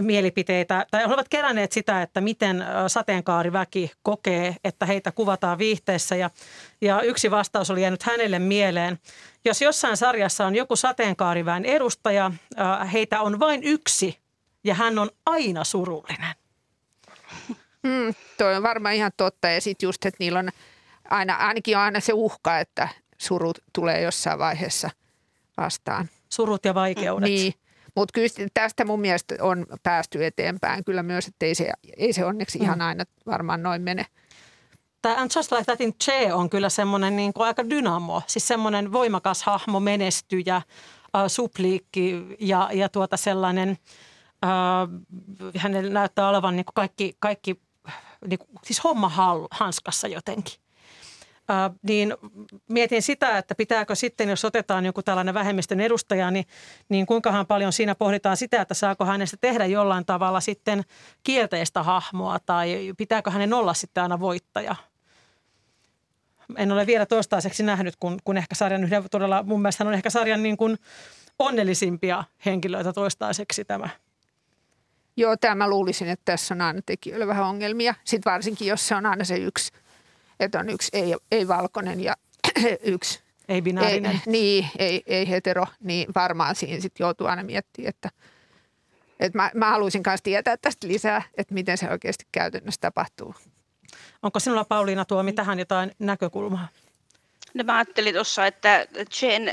mielipiteitä, 0.01 0.85
tai 0.91 1.01
he 1.01 1.07
olivat 1.07 1.29
keränneet 1.29 1.71
sitä, 1.71 2.01
että 2.01 2.21
miten 2.21 2.65
sateenkaariväki 2.87 3.91
kokee, 4.03 4.55
että 4.63 4.85
heitä 4.85 5.11
kuvataan 5.11 5.57
viihteessä. 5.57 6.15
Ja, 6.15 6.29
ja 6.81 7.01
yksi 7.01 7.31
vastaus 7.31 7.71
oli 7.71 7.81
jäänyt 7.81 8.03
hänelle 8.03 8.39
mieleen. 8.39 8.99
Jos 9.45 9.61
jossain 9.61 9.97
sarjassa 9.97 10.45
on 10.45 10.55
joku 10.55 10.75
sateenkaariväen 10.75 11.65
edustaja, 11.65 12.31
heitä 12.93 13.21
on 13.21 13.39
vain 13.39 13.63
yksi 13.63 14.22
ja 14.63 14.73
hän 14.73 14.99
on 14.99 15.09
aina 15.25 15.63
surullinen. 15.63 16.35
Mm, 17.83 18.13
toi 18.37 18.55
on 18.55 18.63
varmaan 18.63 18.95
ihan 18.95 19.11
totta 19.17 19.47
ja 19.49 19.61
sitten 19.61 19.87
just, 19.87 20.05
että 20.05 20.17
niillä 20.19 20.39
on 20.39 20.49
aina, 21.09 21.35
ainakin 21.35 21.77
on 21.77 21.83
aina 21.83 21.99
se 21.99 22.13
uhka, 22.13 22.59
että 22.59 22.89
surut 23.17 23.57
tulee 23.73 24.01
jossain 24.01 24.39
vaiheessa 24.39 24.89
vastaan. 25.57 26.09
Surut 26.29 26.65
ja 26.65 26.73
vaikeudet. 26.73 27.29
Niin, 27.29 27.53
mutta 27.95 28.13
kyllä 28.13 28.49
tästä 28.53 28.85
mun 28.85 29.01
mielestä 29.01 29.35
on 29.41 29.65
päästy 29.83 30.25
eteenpäin 30.25 30.83
kyllä 30.83 31.03
myös, 31.03 31.27
että 31.27 31.45
ei 31.45 31.55
se, 31.55 31.71
ei 31.97 32.13
se 32.13 32.25
onneksi 32.25 32.57
mm. 32.59 32.63
ihan 32.63 32.81
aina 32.81 33.03
varmaan 33.25 33.63
noin 33.63 33.81
mene. 33.81 34.05
Tämä 35.01 35.15
And 35.15 35.31
Just 35.35 35.51
Like 35.51 35.63
Thatin 35.63 35.93
Che 36.03 36.33
on 36.33 36.49
kyllä 36.49 36.69
semmoinen 36.69 37.15
niin 37.15 37.33
kuin 37.33 37.47
aika 37.47 37.69
dynamo, 37.69 38.21
siis 38.27 38.47
semmoinen 38.47 38.91
voimakas 38.91 39.43
hahmo, 39.43 39.79
menestyjä, 39.79 40.55
äh, 40.55 40.63
supliikki 41.27 42.25
ja, 42.39 42.69
ja 42.73 42.89
tuota 42.89 43.17
sellainen– 43.17 43.77
äh, 44.43 44.49
hänellä 45.57 45.93
näyttää 45.93 46.29
olevan 46.29 46.55
niin 46.55 46.65
kuin 46.65 46.73
kaikki, 46.73 47.15
kaikki 47.19 47.61
niin 48.27 48.39
kuin, 48.39 48.49
siis 48.63 48.83
homma 48.83 49.11
hanskassa 49.51 50.07
jotenkin. 50.07 50.63
Äh, 51.51 51.71
niin 51.81 52.13
mietin 52.69 53.01
sitä, 53.01 53.37
että 53.37 53.55
pitääkö 53.55 53.95
sitten, 53.95 54.29
jos 54.29 54.45
otetaan 54.45 54.85
joku 54.85 55.03
tällainen 55.03 55.33
vähemmistön 55.33 55.79
edustaja, 55.79 56.31
niin, 56.31 56.45
niin 56.89 57.05
kuinkahan 57.05 57.47
paljon 57.47 57.73
siinä 57.73 57.95
pohditaan 57.95 58.37
sitä, 58.37 58.61
että 58.61 58.73
saako 58.73 59.05
hänestä 59.05 59.37
tehdä 59.41 59.65
jollain 59.65 60.05
tavalla 60.05 60.39
sitten 60.39 60.83
kielteistä 61.23 61.83
hahmoa 61.83 62.39
tai 62.39 62.93
pitääkö 62.97 63.31
hänen 63.31 63.53
olla 63.53 63.73
sitten 63.73 64.03
aina 64.03 64.19
voittaja. 64.19 64.75
En 66.57 66.71
ole 66.71 66.87
vielä 66.87 67.05
toistaiseksi 67.05 67.63
nähnyt, 67.63 67.95
kun, 67.99 68.19
kun 68.23 68.37
ehkä 68.37 68.55
sarjan 68.55 68.83
yhden 68.83 69.03
todella, 69.11 69.43
mun 69.43 69.61
mielestä 69.61 69.83
hän 69.83 69.87
on 69.87 69.93
ehkä 69.93 70.09
sarjan 70.09 70.43
niin 70.43 70.57
kuin 70.57 70.77
onnellisimpia 71.39 72.23
henkilöitä 72.45 72.93
toistaiseksi 72.93 73.65
tämä 73.65 73.89
Joo, 75.17 75.37
tämä 75.37 75.55
mä 75.55 75.69
luulisin, 75.69 76.09
että 76.09 76.25
tässä 76.25 76.53
on 76.53 76.61
aina 76.61 76.81
tekijöillä 76.85 77.27
vähän 77.27 77.45
ongelmia. 77.45 77.95
Sitten 78.03 78.31
varsinkin, 78.31 78.67
jos 78.67 78.87
se 78.87 78.95
on 78.95 79.05
aina 79.05 79.23
se 79.23 79.35
yksi, 79.35 79.71
että 80.39 80.59
on 80.59 80.69
yksi 80.69 80.89
ei, 80.93 81.15
ei-valkoinen 81.31 81.99
ja 81.99 82.15
yksi 82.83 83.19
ei-binäärinen. 83.47 84.11
Ei, 84.11 84.19
niin, 84.25 84.67
ei, 84.77 85.03
ei 85.05 85.29
hetero, 85.29 85.65
niin 85.79 86.07
varmaan 86.15 86.55
siinä 86.55 86.81
sitten 86.81 87.05
joutuu 87.05 87.27
aina 87.27 87.43
miettimään, 87.43 87.89
että, 87.89 88.09
että 89.19 89.37
mä, 89.37 89.51
mä 89.53 89.69
haluaisin 89.69 90.03
myös 90.07 90.21
tietää 90.21 90.57
tästä 90.57 90.87
lisää, 90.87 91.21
että 91.37 91.53
miten 91.53 91.77
se 91.77 91.89
oikeasti 91.89 92.27
käytännössä 92.31 92.81
tapahtuu. 92.81 93.35
Onko 94.23 94.39
sinulla 94.39 94.65
Pauliina 94.65 95.05
Tuomi 95.05 95.33
tähän 95.33 95.59
jotain 95.59 95.91
näkökulmaa? 95.99 96.67
No 97.53 97.63
mä 97.63 97.77
ajattelin 97.77 98.13
tuossa, 98.13 98.47
että 98.47 98.87
Jen 99.21 99.51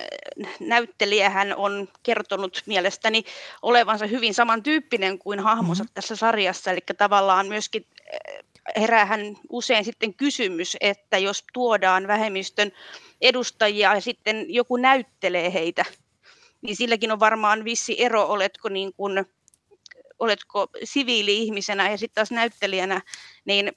näyttelijähän 0.60 1.56
on 1.56 1.88
kertonut 2.02 2.62
mielestäni 2.66 3.24
olevansa 3.62 4.06
hyvin 4.06 4.34
samantyyppinen 4.34 5.18
kuin 5.18 5.40
hahmonsa 5.40 5.84
mm-hmm. 5.84 5.94
tässä 5.94 6.16
sarjassa, 6.16 6.70
eli 6.70 6.80
tavallaan 6.98 7.46
myöskin 7.46 7.86
eh, 8.12 8.44
heräähän 8.76 9.20
usein 9.48 9.84
sitten 9.84 10.14
kysymys, 10.14 10.76
että 10.80 11.18
jos 11.18 11.44
tuodaan 11.52 12.06
vähemmistön 12.06 12.72
edustajia 13.20 13.94
ja 13.94 14.00
sitten 14.00 14.54
joku 14.54 14.76
näyttelee 14.76 15.52
heitä, 15.52 15.84
niin 16.62 16.76
silläkin 16.76 17.12
on 17.12 17.20
varmaan 17.20 17.64
vissi 17.64 18.02
ero, 18.02 18.24
oletko, 18.24 18.68
niin 18.68 18.92
kuin, 18.96 19.24
oletko 20.18 20.66
siviili-ihmisenä 20.84 21.90
ja 21.90 21.98
sitten 21.98 22.14
taas 22.14 22.30
näyttelijänä, 22.30 23.00
niin 23.44 23.72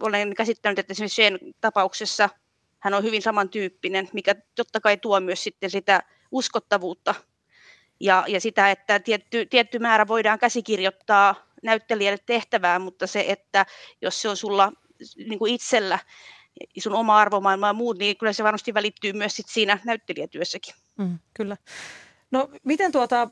olen 0.00 0.34
käsittänyt, 0.34 0.78
että 0.78 0.92
esimerkiksi 0.92 1.22
sen 1.22 1.38
tapauksessa– 1.60 2.28
hän 2.84 2.94
on 2.94 3.02
hyvin 3.02 3.22
samantyyppinen, 3.22 4.08
mikä 4.12 4.34
totta 4.54 4.80
kai 4.80 4.96
tuo 4.96 5.20
myös 5.20 5.44
sitten 5.44 5.70
sitä 5.70 6.02
uskottavuutta 6.30 7.14
ja, 8.00 8.24
ja 8.28 8.40
sitä, 8.40 8.70
että 8.70 9.00
tietty, 9.00 9.46
tietty 9.46 9.78
määrä 9.78 10.08
voidaan 10.08 10.38
käsikirjoittaa 10.38 11.34
näyttelijälle 11.62 12.18
tehtävää, 12.26 12.78
mutta 12.78 13.06
se, 13.06 13.24
että 13.28 13.66
jos 14.02 14.22
se 14.22 14.28
on 14.28 14.36
sulla 14.36 14.72
niin 15.16 15.38
kuin 15.38 15.54
itsellä, 15.54 15.98
sun 16.78 16.94
oma 16.94 17.18
arvomaailma 17.18 17.66
ja 17.66 17.72
muut, 17.72 17.98
niin 17.98 18.16
kyllä 18.16 18.32
se 18.32 18.44
varmasti 18.44 18.74
välittyy 18.74 19.12
myös 19.12 19.36
sit 19.36 19.48
siinä 19.48 19.78
näyttelijätyössäkin. 19.84 20.74
Mm, 20.98 21.18
kyllä. 21.34 21.56
No 22.30 22.48
miten 22.64 22.92
tuota, 22.92 23.30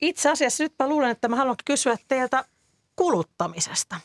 itse 0.00 0.30
asiassa 0.30 0.64
nytpä 0.64 0.88
luulen, 0.88 1.10
että 1.10 1.28
mä 1.28 1.36
haluan 1.36 1.56
kysyä 1.64 1.96
teiltä 2.08 2.44
kuluttamisesta. 2.96 4.00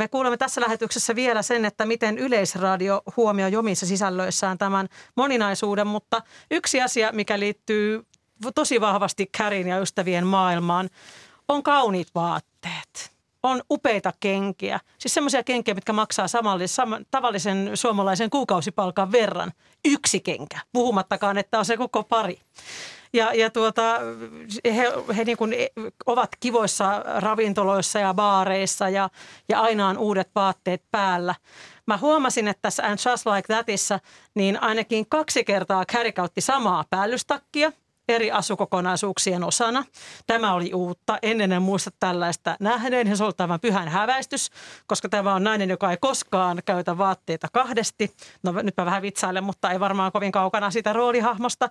Me 0.00 0.08
kuulemme 0.08 0.36
tässä 0.36 0.60
lähetyksessä 0.60 1.14
vielä 1.14 1.42
sen, 1.42 1.64
että 1.64 1.86
miten 1.86 2.18
Yleisradio 2.18 3.02
huomioi 3.16 3.56
omissa 3.56 3.86
sisällöissään 3.86 4.58
tämän 4.58 4.88
moninaisuuden, 5.16 5.86
mutta 5.86 6.22
yksi 6.50 6.80
asia, 6.82 7.12
mikä 7.12 7.38
liittyy 7.38 8.06
tosi 8.54 8.80
vahvasti 8.80 9.28
Kärin 9.38 9.68
ja 9.68 9.78
ystävien 9.78 10.26
maailmaan, 10.26 10.90
on 11.48 11.62
kauniit 11.62 12.08
vaatteet. 12.14 13.12
On 13.42 13.62
upeita 13.70 14.12
kenkiä, 14.20 14.80
siis 14.98 15.14
semmoisia 15.14 15.44
kenkiä, 15.44 15.74
mitkä 15.74 15.92
maksaa 15.92 16.28
saman, 16.28 16.60
tavallisen 17.10 17.70
suomalaisen 17.74 18.30
kuukausipalkan 18.30 19.12
verran. 19.12 19.52
Yksi 19.84 20.20
kenkä, 20.20 20.58
puhumattakaan, 20.72 21.38
että 21.38 21.58
on 21.58 21.64
se 21.64 21.76
koko 21.76 22.02
pari. 22.02 22.40
Ja, 23.12 23.34
ja 23.34 23.50
tuota, 23.50 23.98
he, 24.64 24.92
he 25.16 25.24
niin 25.24 25.36
kuin 25.36 25.54
ovat 26.06 26.30
kivoissa 26.40 27.02
ravintoloissa 27.18 27.98
ja 27.98 28.14
baareissa 28.14 28.88
ja, 28.88 29.10
ja 29.48 29.60
aina 29.60 29.88
on 29.88 29.98
uudet 29.98 30.30
vaatteet 30.34 30.82
päällä. 30.90 31.34
Mä 31.86 31.96
huomasin, 31.96 32.48
että 32.48 32.62
tässä 32.62 32.82
And 32.82 32.98
Just 33.10 33.26
Like 33.26 33.46
Thatissa 33.46 34.00
niin 34.34 34.62
ainakin 34.62 35.06
kaksi 35.08 35.44
kertaa 35.44 35.84
Carrie 35.84 36.12
käytti 36.12 36.40
samaa 36.40 36.84
päällystakkia 36.90 37.72
eri 38.08 38.30
asukokonaisuuksien 38.30 39.44
osana. 39.44 39.84
Tämä 40.26 40.54
oli 40.54 40.74
uutta. 40.74 41.18
Ennen 41.22 41.52
en 41.52 41.62
muista 41.62 41.90
tällaista 42.00 42.56
nähneen. 42.60 43.16
Se 43.16 43.24
oli 43.24 43.32
aivan 43.38 43.60
pyhän 43.60 43.88
häväistys, 43.88 44.50
koska 44.86 45.08
tämä 45.08 45.34
on 45.34 45.44
nainen, 45.44 45.70
joka 45.70 45.90
ei 45.90 45.96
koskaan 46.00 46.62
käytä 46.64 46.98
vaatteita 46.98 47.48
kahdesti. 47.52 48.12
No 48.42 48.52
nyt 48.52 48.76
mä 48.76 48.84
vähän 48.84 49.02
vitsailen, 49.02 49.44
mutta 49.44 49.70
ei 49.70 49.80
varmaan 49.80 50.12
kovin 50.12 50.32
kaukana 50.32 50.70
sitä 50.70 50.92
roolihahmosta. 50.92 51.70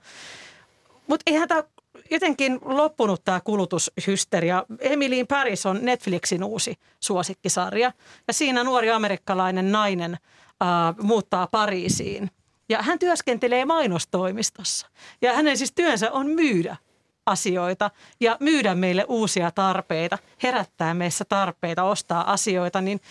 Mutta 1.09 1.23
eihän 1.27 1.47
tämä 1.47 1.63
jotenkin 2.11 2.59
loppunut 2.61 3.23
tämä 3.23 3.41
kulutushysteria. 3.41 4.65
Emily 4.79 5.25
Paris 5.25 5.65
on 5.65 5.79
Netflixin 5.81 6.43
uusi 6.43 6.75
suosikkisarja 6.99 7.91
ja 8.27 8.33
siinä 8.33 8.63
nuori 8.63 8.91
amerikkalainen 8.91 9.71
nainen 9.71 10.13
äh, 10.13 10.95
muuttaa 11.01 11.47
Pariisiin. 11.47 12.31
Ja 12.69 12.81
hän 12.81 12.99
työskentelee 12.99 13.65
mainostoimistossa 13.65 14.87
ja 15.21 15.33
hänen 15.33 15.57
siis 15.57 15.71
työnsä 15.71 16.11
on 16.11 16.27
myydä 16.27 16.77
asioita 17.25 17.91
ja 18.19 18.37
myydä 18.39 18.75
meille 18.75 19.05
uusia 19.07 19.51
tarpeita, 19.51 20.17
herättää 20.43 20.93
meissä 20.93 21.25
tarpeita, 21.29 21.83
ostaa 21.83 22.31
asioita. 22.31 22.81
Niin, 22.81 23.01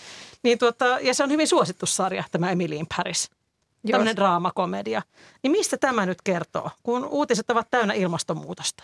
niin 0.43 0.57
tuota, 0.57 0.85
ja 1.01 1.13
se 1.13 1.23
on 1.23 1.29
hyvin 1.29 1.47
suosittu 1.47 1.85
sarja, 1.85 2.23
tämä 2.31 2.51
Emily 2.51 2.79
Paris 2.97 3.31
tämmöinen 3.91 4.15
draamakomedia. 4.15 5.01
Niin 5.43 5.51
mistä 5.51 5.77
tämä 5.77 6.05
nyt 6.05 6.21
kertoo, 6.21 6.71
kun 6.83 7.05
uutiset 7.05 7.49
ovat 7.49 7.67
täynnä 7.71 7.93
ilmastonmuutosta? 7.93 8.83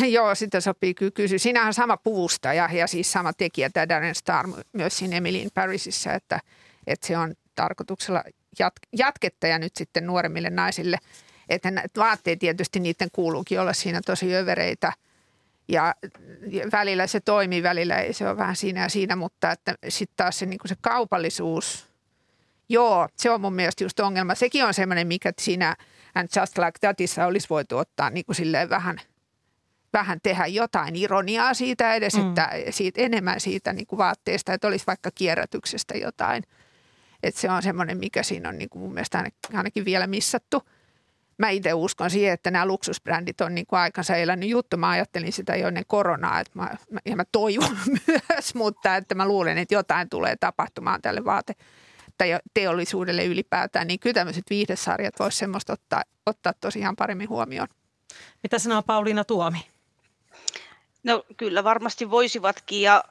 Joo, 0.16 0.34
sitä 0.34 0.60
sopii 0.60 0.94
kyllä 0.94 1.10
kysyä. 1.10 1.38
Siinähän 1.38 1.66
on 1.66 1.74
sama 1.74 1.96
puvustaja 1.96 2.68
ja 2.72 2.86
siis 2.86 3.12
sama 3.12 3.32
tekijä, 3.32 3.70
tämä 3.70 3.88
Darren 3.88 4.14
Star 4.14 4.46
myös 4.72 4.98
siinä 4.98 5.16
Emily 5.16 5.48
Parisissa, 5.54 6.12
että, 6.12 6.40
että 6.86 7.06
se 7.06 7.18
on 7.18 7.34
tarkoituksella 7.54 8.22
jat- 8.62 8.88
jatketta 8.92 9.46
ja 9.46 9.58
nyt 9.58 9.76
sitten 9.76 10.06
nuoremmille 10.06 10.50
naisille. 10.50 10.98
Että 11.48 11.72
vaatteet 11.96 12.38
tietysti 12.38 12.80
niiden 12.80 13.08
kuuluukin 13.12 13.60
olla 13.60 13.72
siinä 13.72 14.00
tosi 14.06 14.36
övereitä 14.36 14.92
ja 15.68 15.94
välillä 16.72 17.06
se 17.06 17.20
toimii, 17.20 17.62
välillä 17.62 17.98
ei 17.98 18.12
se 18.12 18.28
ole 18.28 18.36
vähän 18.36 18.56
siinä 18.56 18.82
ja 18.82 18.88
siinä, 18.88 19.16
mutta 19.16 19.50
että 19.50 19.74
sitten 19.88 20.16
taas 20.16 20.38
se, 20.38 20.46
niin 20.46 20.58
se 20.66 20.76
kaupallisuus– 20.80 21.86
Joo, 22.68 23.08
se 23.16 23.30
on 23.30 23.40
mun 23.40 23.54
mielestä 23.54 23.84
just 23.84 24.00
ongelma. 24.00 24.34
Sekin 24.34 24.64
on 24.64 24.74
semmoinen, 24.74 25.06
mikä 25.06 25.32
siinä 25.40 25.76
And 26.16 26.28
Just 26.40 26.58
Like 26.58 26.78
Thatissa 26.80 27.26
olisi 27.26 27.46
voitu 27.50 27.78
ottaa 27.78 28.10
niin 28.10 28.26
kuin 28.26 28.36
silleen 28.36 28.68
vähän, 28.68 29.00
vähän 29.92 30.20
tehdä 30.22 30.46
jotain 30.46 30.96
ironiaa 30.96 31.54
siitä 31.54 31.94
edes, 31.94 32.14
mm. 32.14 32.28
että 32.28 32.50
siitä, 32.70 33.02
enemmän 33.02 33.40
siitä 33.40 33.72
niin 33.72 33.86
kuin 33.86 33.98
vaatteesta, 33.98 34.52
että 34.52 34.68
olisi 34.68 34.86
vaikka 34.86 35.10
kierrätyksestä 35.14 35.96
jotain. 35.96 36.42
Että 37.22 37.40
se 37.40 37.50
on 37.50 37.62
semmoinen, 37.62 37.98
mikä 37.98 38.22
siinä 38.22 38.48
on 38.48 38.58
niin 38.58 38.68
kuin 38.68 38.82
mun 38.82 38.94
mielestä 38.94 39.24
ainakin 39.54 39.84
vielä 39.84 40.06
missattu. 40.06 40.62
Mä 41.38 41.50
itse 41.50 41.74
uskon 41.74 42.10
siihen, 42.10 42.32
että 42.32 42.50
nämä 42.50 42.66
luksusbrändit 42.66 43.40
on 43.40 43.54
niin 43.54 43.66
kuin 43.66 43.80
aikansa 43.80 44.16
elänyt 44.16 44.48
juttu. 44.48 44.76
Mä 44.76 44.88
ajattelin 44.88 45.32
sitä 45.32 45.56
jo 45.56 45.68
ennen 45.68 45.84
koronaa, 45.86 46.40
että 46.40 46.52
mä, 46.54 46.70
ja 47.06 47.16
mä 47.16 47.24
toivon 47.32 47.76
myös, 48.06 48.54
mutta 48.54 48.96
että 48.96 49.14
mä 49.14 49.28
luulen, 49.28 49.58
että 49.58 49.74
jotain 49.74 50.08
tulee 50.08 50.36
tapahtumaan 50.36 51.02
tälle 51.02 51.24
vaate 51.24 51.54
tai 52.18 52.38
teollisuudelle 52.54 53.24
ylipäätään, 53.24 53.86
niin 53.86 54.00
kyllä 54.00 54.14
tämmöiset 54.14 54.44
viihdesarjat 54.50 55.14
voisi 55.18 55.38
semmoista 55.38 55.72
ottaa, 55.72 56.02
ottaa 56.26 56.52
tosiaan 56.60 56.96
paremmin 56.96 57.28
huomioon. 57.28 57.68
Mitä 58.42 58.58
sanoo 58.58 58.82
Pauliina 58.82 59.24
Tuomi? 59.24 59.66
No 61.04 61.24
kyllä 61.36 61.64
varmasti 61.64 62.10
voisivatkin 62.10 62.82
ja 62.82 63.04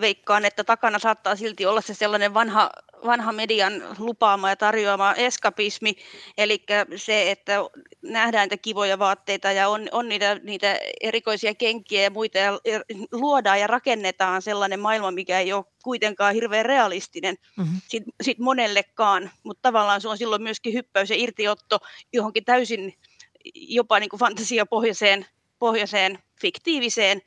veikkaan, 0.00 0.44
että 0.44 0.64
takana 0.64 0.98
saattaa 0.98 1.36
silti 1.36 1.66
olla 1.66 1.80
se 1.80 1.94
sellainen 1.94 2.34
vanha 2.34 2.70
vanha 3.06 3.32
median 3.32 3.82
lupaama 3.98 4.48
ja 4.48 4.56
tarjoama 4.56 5.14
eskapismi, 5.14 5.96
eli 6.38 6.64
se, 6.96 7.30
että 7.30 7.58
nähdään 8.02 8.44
niitä 8.44 8.62
kivoja 8.62 8.98
vaatteita 8.98 9.52
ja 9.52 9.68
on, 9.68 9.88
on 9.92 10.08
niitä, 10.08 10.34
niitä 10.34 10.78
erikoisia 11.00 11.54
kenkiä 11.54 12.02
ja 12.02 12.10
muita 12.10 12.38
ja 12.38 12.60
luodaan 13.12 13.60
ja 13.60 13.66
rakennetaan 13.66 14.42
sellainen 14.42 14.80
maailma, 14.80 15.10
mikä 15.10 15.40
ei 15.40 15.52
ole 15.52 15.64
kuitenkaan 15.82 16.34
hirveän 16.34 16.66
realistinen 16.66 17.36
mm-hmm. 17.56 17.80
sit, 17.88 18.02
sit 18.22 18.38
monellekaan, 18.38 19.30
mutta 19.42 19.62
tavallaan 19.62 20.00
se 20.00 20.08
on 20.08 20.18
silloin 20.18 20.42
myöskin 20.42 20.74
hyppäys 20.74 21.10
ja 21.10 21.16
irtiotto 21.16 21.78
johonkin 22.12 22.44
täysin 22.44 22.94
jopa 23.54 24.00
niin 24.00 24.10
kuin 24.10 24.20
fantasiapohjaiseen 24.20 25.26
pohjaiseen, 25.58 26.18
fiktiiviseen 26.40 27.22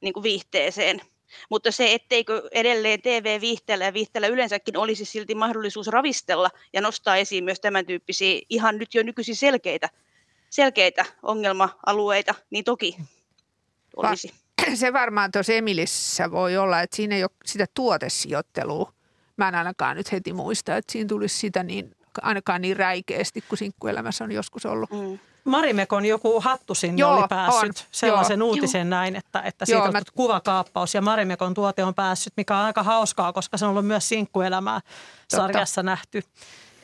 niin 0.00 0.14
kuin 0.14 0.22
viihteeseen. 0.22 1.00
Mutta 1.50 1.70
se, 1.70 1.94
etteikö 1.94 2.42
edelleen 2.52 3.02
TV-viihteellä 3.02 3.84
ja 3.84 3.94
viihteellä 3.94 4.28
yleensäkin 4.28 4.76
olisi 4.76 5.04
silti 5.04 5.34
mahdollisuus 5.34 5.86
ravistella 5.86 6.50
ja 6.72 6.80
nostaa 6.80 7.16
esiin 7.16 7.44
myös 7.44 7.60
tämän 7.60 7.86
tyyppisiä 7.86 8.40
ihan 8.48 8.78
nyt 8.78 8.94
jo 8.94 9.02
nykyisin 9.02 9.36
selkeitä, 9.36 9.88
selkeitä 10.50 11.04
ongelma-alueita, 11.22 12.34
niin 12.50 12.64
toki 12.64 12.96
olisi. 13.96 14.34
Se 14.74 14.92
varmaan 14.92 15.32
tuossa 15.32 15.52
Emilissä 15.52 16.30
voi 16.30 16.56
olla, 16.56 16.80
että 16.80 16.96
siinä 16.96 17.16
ei 17.16 17.22
ole 17.22 17.30
sitä 17.44 17.66
tuotesijoittelua. 17.74 18.92
Mä 19.36 19.48
en 19.48 19.54
ainakaan 19.54 19.96
nyt 19.96 20.12
heti 20.12 20.32
muista, 20.32 20.76
että 20.76 20.92
siinä 20.92 21.08
tulisi 21.08 21.38
sitä 21.38 21.62
niin, 21.62 21.96
ainakaan 22.22 22.62
niin 22.62 22.76
räikeästi 22.76 23.40
kuin 23.40 23.58
sinkkuelämässä 23.58 24.24
on 24.24 24.32
joskus 24.32 24.66
ollut. 24.66 24.90
Mm. 24.90 25.18
Marimekon 25.48 26.04
joku 26.04 26.40
hattu 26.40 26.74
sinne 26.74 27.00
Joo, 27.00 27.16
oli 27.16 27.28
päässyt 27.28 27.78
on. 27.78 27.86
sellaisen 27.90 28.38
Joo. 28.38 28.48
uutisen 28.48 28.90
näin, 28.90 29.16
että, 29.16 29.40
että 29.40 29.64
siitä 29.64 29.78
Joo, 29.78 29.86
on 29.86 29.92
mä... 29.92 30.00
kuvakaappaus 30.14 30.94
ja 30.94 31.02
Marimekon 31.02 31.54
tuote 31.54 31.84
on 31.84 31.94
päässyt, 31.94 32.32
mikä 32.36 32.56
on 32.56 32.64
aika 32.64 32.82
hauskaa, 32.82 33.32
koska 33.32 33.56
se 33.56 33.64
on 33.64 33.70
ollut 33.70 33.86
myös 33.86 34.08
sinkkuelämää 34.08 34.80
sarjassa 35.28 35.82
nähty. 35.82 36.22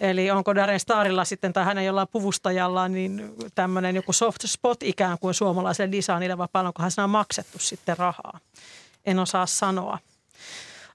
Eli 0.01 0.31
onko 0.31 0.55
Darren 0.55 0.81
Starilla 0.81 1.25
sitten 1.25 1.53
tai 1.53 1.65
hänen 1.65 1.85
jollain 1.85 2.09
puvustajallaan 2.12 2.93
niin 2.93 3.35
tämmöinen 3.55 3.97
joku 3.97 4.12
soft 4.12 4.41
spot 4.47 4.83
ikään 4.83 5.19
kuin 5.19 5.35
suomalaiselle 5.35 5.97
designille 5.97 6.39
vai 6.39 6.49
paljonkohan 6.53 6.91
siinä 6.91 7.05
on 7.05 7.11
maksettu 7.11 7.59
sitten 7.59 7.99
rahaa? 7.99 8.39
En 9.07 9.19
osaa 9.19 9.47
sanoa. 9.47 9.99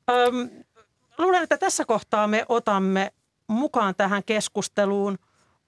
Öm, 0.10 0.50
luulen, 1.18 1.44
että 1.44 1.58
tässä 1.58 1.86
kohtaa 1.86 2.28
me 2.28 2.46
otamme 2.50 3.12
mukaan 3.48 3.96
tähän 3.96 4.24
keskusteluun 4.24 5.20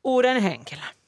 uuden 0.04 0.42
henkilön. 0.42 1.01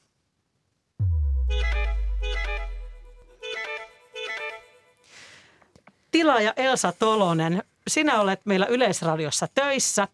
Tilaaja 6.10 6.52
Elsa 6.56 6.92
Tolonen, 6.92 7.62
sinä 7.88 8.20
olet 8.20 8.40
meillä 8.44 8.66
Yleisradiossa 8.66 9.48
töissä 9.54 10.08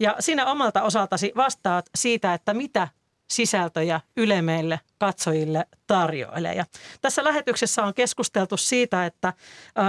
ja 0.00 0.16
sinä 0.20 0.46
omalta 0.46 0.82
osaltasi 0.82 1.32
vastaat 1.36 1.86
siitä, 1.94 2.34
että 2.34 2.54
mitä 2.54 2.88
sisältöjä 3.30 4.00
Yle 4.16 4.42
meille 4.42 4.80
katsojille 4.98 5.66
tarjoilee. 5.86 6.54
Ja 6.54 6.64
tässä 7.00 7.24
lähetyksessä 7.24 7.84
on 7.84 7.94
keskusteltu 7.94 8.56
siitä, 8.56 9.06
että 9.06 9.32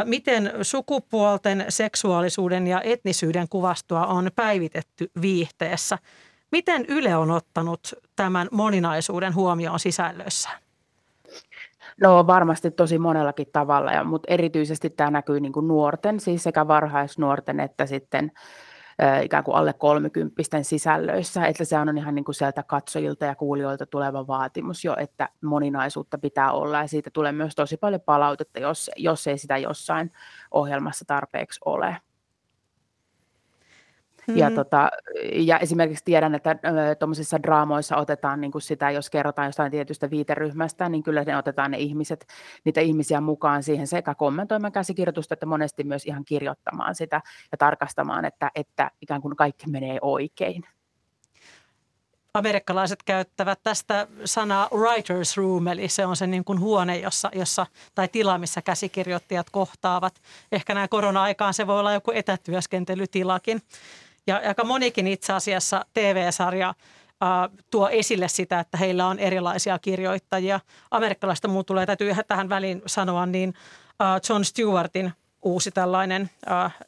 miten 0.06 0.54
sukupuolten, 0.62 1.66
seksuaalisuuden 1.70 2.68
ja 2.68 2.82
etnisyyden 2.82 3.50
kuvastoa 3.50 4.06
on 4.06 4.32
päivitetty 4.36 5.12
viihteessä. 5.22 5.98
Miten 6.52 6.86
Yle 6.88 7.16
on 7.16 7.32
ottanut 7.32 7.94
tämän 8.16 8.48
moninaisuuden 8.52 9.36
huomioon 9.36 9.80
sisällössään? 9.80 10.64
No 12.02 12.28
varmasti 12.28 12.72
tosi 12.72 13.00
monellakin 13.00 13.48
tavalla, 13.54 13.92
ja, 13.92 14.04
mutta 14.04 14.34
erityisesti 14.34 14.90
tämä 14.90 15.12
näkyy 15.12 15.40
niin 15.40 15.54
kuin 15.54 15.68
nuorten, 15.68 16.20
siis 16.20 16.44
sekä 16.44 16.68
varhaisnuorten 16.68 17.60
että 17.60 17.86
sitten 17.86 18.32
ikään 19.24 19.44
kuin 19.44 19.56
alle 19.56 19.74
kolmekymppisten 19.74 20.66
sisällöissä, 20.66 21.46
että 21.46 21.66
se 21.66 21.78
on 21.78 21.98
ihan 21.98 22.16
niin 22.16 22.26
kuin 22.26 22.36
sieltä 22.36 22.64
katsojilta 22.64 23.26
ja 23.26 23.36
kuulijoilta 23.36 23.86
tuleva 23.86 24.28
vaatimus 24.28 24.86
jo, 24.86 24.96
että 25.00 25.30
moninaisuutta 25.42 26.18
pitää 26.18 26.52
olla 26.52 26.82
ja 26.82 26.88
siitä 26.88 27.10
tulee 27.14 27.32
myös 27.32 27.56
tosi 27.56 27.78
paljon 27.78 28.02
palautetta, 28.02 28.60
jos, 28.60 28.92
jos 28.98 29.28
ei 29.28 29.38
sitä 29.38 29.58
jossain 29.58 30.12
ohjelmassa 30.52 31.06
tarpeeksi 31.08 31.60
ole. 31.66 31.98
Mm. 34.28 34.38
Ja, 34.38 34.52
tota, 34.52 34.92
ja 35.34 35.60
esimerkiksi 35.60 36.06
tiedän, 36.06 36.36
että 36.36 36.56
tuommoisissa 37.00 37.44
draamoissa 37.44 37.98
otetaan 37.98 38.42
niin 38.42 38.52
kuin 38.52 38.62
sitä, 38.62 38.92
jos 38.92 39.10
kerrotaan 39.10 39.48
jostain 39.48 39.72
tietystä 39.72 40.10
viiteryhmästä, 40.10 40.90
niin 40.90 41.04
kyllä 41.04 41.24
ne 41.24 41.38
otetaan 41.38 41.72
ne 41.72 41.78
ihmiset, 41.78 42.26
niitä 42.66 42.82
ihmisiä 42.82 43.22
mukaan 43.22 43.64
siihen 43.64 43.88
sekä 43.88 44.16
kommentoimaan 44.16 44.74
käsikirjoitusta, 44.74 45.34
että 45.34 45.46
monesti 45.46 45.84
myös 45.84 46.06
ihan 46.06 46.26
kirjoittamaan 46.26 46.96
sitä 46.96 47.22
ja 47.52 47.58
tarkastamaan, 47.58 48.26
että, 48.26 48.52
että 48.56 48.92
ikään 49.02 49.22
kuin 49.22 49.36
kaikki 49.36 49.70
menee 49.70 49.98
oikein 50.02 50.64
amerikkalaiset 52.34 53.04
käyttävät 53.04 53.60
tästä 53.64 54.08
sanaa 54.26 54.68
writer's 54.68 55.38
room, 55.38 55.68
eli 55.68 55.90
se 55.90 56.06
on 56.06 56.16
se 56.16 56.28
niin 56.28 56.44
kuin 56.44 56.60
huone 56.60 56.98
jossa, 56.98 57.30
jossa, 57.36 57.66
tai 57.96 58.08
tila, 58.08 58.38
missä 58.38 58.62
käsikirjoittajat 58.62 59.50
kohtaavat. 59.50 60.22
Ehkä 60.52 60.74
näin 60.74 60.90
korona-aikaan 60.90 61.54
se 61.54 61.68
voi 61.68 61.80
olla 61.80 61.94
joku 61.94 62.12
etätyöskentelytilakin. 62.12 63.62
Ja 64.28 64.42
aika 64.48 64.64
monikin 64.64 65.08
itse 65.08 65.34
asiassa 65.34 65.86
TV-sarja 65.94 66.74
tuo 67.72 67.90
esille 67.90 68.28
sitä, 68.28 68.60
että 68.60 68.78
heillä 68.78 69.08
on 69.08 69.20
erilaisia 69.20 69.80
kirjoittajia. 69.80 70.60
Amerikkalaista 70.92 71.48
muu 71.48 71.64
tulee, 71.64 71.86
täytyy 71.86 72.14
tähän 72.28 72.50
väliin 72.50 72.82
sanoa, 72.86 73.26
niin 73.26 73.54
John 74.30 74.44
Stewartin 74.44 75.14
uusi 75.42 75.72
tällainen 75.72 76.30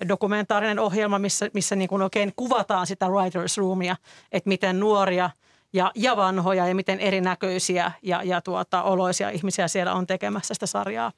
dokumentaarinen 0.08 0.80
ohjelma, 0.80 1.20
missä, 1.20 1.50
missä 1.54 1.76
niin 1.76 1.90
kuin 1.90 2.02
oikein 2.02 2.34
kuvataan 2.36 2.88
sitä 2.88 3.06
writer's 3.06 3.58
roomia, 3.58 3.96
että 4.32 4.48
miten 4.48 4.80
nuoria 4.80 5.30
ja, 5.74 5.92
ja 5.96 6.18
vanhoja 6.18 6.68
ja 6.68 6.76
miten 6.76 7.00
erinäköisiä 7.00 7.92
ja, 8.02 8.24
ja 8.24 8.42
tuota, 8.42 8.84
oloisia 8.84 9.30
ihmisiä 9.30 9.68
siellä 9.68 9.94
on 9.94 10.08
tekemässä 10.08 10.54
sitä 10.54 10.66
sarjaa. 10.66 11.12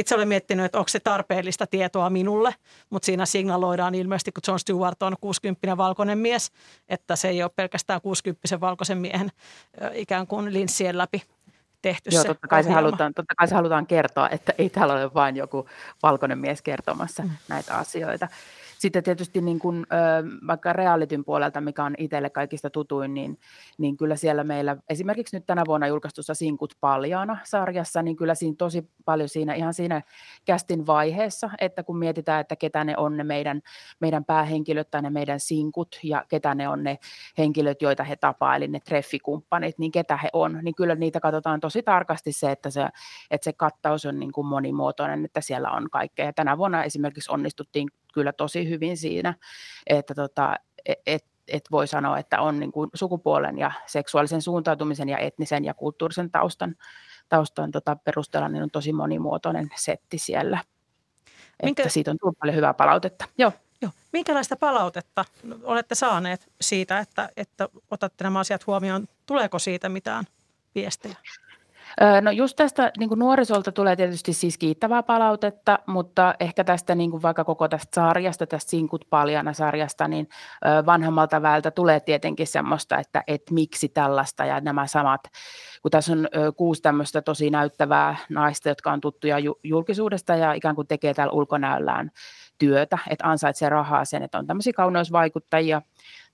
Itse 0.00 0.14
olen 0.14 0.28
miettinyt, 0.28 0.64
että 0.64 0.78
onko 0.78 0.88
se 0.88 1.00
tarpeellista 1.00 1.66
tietoa 1.66 2.10
minulle, 2.10 2.54
mutta 2.90 3.06
siinä 3.06 3.26
signaloidaan 3.26 3.94
ilmeisesti, 3.94 4.32
kun 4.32 4.42
John 4.48 4.58
Stewart 4.58 5.02
on 5.02 5.16
60 5.20 5.76
valkoinen 5.76 6.18
mies, 6.18 6.52
että 6.88 7.16
se 7.16 7.28
ei 7.28 7.42
ole 7.42 7.50
pelkästään 7.56 8.00
60 8.00 8.60
valkoisen 8.60 8.98
miehen 8.98 9.32
ikään 9.92 10.26
kuin 10.26 10.52
linssien 10.52 10.98
läpi 10.98 11.22
tehty 11.82 12.10
Joo, 12.12 12.22
se 12.22 12.28
totta 12.28 12.48
kai, 12.48 12.64
se 12.64 12.70
halutaan, 12.70 13.14
totta 13.14 13.34
kai 13.34 13.48
se 13.48 13.54
halutaan 13.54 13.86
kertoa, 13.86 14.28
että 14.28 14.52
ei 14.58 14.70
täällä 14.70 14.94
ole 14.94 15.14
vain 15.14 15.36
joku 15.36 15.68
valkoinen 16.02 16.38
mies 16.38 16.62
kertomassa 16.62 17.22
mm. 17.22 17.30
näitä 17.48 17.74
asioita. 17.74 18.28
Sitten 18.80 19.02
tietysti 19.02 19.40
niin 19.40 19.58
kuin, 19.58 19.86
vaikka 20.46 20.72
realityn 20.72 21.24
puolelta, 21.24 21.60
mikä 21.60 21.84
on 21.84 21.94
itselle 21.98 22.30
kaikista 22.30 22.70
tutuin, 22.70 23.14
niin, 23.14 23.38
niin 23.78 23.96
kyllä 23.96 24.16
siellä 24.16 24.44
meillä 24.44 24.76
esimerkiksi 24.88 25.36
nyt 25.36 25.46
tänä 25.46 25.62
vuonna 25.66 25.86
julkaistussa 25.86 26.34
Sinkut 26.34 26.74
paljaana 26.80 27.38
sarjassa, 27.44 28.02
niin 28.02 28.16
kyllä 28.16 28.34
siinä 28.34 28.54
tosi 28.58 28.90
paljon 29.04 29.28
siinä 29.28 29.54
ihan 29.54 29.74
siinä 29.74 30.02
kästin 30.44 30.86
vaiheessa, 30.86 31.50
että 31.60 31.82
kun 31.82 31.98
mietitään, 31.98 32.40
että 32.40 32.56
ketä 32.56 32.84
ne 32.84 32.96
on 32.96 33.16
ne 33.16 33.24
meidän, 33.24 33.60
meidän 34.00 34.24
päähenkilöt 34.24 34.90
tai 34.90 35.02
ne 35.02 35.10
meidän 35.10 35.40
sinkut 35.40 36.00
ja 36.02 36.24
ketä 36.28 36.54
ne 36.54 36.68
on 36.68 36.84
ne 36.84 36.98
henkilöt, 37.38 37.82
joita 37.82 38.04
he 38.04 38.16
tapaa, 38.16 38.56
eli 38.56 38.68
ne 38.68 38.80
treffikumppanit, 38.80 39.78
niin 39.78 39.92
ketä 39.92 40.16
he 40.16 40.28
on, 40.32 40.58
niin 40.62 40.74
kyllä 40.74 40.94
niitä 40.94 41.20
katsotaan 41.20 41.60
tosi 41.60 41.82
tarkasti 41.82 42.32
se, 42.32 42.50
että 42.50 42.70
se, 42.70 42.88
että 43.30 43.44
se 43.44 43.52
kattaus 43.52 44.06
on 44.06 44.20
niin 44.20 44.32
kuin 44.32 44.46
monimuotoinen, 44.46 45.24
että 45.24 45.40
siellä 45.40 45.70
on 45.70 45.90
kaikkea. 45.90 46.26
Ja 46.26 46.32
tänä 46.32 46.58
vuonna 46.58 46.84
esimerkiksi 46.84 47.32
onnistuttiin 47.32 47.88
kyllä 48.14 48.32
tosi 48.32 48.68
hyvin 48.68 48.96
siinä, 48.96 49.34
että 49.86 50.14
tota, 50.14 50.56
et, 50.86 50.98
et, 51.06 51.24
et 51.48 51.64
voi 51.70 51.86
sanoa, 51.86 52.18
että 52.18 52.40
on 52.40 52.60
niin 52.60 52.72
kuin 52.72 52.90
sukupuolen 52.94 53.58
ja 53.58 53.72
seksuaalisen 53.86 54.42
suuntautumisen 54.42 55.08
ja 55.08 55.18
etnisen 55.18 55.64
ja 55.64 55.74
kulttuurisen 55.74 56.30
taustan, 56.30 56.76
taustan 57.28 57.70
tota 57.70 57.96
perusteella 57.96 58.48
niin 58.48 58.62
on 58.62 58.70
tosi 58.70 58.92
monimuotoinen 58.92 59.70
setti 59.76 60.18
siellä. 60.18 60.64
Minkä... 61.62 61.82
Että 61.82 61.92
siitä 61.92 62.10
on 62.10 62.16
tullut 62.20 62.38
paljon 62.38 62.56
hyvää 62.56 62.74
palautetta. 62.74 63.24
Joo. 63.38 63.52
Joo. 63.82 63.92
Minkälaista 64.12 64.56
palautetta 64.56 65.24
olette 65.62 65.94
saaneet 65.94 66.52
siitä, 66.60 66.98
että, 66.98 67.28
että 67.36 67.68
otatte 67.90 68.24
nämä 68.24 68.38
asiat 68.38 68.66
huomioon? 68.66 69.08
Tuleeko 69.26 69.58
siitä 69.58 69.88
mitään 69.88 70.24
viestejä? 70.74 71.16
No 72.22 72.30
just 72.30 72.56
tästä 72.56 72.92
niin 72.98 73.10
nuorisolta 73.16 73.72
tulee 73.72 73.96
tietysti 73.96 74.32
siis 74.32 74.58
kiittävää 74.58 75.02
palautetta, 75.02 75.78
mutta 75.86 76.34
ehkä 76.40 76.64
tästä 76.64 76.94
niin 76.94 77.22
vaikka 77.22 77.44
koko 77.44 77.68
tästä 77.68 77.94
sarjasta, 77.94 78.46
tästä 78.46 78.70
Sinkut 78.70 79.04
paljana 79.10 79.52
sarjasta, 79.52 80.08
niin 80.08 80.28
vanhemmalta 80.86 81.42
väeltä 81.42 81.70
tulee 81.70 82.00
tietenkin 82.00 82.46
semmoista, 82.46 82.98
että, 82.98 83.22
että 83.26 83.54
miksi 83.54 83.88
tällaista 83.88 84.44
ja 84.44 84.60
nämä 84.60 84.86
samat, 84.86 85.20
kun 85.82 85.90
tässä 85.90 86.12
on 86.12 86.28
kuusi 86.56 86.82
tämmöistä 86.82 87.22
tosi 87.22 87.50
näyttävää 87.50 88.16
naista, 88.28 88.68
jotka 88.68 88.92
on 88.92 89.00
tuttuja 89.00 89.36
julkisuudesta 89.64 90.36
ja 90.36 90.52
ikään 90.52 90.74
kuin 90.74 90.88
tekee 90.88 91.14
täällä 91.14 91.32
ulkonäöllään 91.32 92.10
työtä, 92.60 92.98
että 93.10 93.28
ansaitsee 93.28 93.68
rahaa 93.68 94.04
sen, 94.04 94.22
että 94.22 94.38
on 94.38 94.46
tämmöisiä 94.46 94.72
kauneusvaikuttajia, 94.76 95.82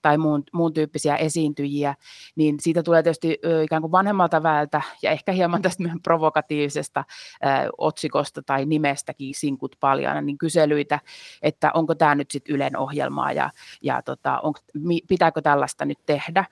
tai 0.03 0.19
muun, 0.19 0.45
muun 0.53 0.73
tyyppisiä 0.73 1.17
esiintyjiä, 1.17 1.95
niin 2.37 2.57
siitä 2.61 2.83
tulee 2.83 3.03
tietysti 3.03 3.39
ikään 3.65 3.83
kuin 3.83 3.93
vanhemmalta 3.93 4.43
väeltä 4.43 4.83
ja 5.03 5.11
ehkä 5.11 5.33
hieman 5.33 5.63
tästä 5.63 5.85
provokatiivisesta 6.03 7.05
ö, 7.45 7.47
otsikosta 7.79 8.43
tai 8.43 8.67
nimestäkin 8.67 9.35
sinkut 9.35 9.77
paljon, 9.81 10.27
niin 10.27 10.39
kyselyitä, 10.39 11.01
että 11.43 11.71
onko 11.75 11.95
tämä 11.95 12.15
nyt 12.15 12.31
sitten 12.31 12.55
Ylen 12.55 12.77
ohjelmaa 12.77 13.33
ja, 13.33 13.51
ja 13.83 14.03
tota, 14.03 14.41
on, 14.41 14.55
pitääkö 15.09 15.43
tällaista 15.43 15.85
nyt 15.85 15.99
tehdä. 16.07 16.45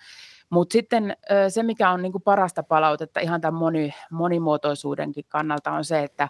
Mutta 0.51 0.73
sitten 0.73 1.17
se, 1.49 1.63
mikä 1.63 1.91
on 1.91 2.03
niinku 2.03 2.21
parasta 2.21 2.63
palautetta 2.63 3.21
ihan 3.21 3.41
tämän 3.41 3.55
moni, 3.55 3.95
monimuotoisuudenkin 4.11 5.25
kannalta, 5.29 5.73
on 5.73 5.85
se, 5.85 6.03
että 6.03 6.29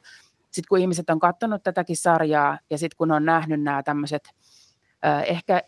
sitten 0.54 0.68
kun 0.68 0.78
ihmiset 0.78 1.10
on 1.10 1.18
katsonut 1.18 1.62
tätäkin 1.62 1.96
sarjaa 1.96 2.58
ja 2.70 2.78
sitten 2.78 2.96
kun 2.96 3.12
on 3.12 3.24
nähnyt 3.24 3.62
nämä 3.62 3.82
tämmöiset 3.82 4.30
ehkä 5.26 5.62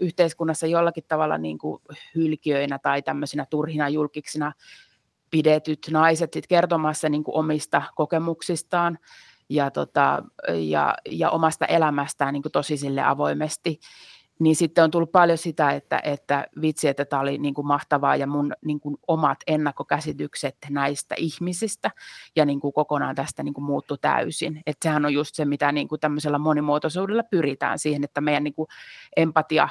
yhteiskunnassa 0.00 0.66
jollakin 0.66 1.04
tavalla 1.08 1.38
niin 1.38 1.58
kuin 1.58 1.82
hylkiöinä 2.14 2.78
tai 2.78 3.02
tämmöisinä 3.02 3.46
turhina 3.50 3.88
julkiksina 3.88 4.52
pidetyt 5.30 5.78
naiset 5.90 6.32
sit 6.32 6.46
kertomassa 6.46 7.08
niin 7.08 7.24
kuin 7.24 7.36
omista 7.36 7.82
kokemuksistaan 7.94 8.98
ja, 9.48 9.70
tota, 9.70 10.22
ja, 10.68 10.94
ja 11.10 11.30
omasta 11.30 11.66
elämästään 11.66 12.32
niin 12.32 12.42
kuin 12.42 12.52
tosi 12.52 12.76
sille 12.76 13.02
avoimesti, 13.02 13.80
niin 14.40 14.56
sitten 14.56 14.84
on 14.84 14.90
tullut 14.90 15.12
paljon 15.12 15.38
sitä, 15.38 15.70
että, 15.70 16.00
että 16.04 16.46
vitsi, 16.60 16.88
että 16.88 17.04
tämä 17.04 17.22
oli 17.22 17.38
niin 17.38 17.54
kuin 17.54 17.66
mahtavaa 17.66 18.16
ja 18.16 18.26
mun 18.26 18.52
niin 18.64 18.80
kuin 18.80 18.96
omat 19.08 19.38
ennakkokäsitykset 19.46 20.56
näistä 20.70 21.14
ihmisistä 21.18 21.90
ja 22.36 22.44
niin 22.44 22.60
kuin 22.60 22.72
kokonaan 22.72 23.14
tästä 23.14 23.42
niin 23.42 23.54
kuin 23.54 23.64
muuttu 23.64 23.96
täysin. 23.96 24.62
Että 24.66 24.88
sehän 24.88 25.04
on 25.04 25.14
just 25.14 25.34
se, 25.34 25.44
mitä 25.44 25.72
niin 25.72 25.88
kuin 25.88 26.00
tämmöisellä 26.00 26.38
monimuotoisuudella 26.38 27.22
pyritään 27.22 27.78
siihen, 27.78 28.04
että 28.04 28.20
meidän 28.20 28.44
niin 28.44 28.54
kuin 28.54 28.68
empatia, 29.16 29.68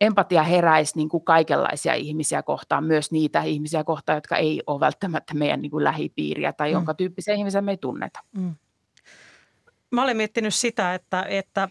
empatia 0.00 0.42
heräisi 0.42 0.96
niin 0.96 1.08
kuin 1.08 1.24
kaikenlaisia 1.24 1.94
ihmisiä 1.94 2.42
kohtaan, 2.42 2.84
myös 2.84 3.10
niitä 3.10 3.42
ihmisiä 3.42 3.84
kohtaan, 3.84 4.16
jotka 4.16 4.36
ei 4.36 4.62
ole 4.66 4.80
välttämättä 4.80 5.34
meidän 5.34 5.62
niin 5.62 5.70
kuin 5.70 5.84
lähipiiriä 5.84 6.52
tai 6.52 6.68
mm. 6.68 6.72
jonka 6.72 6.94
tyyppisiä 6.94 7.34
ihmisiä 7.34 7.60
me 7.60 7.70
ei 7.70 7.76
tunneta. 7.76 8.20
Mm. 8.36 8.54
Mä 9.90 10.02
olen 10.02 10.16
miettinyt 10.16 10.54
sitä, 10.54 10.94
että, 10.94 11.22
että 11.22 11.68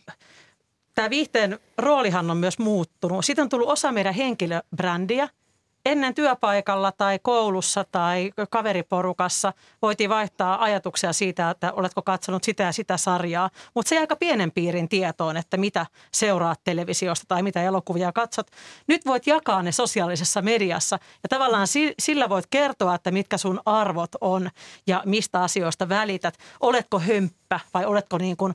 tämä 0.96 1.10
viihteen 1.10 1.60
roolihan 1.78 2.32
on 2.32 2.38
myös 2.38 2.60
muuttunut. 2.60 3.26
Siitä 3.26 3.42
on 3.42 3.50
tullut 3.50 3.70
osa 3.70 3.92
meidän 3.92 4.14
henkilöbrändiä– 4.14 5.30
ennen 5.86 6.16
työpaikalla 6.16 6.92
tai 6.92 7.20
koulussa 7.22 7.86
tai 7.92 8.32
kaveriporukassa 8.50 9.54
voitiin 9.82 10.10
vaihtaa 10.10 10.64
ajatuksia 10.64 11.14
siitä, 11.14 11.50
että 11.50 11.74
oletko 11.74 12.02
katsonut 12.02 12.44
sitä 12.44 12.64
ja 12.64 12.72
sitä 12.72 12.98
sarjaa, 12.98 13.50
mutta 13.76 13.90
se 13.90 13.96
ei 13.96 14.00
aika 14.00 14.16
pienen 14.16 14.52
piirin 14.52 14.90
tietoon, 14.90 15.38
että 15.38 15.58
mitä 15.58 15.86
seuraat 16.12 16.60
televisiosta 16.64 17.26
tai 17.28 17.44
mitä 17.44 17.64
elokuvia 17.64 18.12
katsot. 18.12 18.48
Nyt 18.88 19.06
voit 19.06 19.28
jakaa 19.28 19.64
ne 19.64 19.72
sosiaalisessa 19.72 20.42
mediassa 20.42 21.00
ja 21.24 21.30
tavallaan 21.30 21.68
sillä 22.00 22.30
voit 22.30 22.46
kertoa, 22.50 22.96
että 22.96 23.12
mitkä 23.12 23.38
sun 23.38 23.62
arvot 23.66 24.12
on 24.22 24.50
ja 24.88 25.04
mistä 25.06 25.44
asioista 25.44 25.90
välität. 25.90 26.38
Oletko 26.60 27.00
hömppä 27.00 27.60
vai 27.74 27.86
oletko 27.86 28.18
niin 28.18 28.38
kuin, 28.38 28.54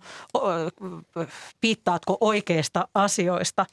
piittaatko 1.60 2.18
oikeista 2.20 2.88
asioista. 2.94 3.66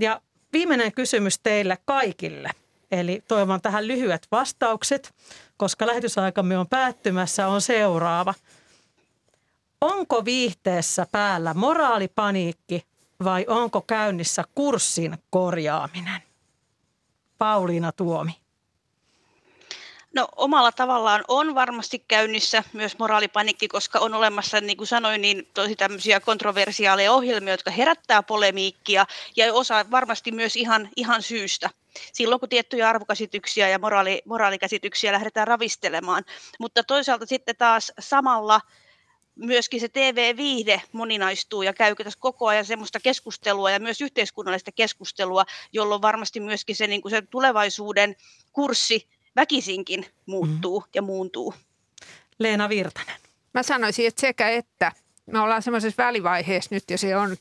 Ja 0.00 0.20
Viimeinen 0.52 0.92
kysymys 0.92 1.38
teille 1.38 1.78
kaikille. 1.84 2.50
Eli 2.90 3.22
toivon 3.28 3.60
tähän 3.60 3.88
lyhyet 3.88 4.28
vastaukset, 4.32 5.14
koska 5.56 5.86
lähetysaikamme 5.86 6.58
on 6.58 6.68
päättymässä, 6.68 7.48
on 7.48 7.60
seuraava. 7.60 8.34
Onko 9.80 10.24
viihteessä 10.24 11.06
päällä 11.12 11.54
moraalipaniikki 11.54 12.82
vai 13.24 13.44
onko 13.48 13.80
käynnissä 13.80 14.44
kurssin 14.54 15.18
korjaaminen? 15.30 16.22
Pauliina 17.38 17.92
Tuomi. 17.92 18.36
No 20.14 20.28
omalla 20.36 20.72
tavallaan 20.72 21.24
on 21.28 21.54
varmasti 21.54 22.04
käynnissä 22.08 22.64
myös 22.72 22.98
moraalipanikki, 22.98 23.68
koska 23.68 23.98
on 23.98 24.14
olemassa, 24.14 24.60
niin 24.60 24.76
kuin 24.76 24.86
sanoin, 24.86 25.22
niin 25.22 25.48
tosi 25.54 25.76
tämmöisiä 25.76 26.20
kontroversiaaleja 26.20 27.12
ohjelmia, 27.12 27.52
jotka 27.52 27.70
herättää 27.70 28.22
polemiikkia 28.22 29.06
ja 29.36 29.54
osa 29.54 29.86
varmasti 29.90 30.32
myös 30.32 30.56
ihan, 30.56 30.88
ihan 30.96 31.22
syystä. 31.22 31.70
Silloin 32.12 32.40
kun 32.40 32.48
tiettyjä 32.48 32.88
arvokäsityksiä 32.88 33.68
ja 33.68 33.78
moraali, 33.78 34.22
moraalikäsityksiä 34.24 35.12
lähdetään 35.12 35.48
ravistelemaan. 35.48 36.24
Mutta 36.58 36.84
toisaalta 36.84 37.26
sitten 37.26 37.56
taas 37.56 37.92
samalla 37.98 38.60
myöskin 39.34 39.80
se 39.80 39.88
TV-viihde 39.88 40.82
moninaistuu 40.92 41.62
ja 41.62 41.72
käykö 41.72 42.04
tässä 42.04 42.20
koko 42.20 42.46
ajan 42.46 42.64
semmoista 42.64 43.00
keskustelua 43.00 43.70
ja 43.70 43.80
myös 43.80 44.00
yhteiskunnallista 44.00 44.72
keskustelua, 44.72 45.44
jolloin 45.72 46.02
varmasti 46.02 46.40
myöskin 46.40 46.76
se, 46.76 46.86
niin 46.86 47.02
kuin 47.02 47.10
se 47.10 47.22
tulevaisuuden 47.22 48.16
kurssi 48.52 49.17
väkisinkin 49.38 50.06
muuttuu 50.26 50.80
mm. 50.80 50.86
ja 50.94 51.02
muuntuu. 51.02 51.54
Leena 52.38 52.68
Virtanen. 52.68 53.16
Mä 53.54 53.62
sanoisin, 53.62 54.06
että 54.06 54.20
sekä 54.20 54.48
että. 54.48 54.92
Me 55.26 55.40
ollaan 55.40 55.62
semmoisessa 55.62 56.02
välivaiheessa 56.02 56.74
nyt 56.74 56.84
ja 56.90 56.98
se 56.98 57.16
on, 57.16 57.36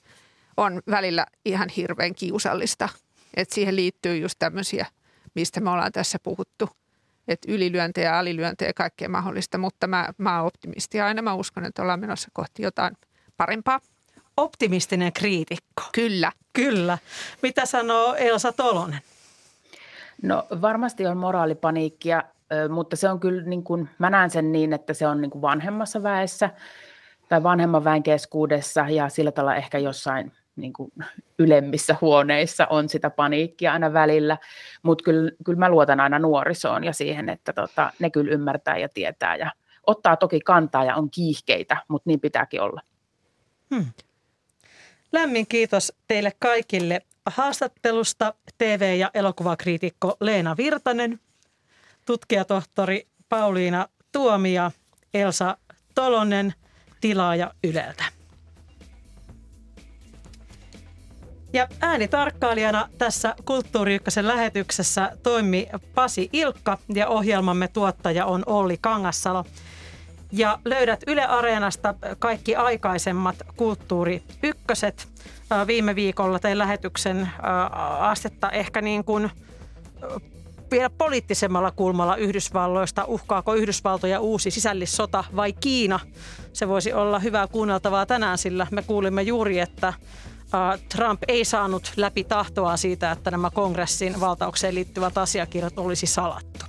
on 0.57 0.81
välillä 0.89 1.25
ihan 1.45 1.69
hirveän 1.69 2.15
kiusallista. 2.15 2.89
Että 3.35 3.55
siihen 3.55 3.75
liittyy 3.75 4.17
just 4.17 4.39
tämmöisiä, 4.39 4.85
mistä 5.35 5.59
me 5.59 5.69
ollaan 5.69 5.91
tässä 5.91 6.19
puhuttu. 6.23 6.69
Että 7.27 7.51
ylilyöntejä, 7.51 8.17
alilyöntejä 8.17 8.69
ja 8.69 8.73
kaikkea 8.73 9.09
mahdollista. 9.09 9.57
Mutta 9.57 9.87
mä, 9.87 10.09
mä 10.17 10.37
oon 10.37 10.47
optimisti 10.47 10.97
ja 10.97 11.05
aina 11.05 11.21
mä 11.21 11.33
uskon, 11.33 11.65
että 11.65 11.81
ollaan 11.81 11.99
menossa 11.99 12.29
kohti 12.33 12.63
jotain 12.63 12.97
parempaa. 13.37 13.79
Optimistinen 14.37 15.13
kriitikko. 15.13 15.83
Kyllä. 15.91 16.31
Kyllä. 16.53 16.97
Mitä 17.41 17.65
sanoo 17.65 18.15
Elsa 18.15 18.51
Tolonen? 18.51 19.01
No 20.21 20.47
varmasti 20.61 21.07
on 21.07 21.17
moraalipaniikkia, 21.17 22.23
mutta 22.69 22.95
se 22.95 23.09
on 23.09 23.19
kyllä, 23.19 23.41
niin 23.41 23.63
kuin, 23.63 23.89
mä 23.99 24.09
näen 24.09 24.29
sen 24.29 24.51
niin, 24.51 24.73
että 24.73 24.93
se 24.93 25.07
on 25.07 25.21
niin 25.21 25.31
kuin 25.31 25.41
vanhemmassa 25.41 26.03
väessä 26.03 26.49
tai 27.29 27.43
vanhemman 27.43 27.83
väen 27.83 28.03
keskuudessa 28.03 28.85
ja 28.89 29.09
sillä 29.09 29.31
tavalla 29.31 29.55
ehkä 29.55 29.77
jossain 29.77 30.31
niin 30.55 30.73
kuin 30.73 30.91
ylemmissä 31.39 31.95
huoneissa 32.01 32.67
on 32.69 32.89
sitä 32.89 33.09
paniikkia 33.09 33.73
aina 33.73 33.93
välillä, 33.93 34.37
mutta 34.83 35.03
kyllä, 35.03 35.31
kyllä 35.45 35.59
mä 35.59 35.69
luotan 35.69 35.99
aina 35.99 36.19
nuorisoon 36.19 36.83
ja 36.83 36.93
siihen, 36.93 37.29
että 37.29 37.53
tota, 37.53 37.91
ne 37.99 38.09
kyllä 38.09 38.31
ymmärtää 38.31 38.77
ja 38.77 38.89
tietää 38.89 39.35
ja 39.35 39.51
ottaa 39.87 40.17
toki 40.17 40.39
kantaa 40.39 40.83
ja 40.83 40.95
on 40.95 41.11
kiihkeitä, 41.11 41.77
mutta 41.87 42.09
niin 42.09 42.19
pitääkin 42.19 42.61
olla. 42.61 42.81
Hmm. 43.75 43.85
Lämmin 45.11 45.47
kiitos 45.47 45.93
teille 46.07 46.31
kaikille 46.39 47.01
haastattelusta 47.29 48.33
TV- 48.57 48.97
ja 48.97 49.11
elokuvakriitikko 49.13 50.17
Leena 50.19 50.57
Virtanen, 50.57 51.19
tutkijatohtori 52.05 53.07
Pauliina 53.29 53.87
Tuomia, 54.11 54.71
Elsa 55.13 55.57
Tolonen, 55.95 56.53
tilaaja 57.01 57.51
Yleltä. 57.63 58.03
Ja 61.53 61.67
äänitarkkailijana 61.81 62.89
tässä 62.97 63.35
Kulttuuri 63.45 63.95
Ykkösen 63.95 64.27
lähetyksessä 64.27 65.11
toimi 65.23 65.67
Pasi 65.95 66.29
Ilkka 66.33 66.77
ja 66.93 67.07
ohjelmamme 67.07 67.67
tuottaja 67.67 68.25
on 68.25 68.43
Olli 68.45 68.77
Kangassalo. 68.81 69.45
Ja 70.31 70.59
löydät 70.65 71.03
Yle 71.07 71.25
Areenasta 71.25 71.93
kaikki 72.19 72.55
aikaisemmat 72.55 73.35
Kulttuuri 73.55 74.23
Ykköset. 74.43 75.07
Viime 75.67 75.95
viikolla 75.95 76.39
tein 76.39 76.57
lähetyksen 76.57 77.29
astetta 77.99 78.49
ehkä 78.49 78.81
niin 78.81 79.03
kuin 79.03 79.31
vielä 80.71 80.89
poliittisemmalla 80.89 81.71
kulmalla 81.71 82.15
Yhdysvalloista. 82.15 83.05
Uhkaako 83.05 83.53
Yhdysvaltoja 83.55 84.19
uusi 84.19 84.51
sisällissota 84.51 85.23
vai 85.35 85.53
Kiina? 85.53 85.99
Se 86.53 86.67
voisi 86.67 86.93
olla 86.93 87.19
hyvää 87.19 87.47
kuunneltavaa 87.47 88.05
tänään, 88.05 88.37
sillä 88.37 88.67
me 88.71 88.81
kuulimme 88.81 89.21
juuri, 89.21 89.59
että 89.59 89.93
Trump 90.95 91.23
ei 91.27 91.45
saanut 91.45 91.93
läpi 91.95 92.23
tahtoa 92.23 92.77
siitä, 92.77 93.11
että 93.11 93.31
nämä 93.31 93.49
kongressin 93.49 94.19
valtaukseen 94.19 94.75
liittyvät 94.75 95.17
asiakirjat 95.17 95.79
olisi 95.79 96.07
salattu. 96.07 96.65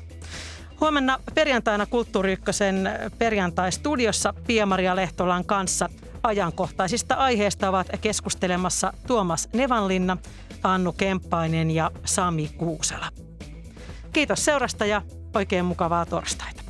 Huomenna 0.81 1.19
perjantaina 1.35 1.87
Kulttuuri 1.87 2.33
Ykkösen 2.33 2.91
perjantai-studiossa 3.19 4.35
Pia-Maria 4.47 4.97
Lehtolan 4.97 5.45
kanssa 5.45 5.89
ajankohtaisista 6.23 7.15
aiheista 7.15 7.69
ovat 7.69 7.87
keskustelemassa 8.01 8.93
Tuomas 9.07 9.49
Nevanlinna, 9.53 10.17
Annu 10.63 10.93
Kemppainen 10.93 11.71
ja 11.71 11.91
Sami 12.05 12.51
Kuusela. 12.57 13.09
Kiitos 14.13 14.45
seurasta 14.45 14.87
ja 14.87 15.03
oikein 15.35 15.65
mukavaa 15.65 16.07
torstaita. 16.07 16.68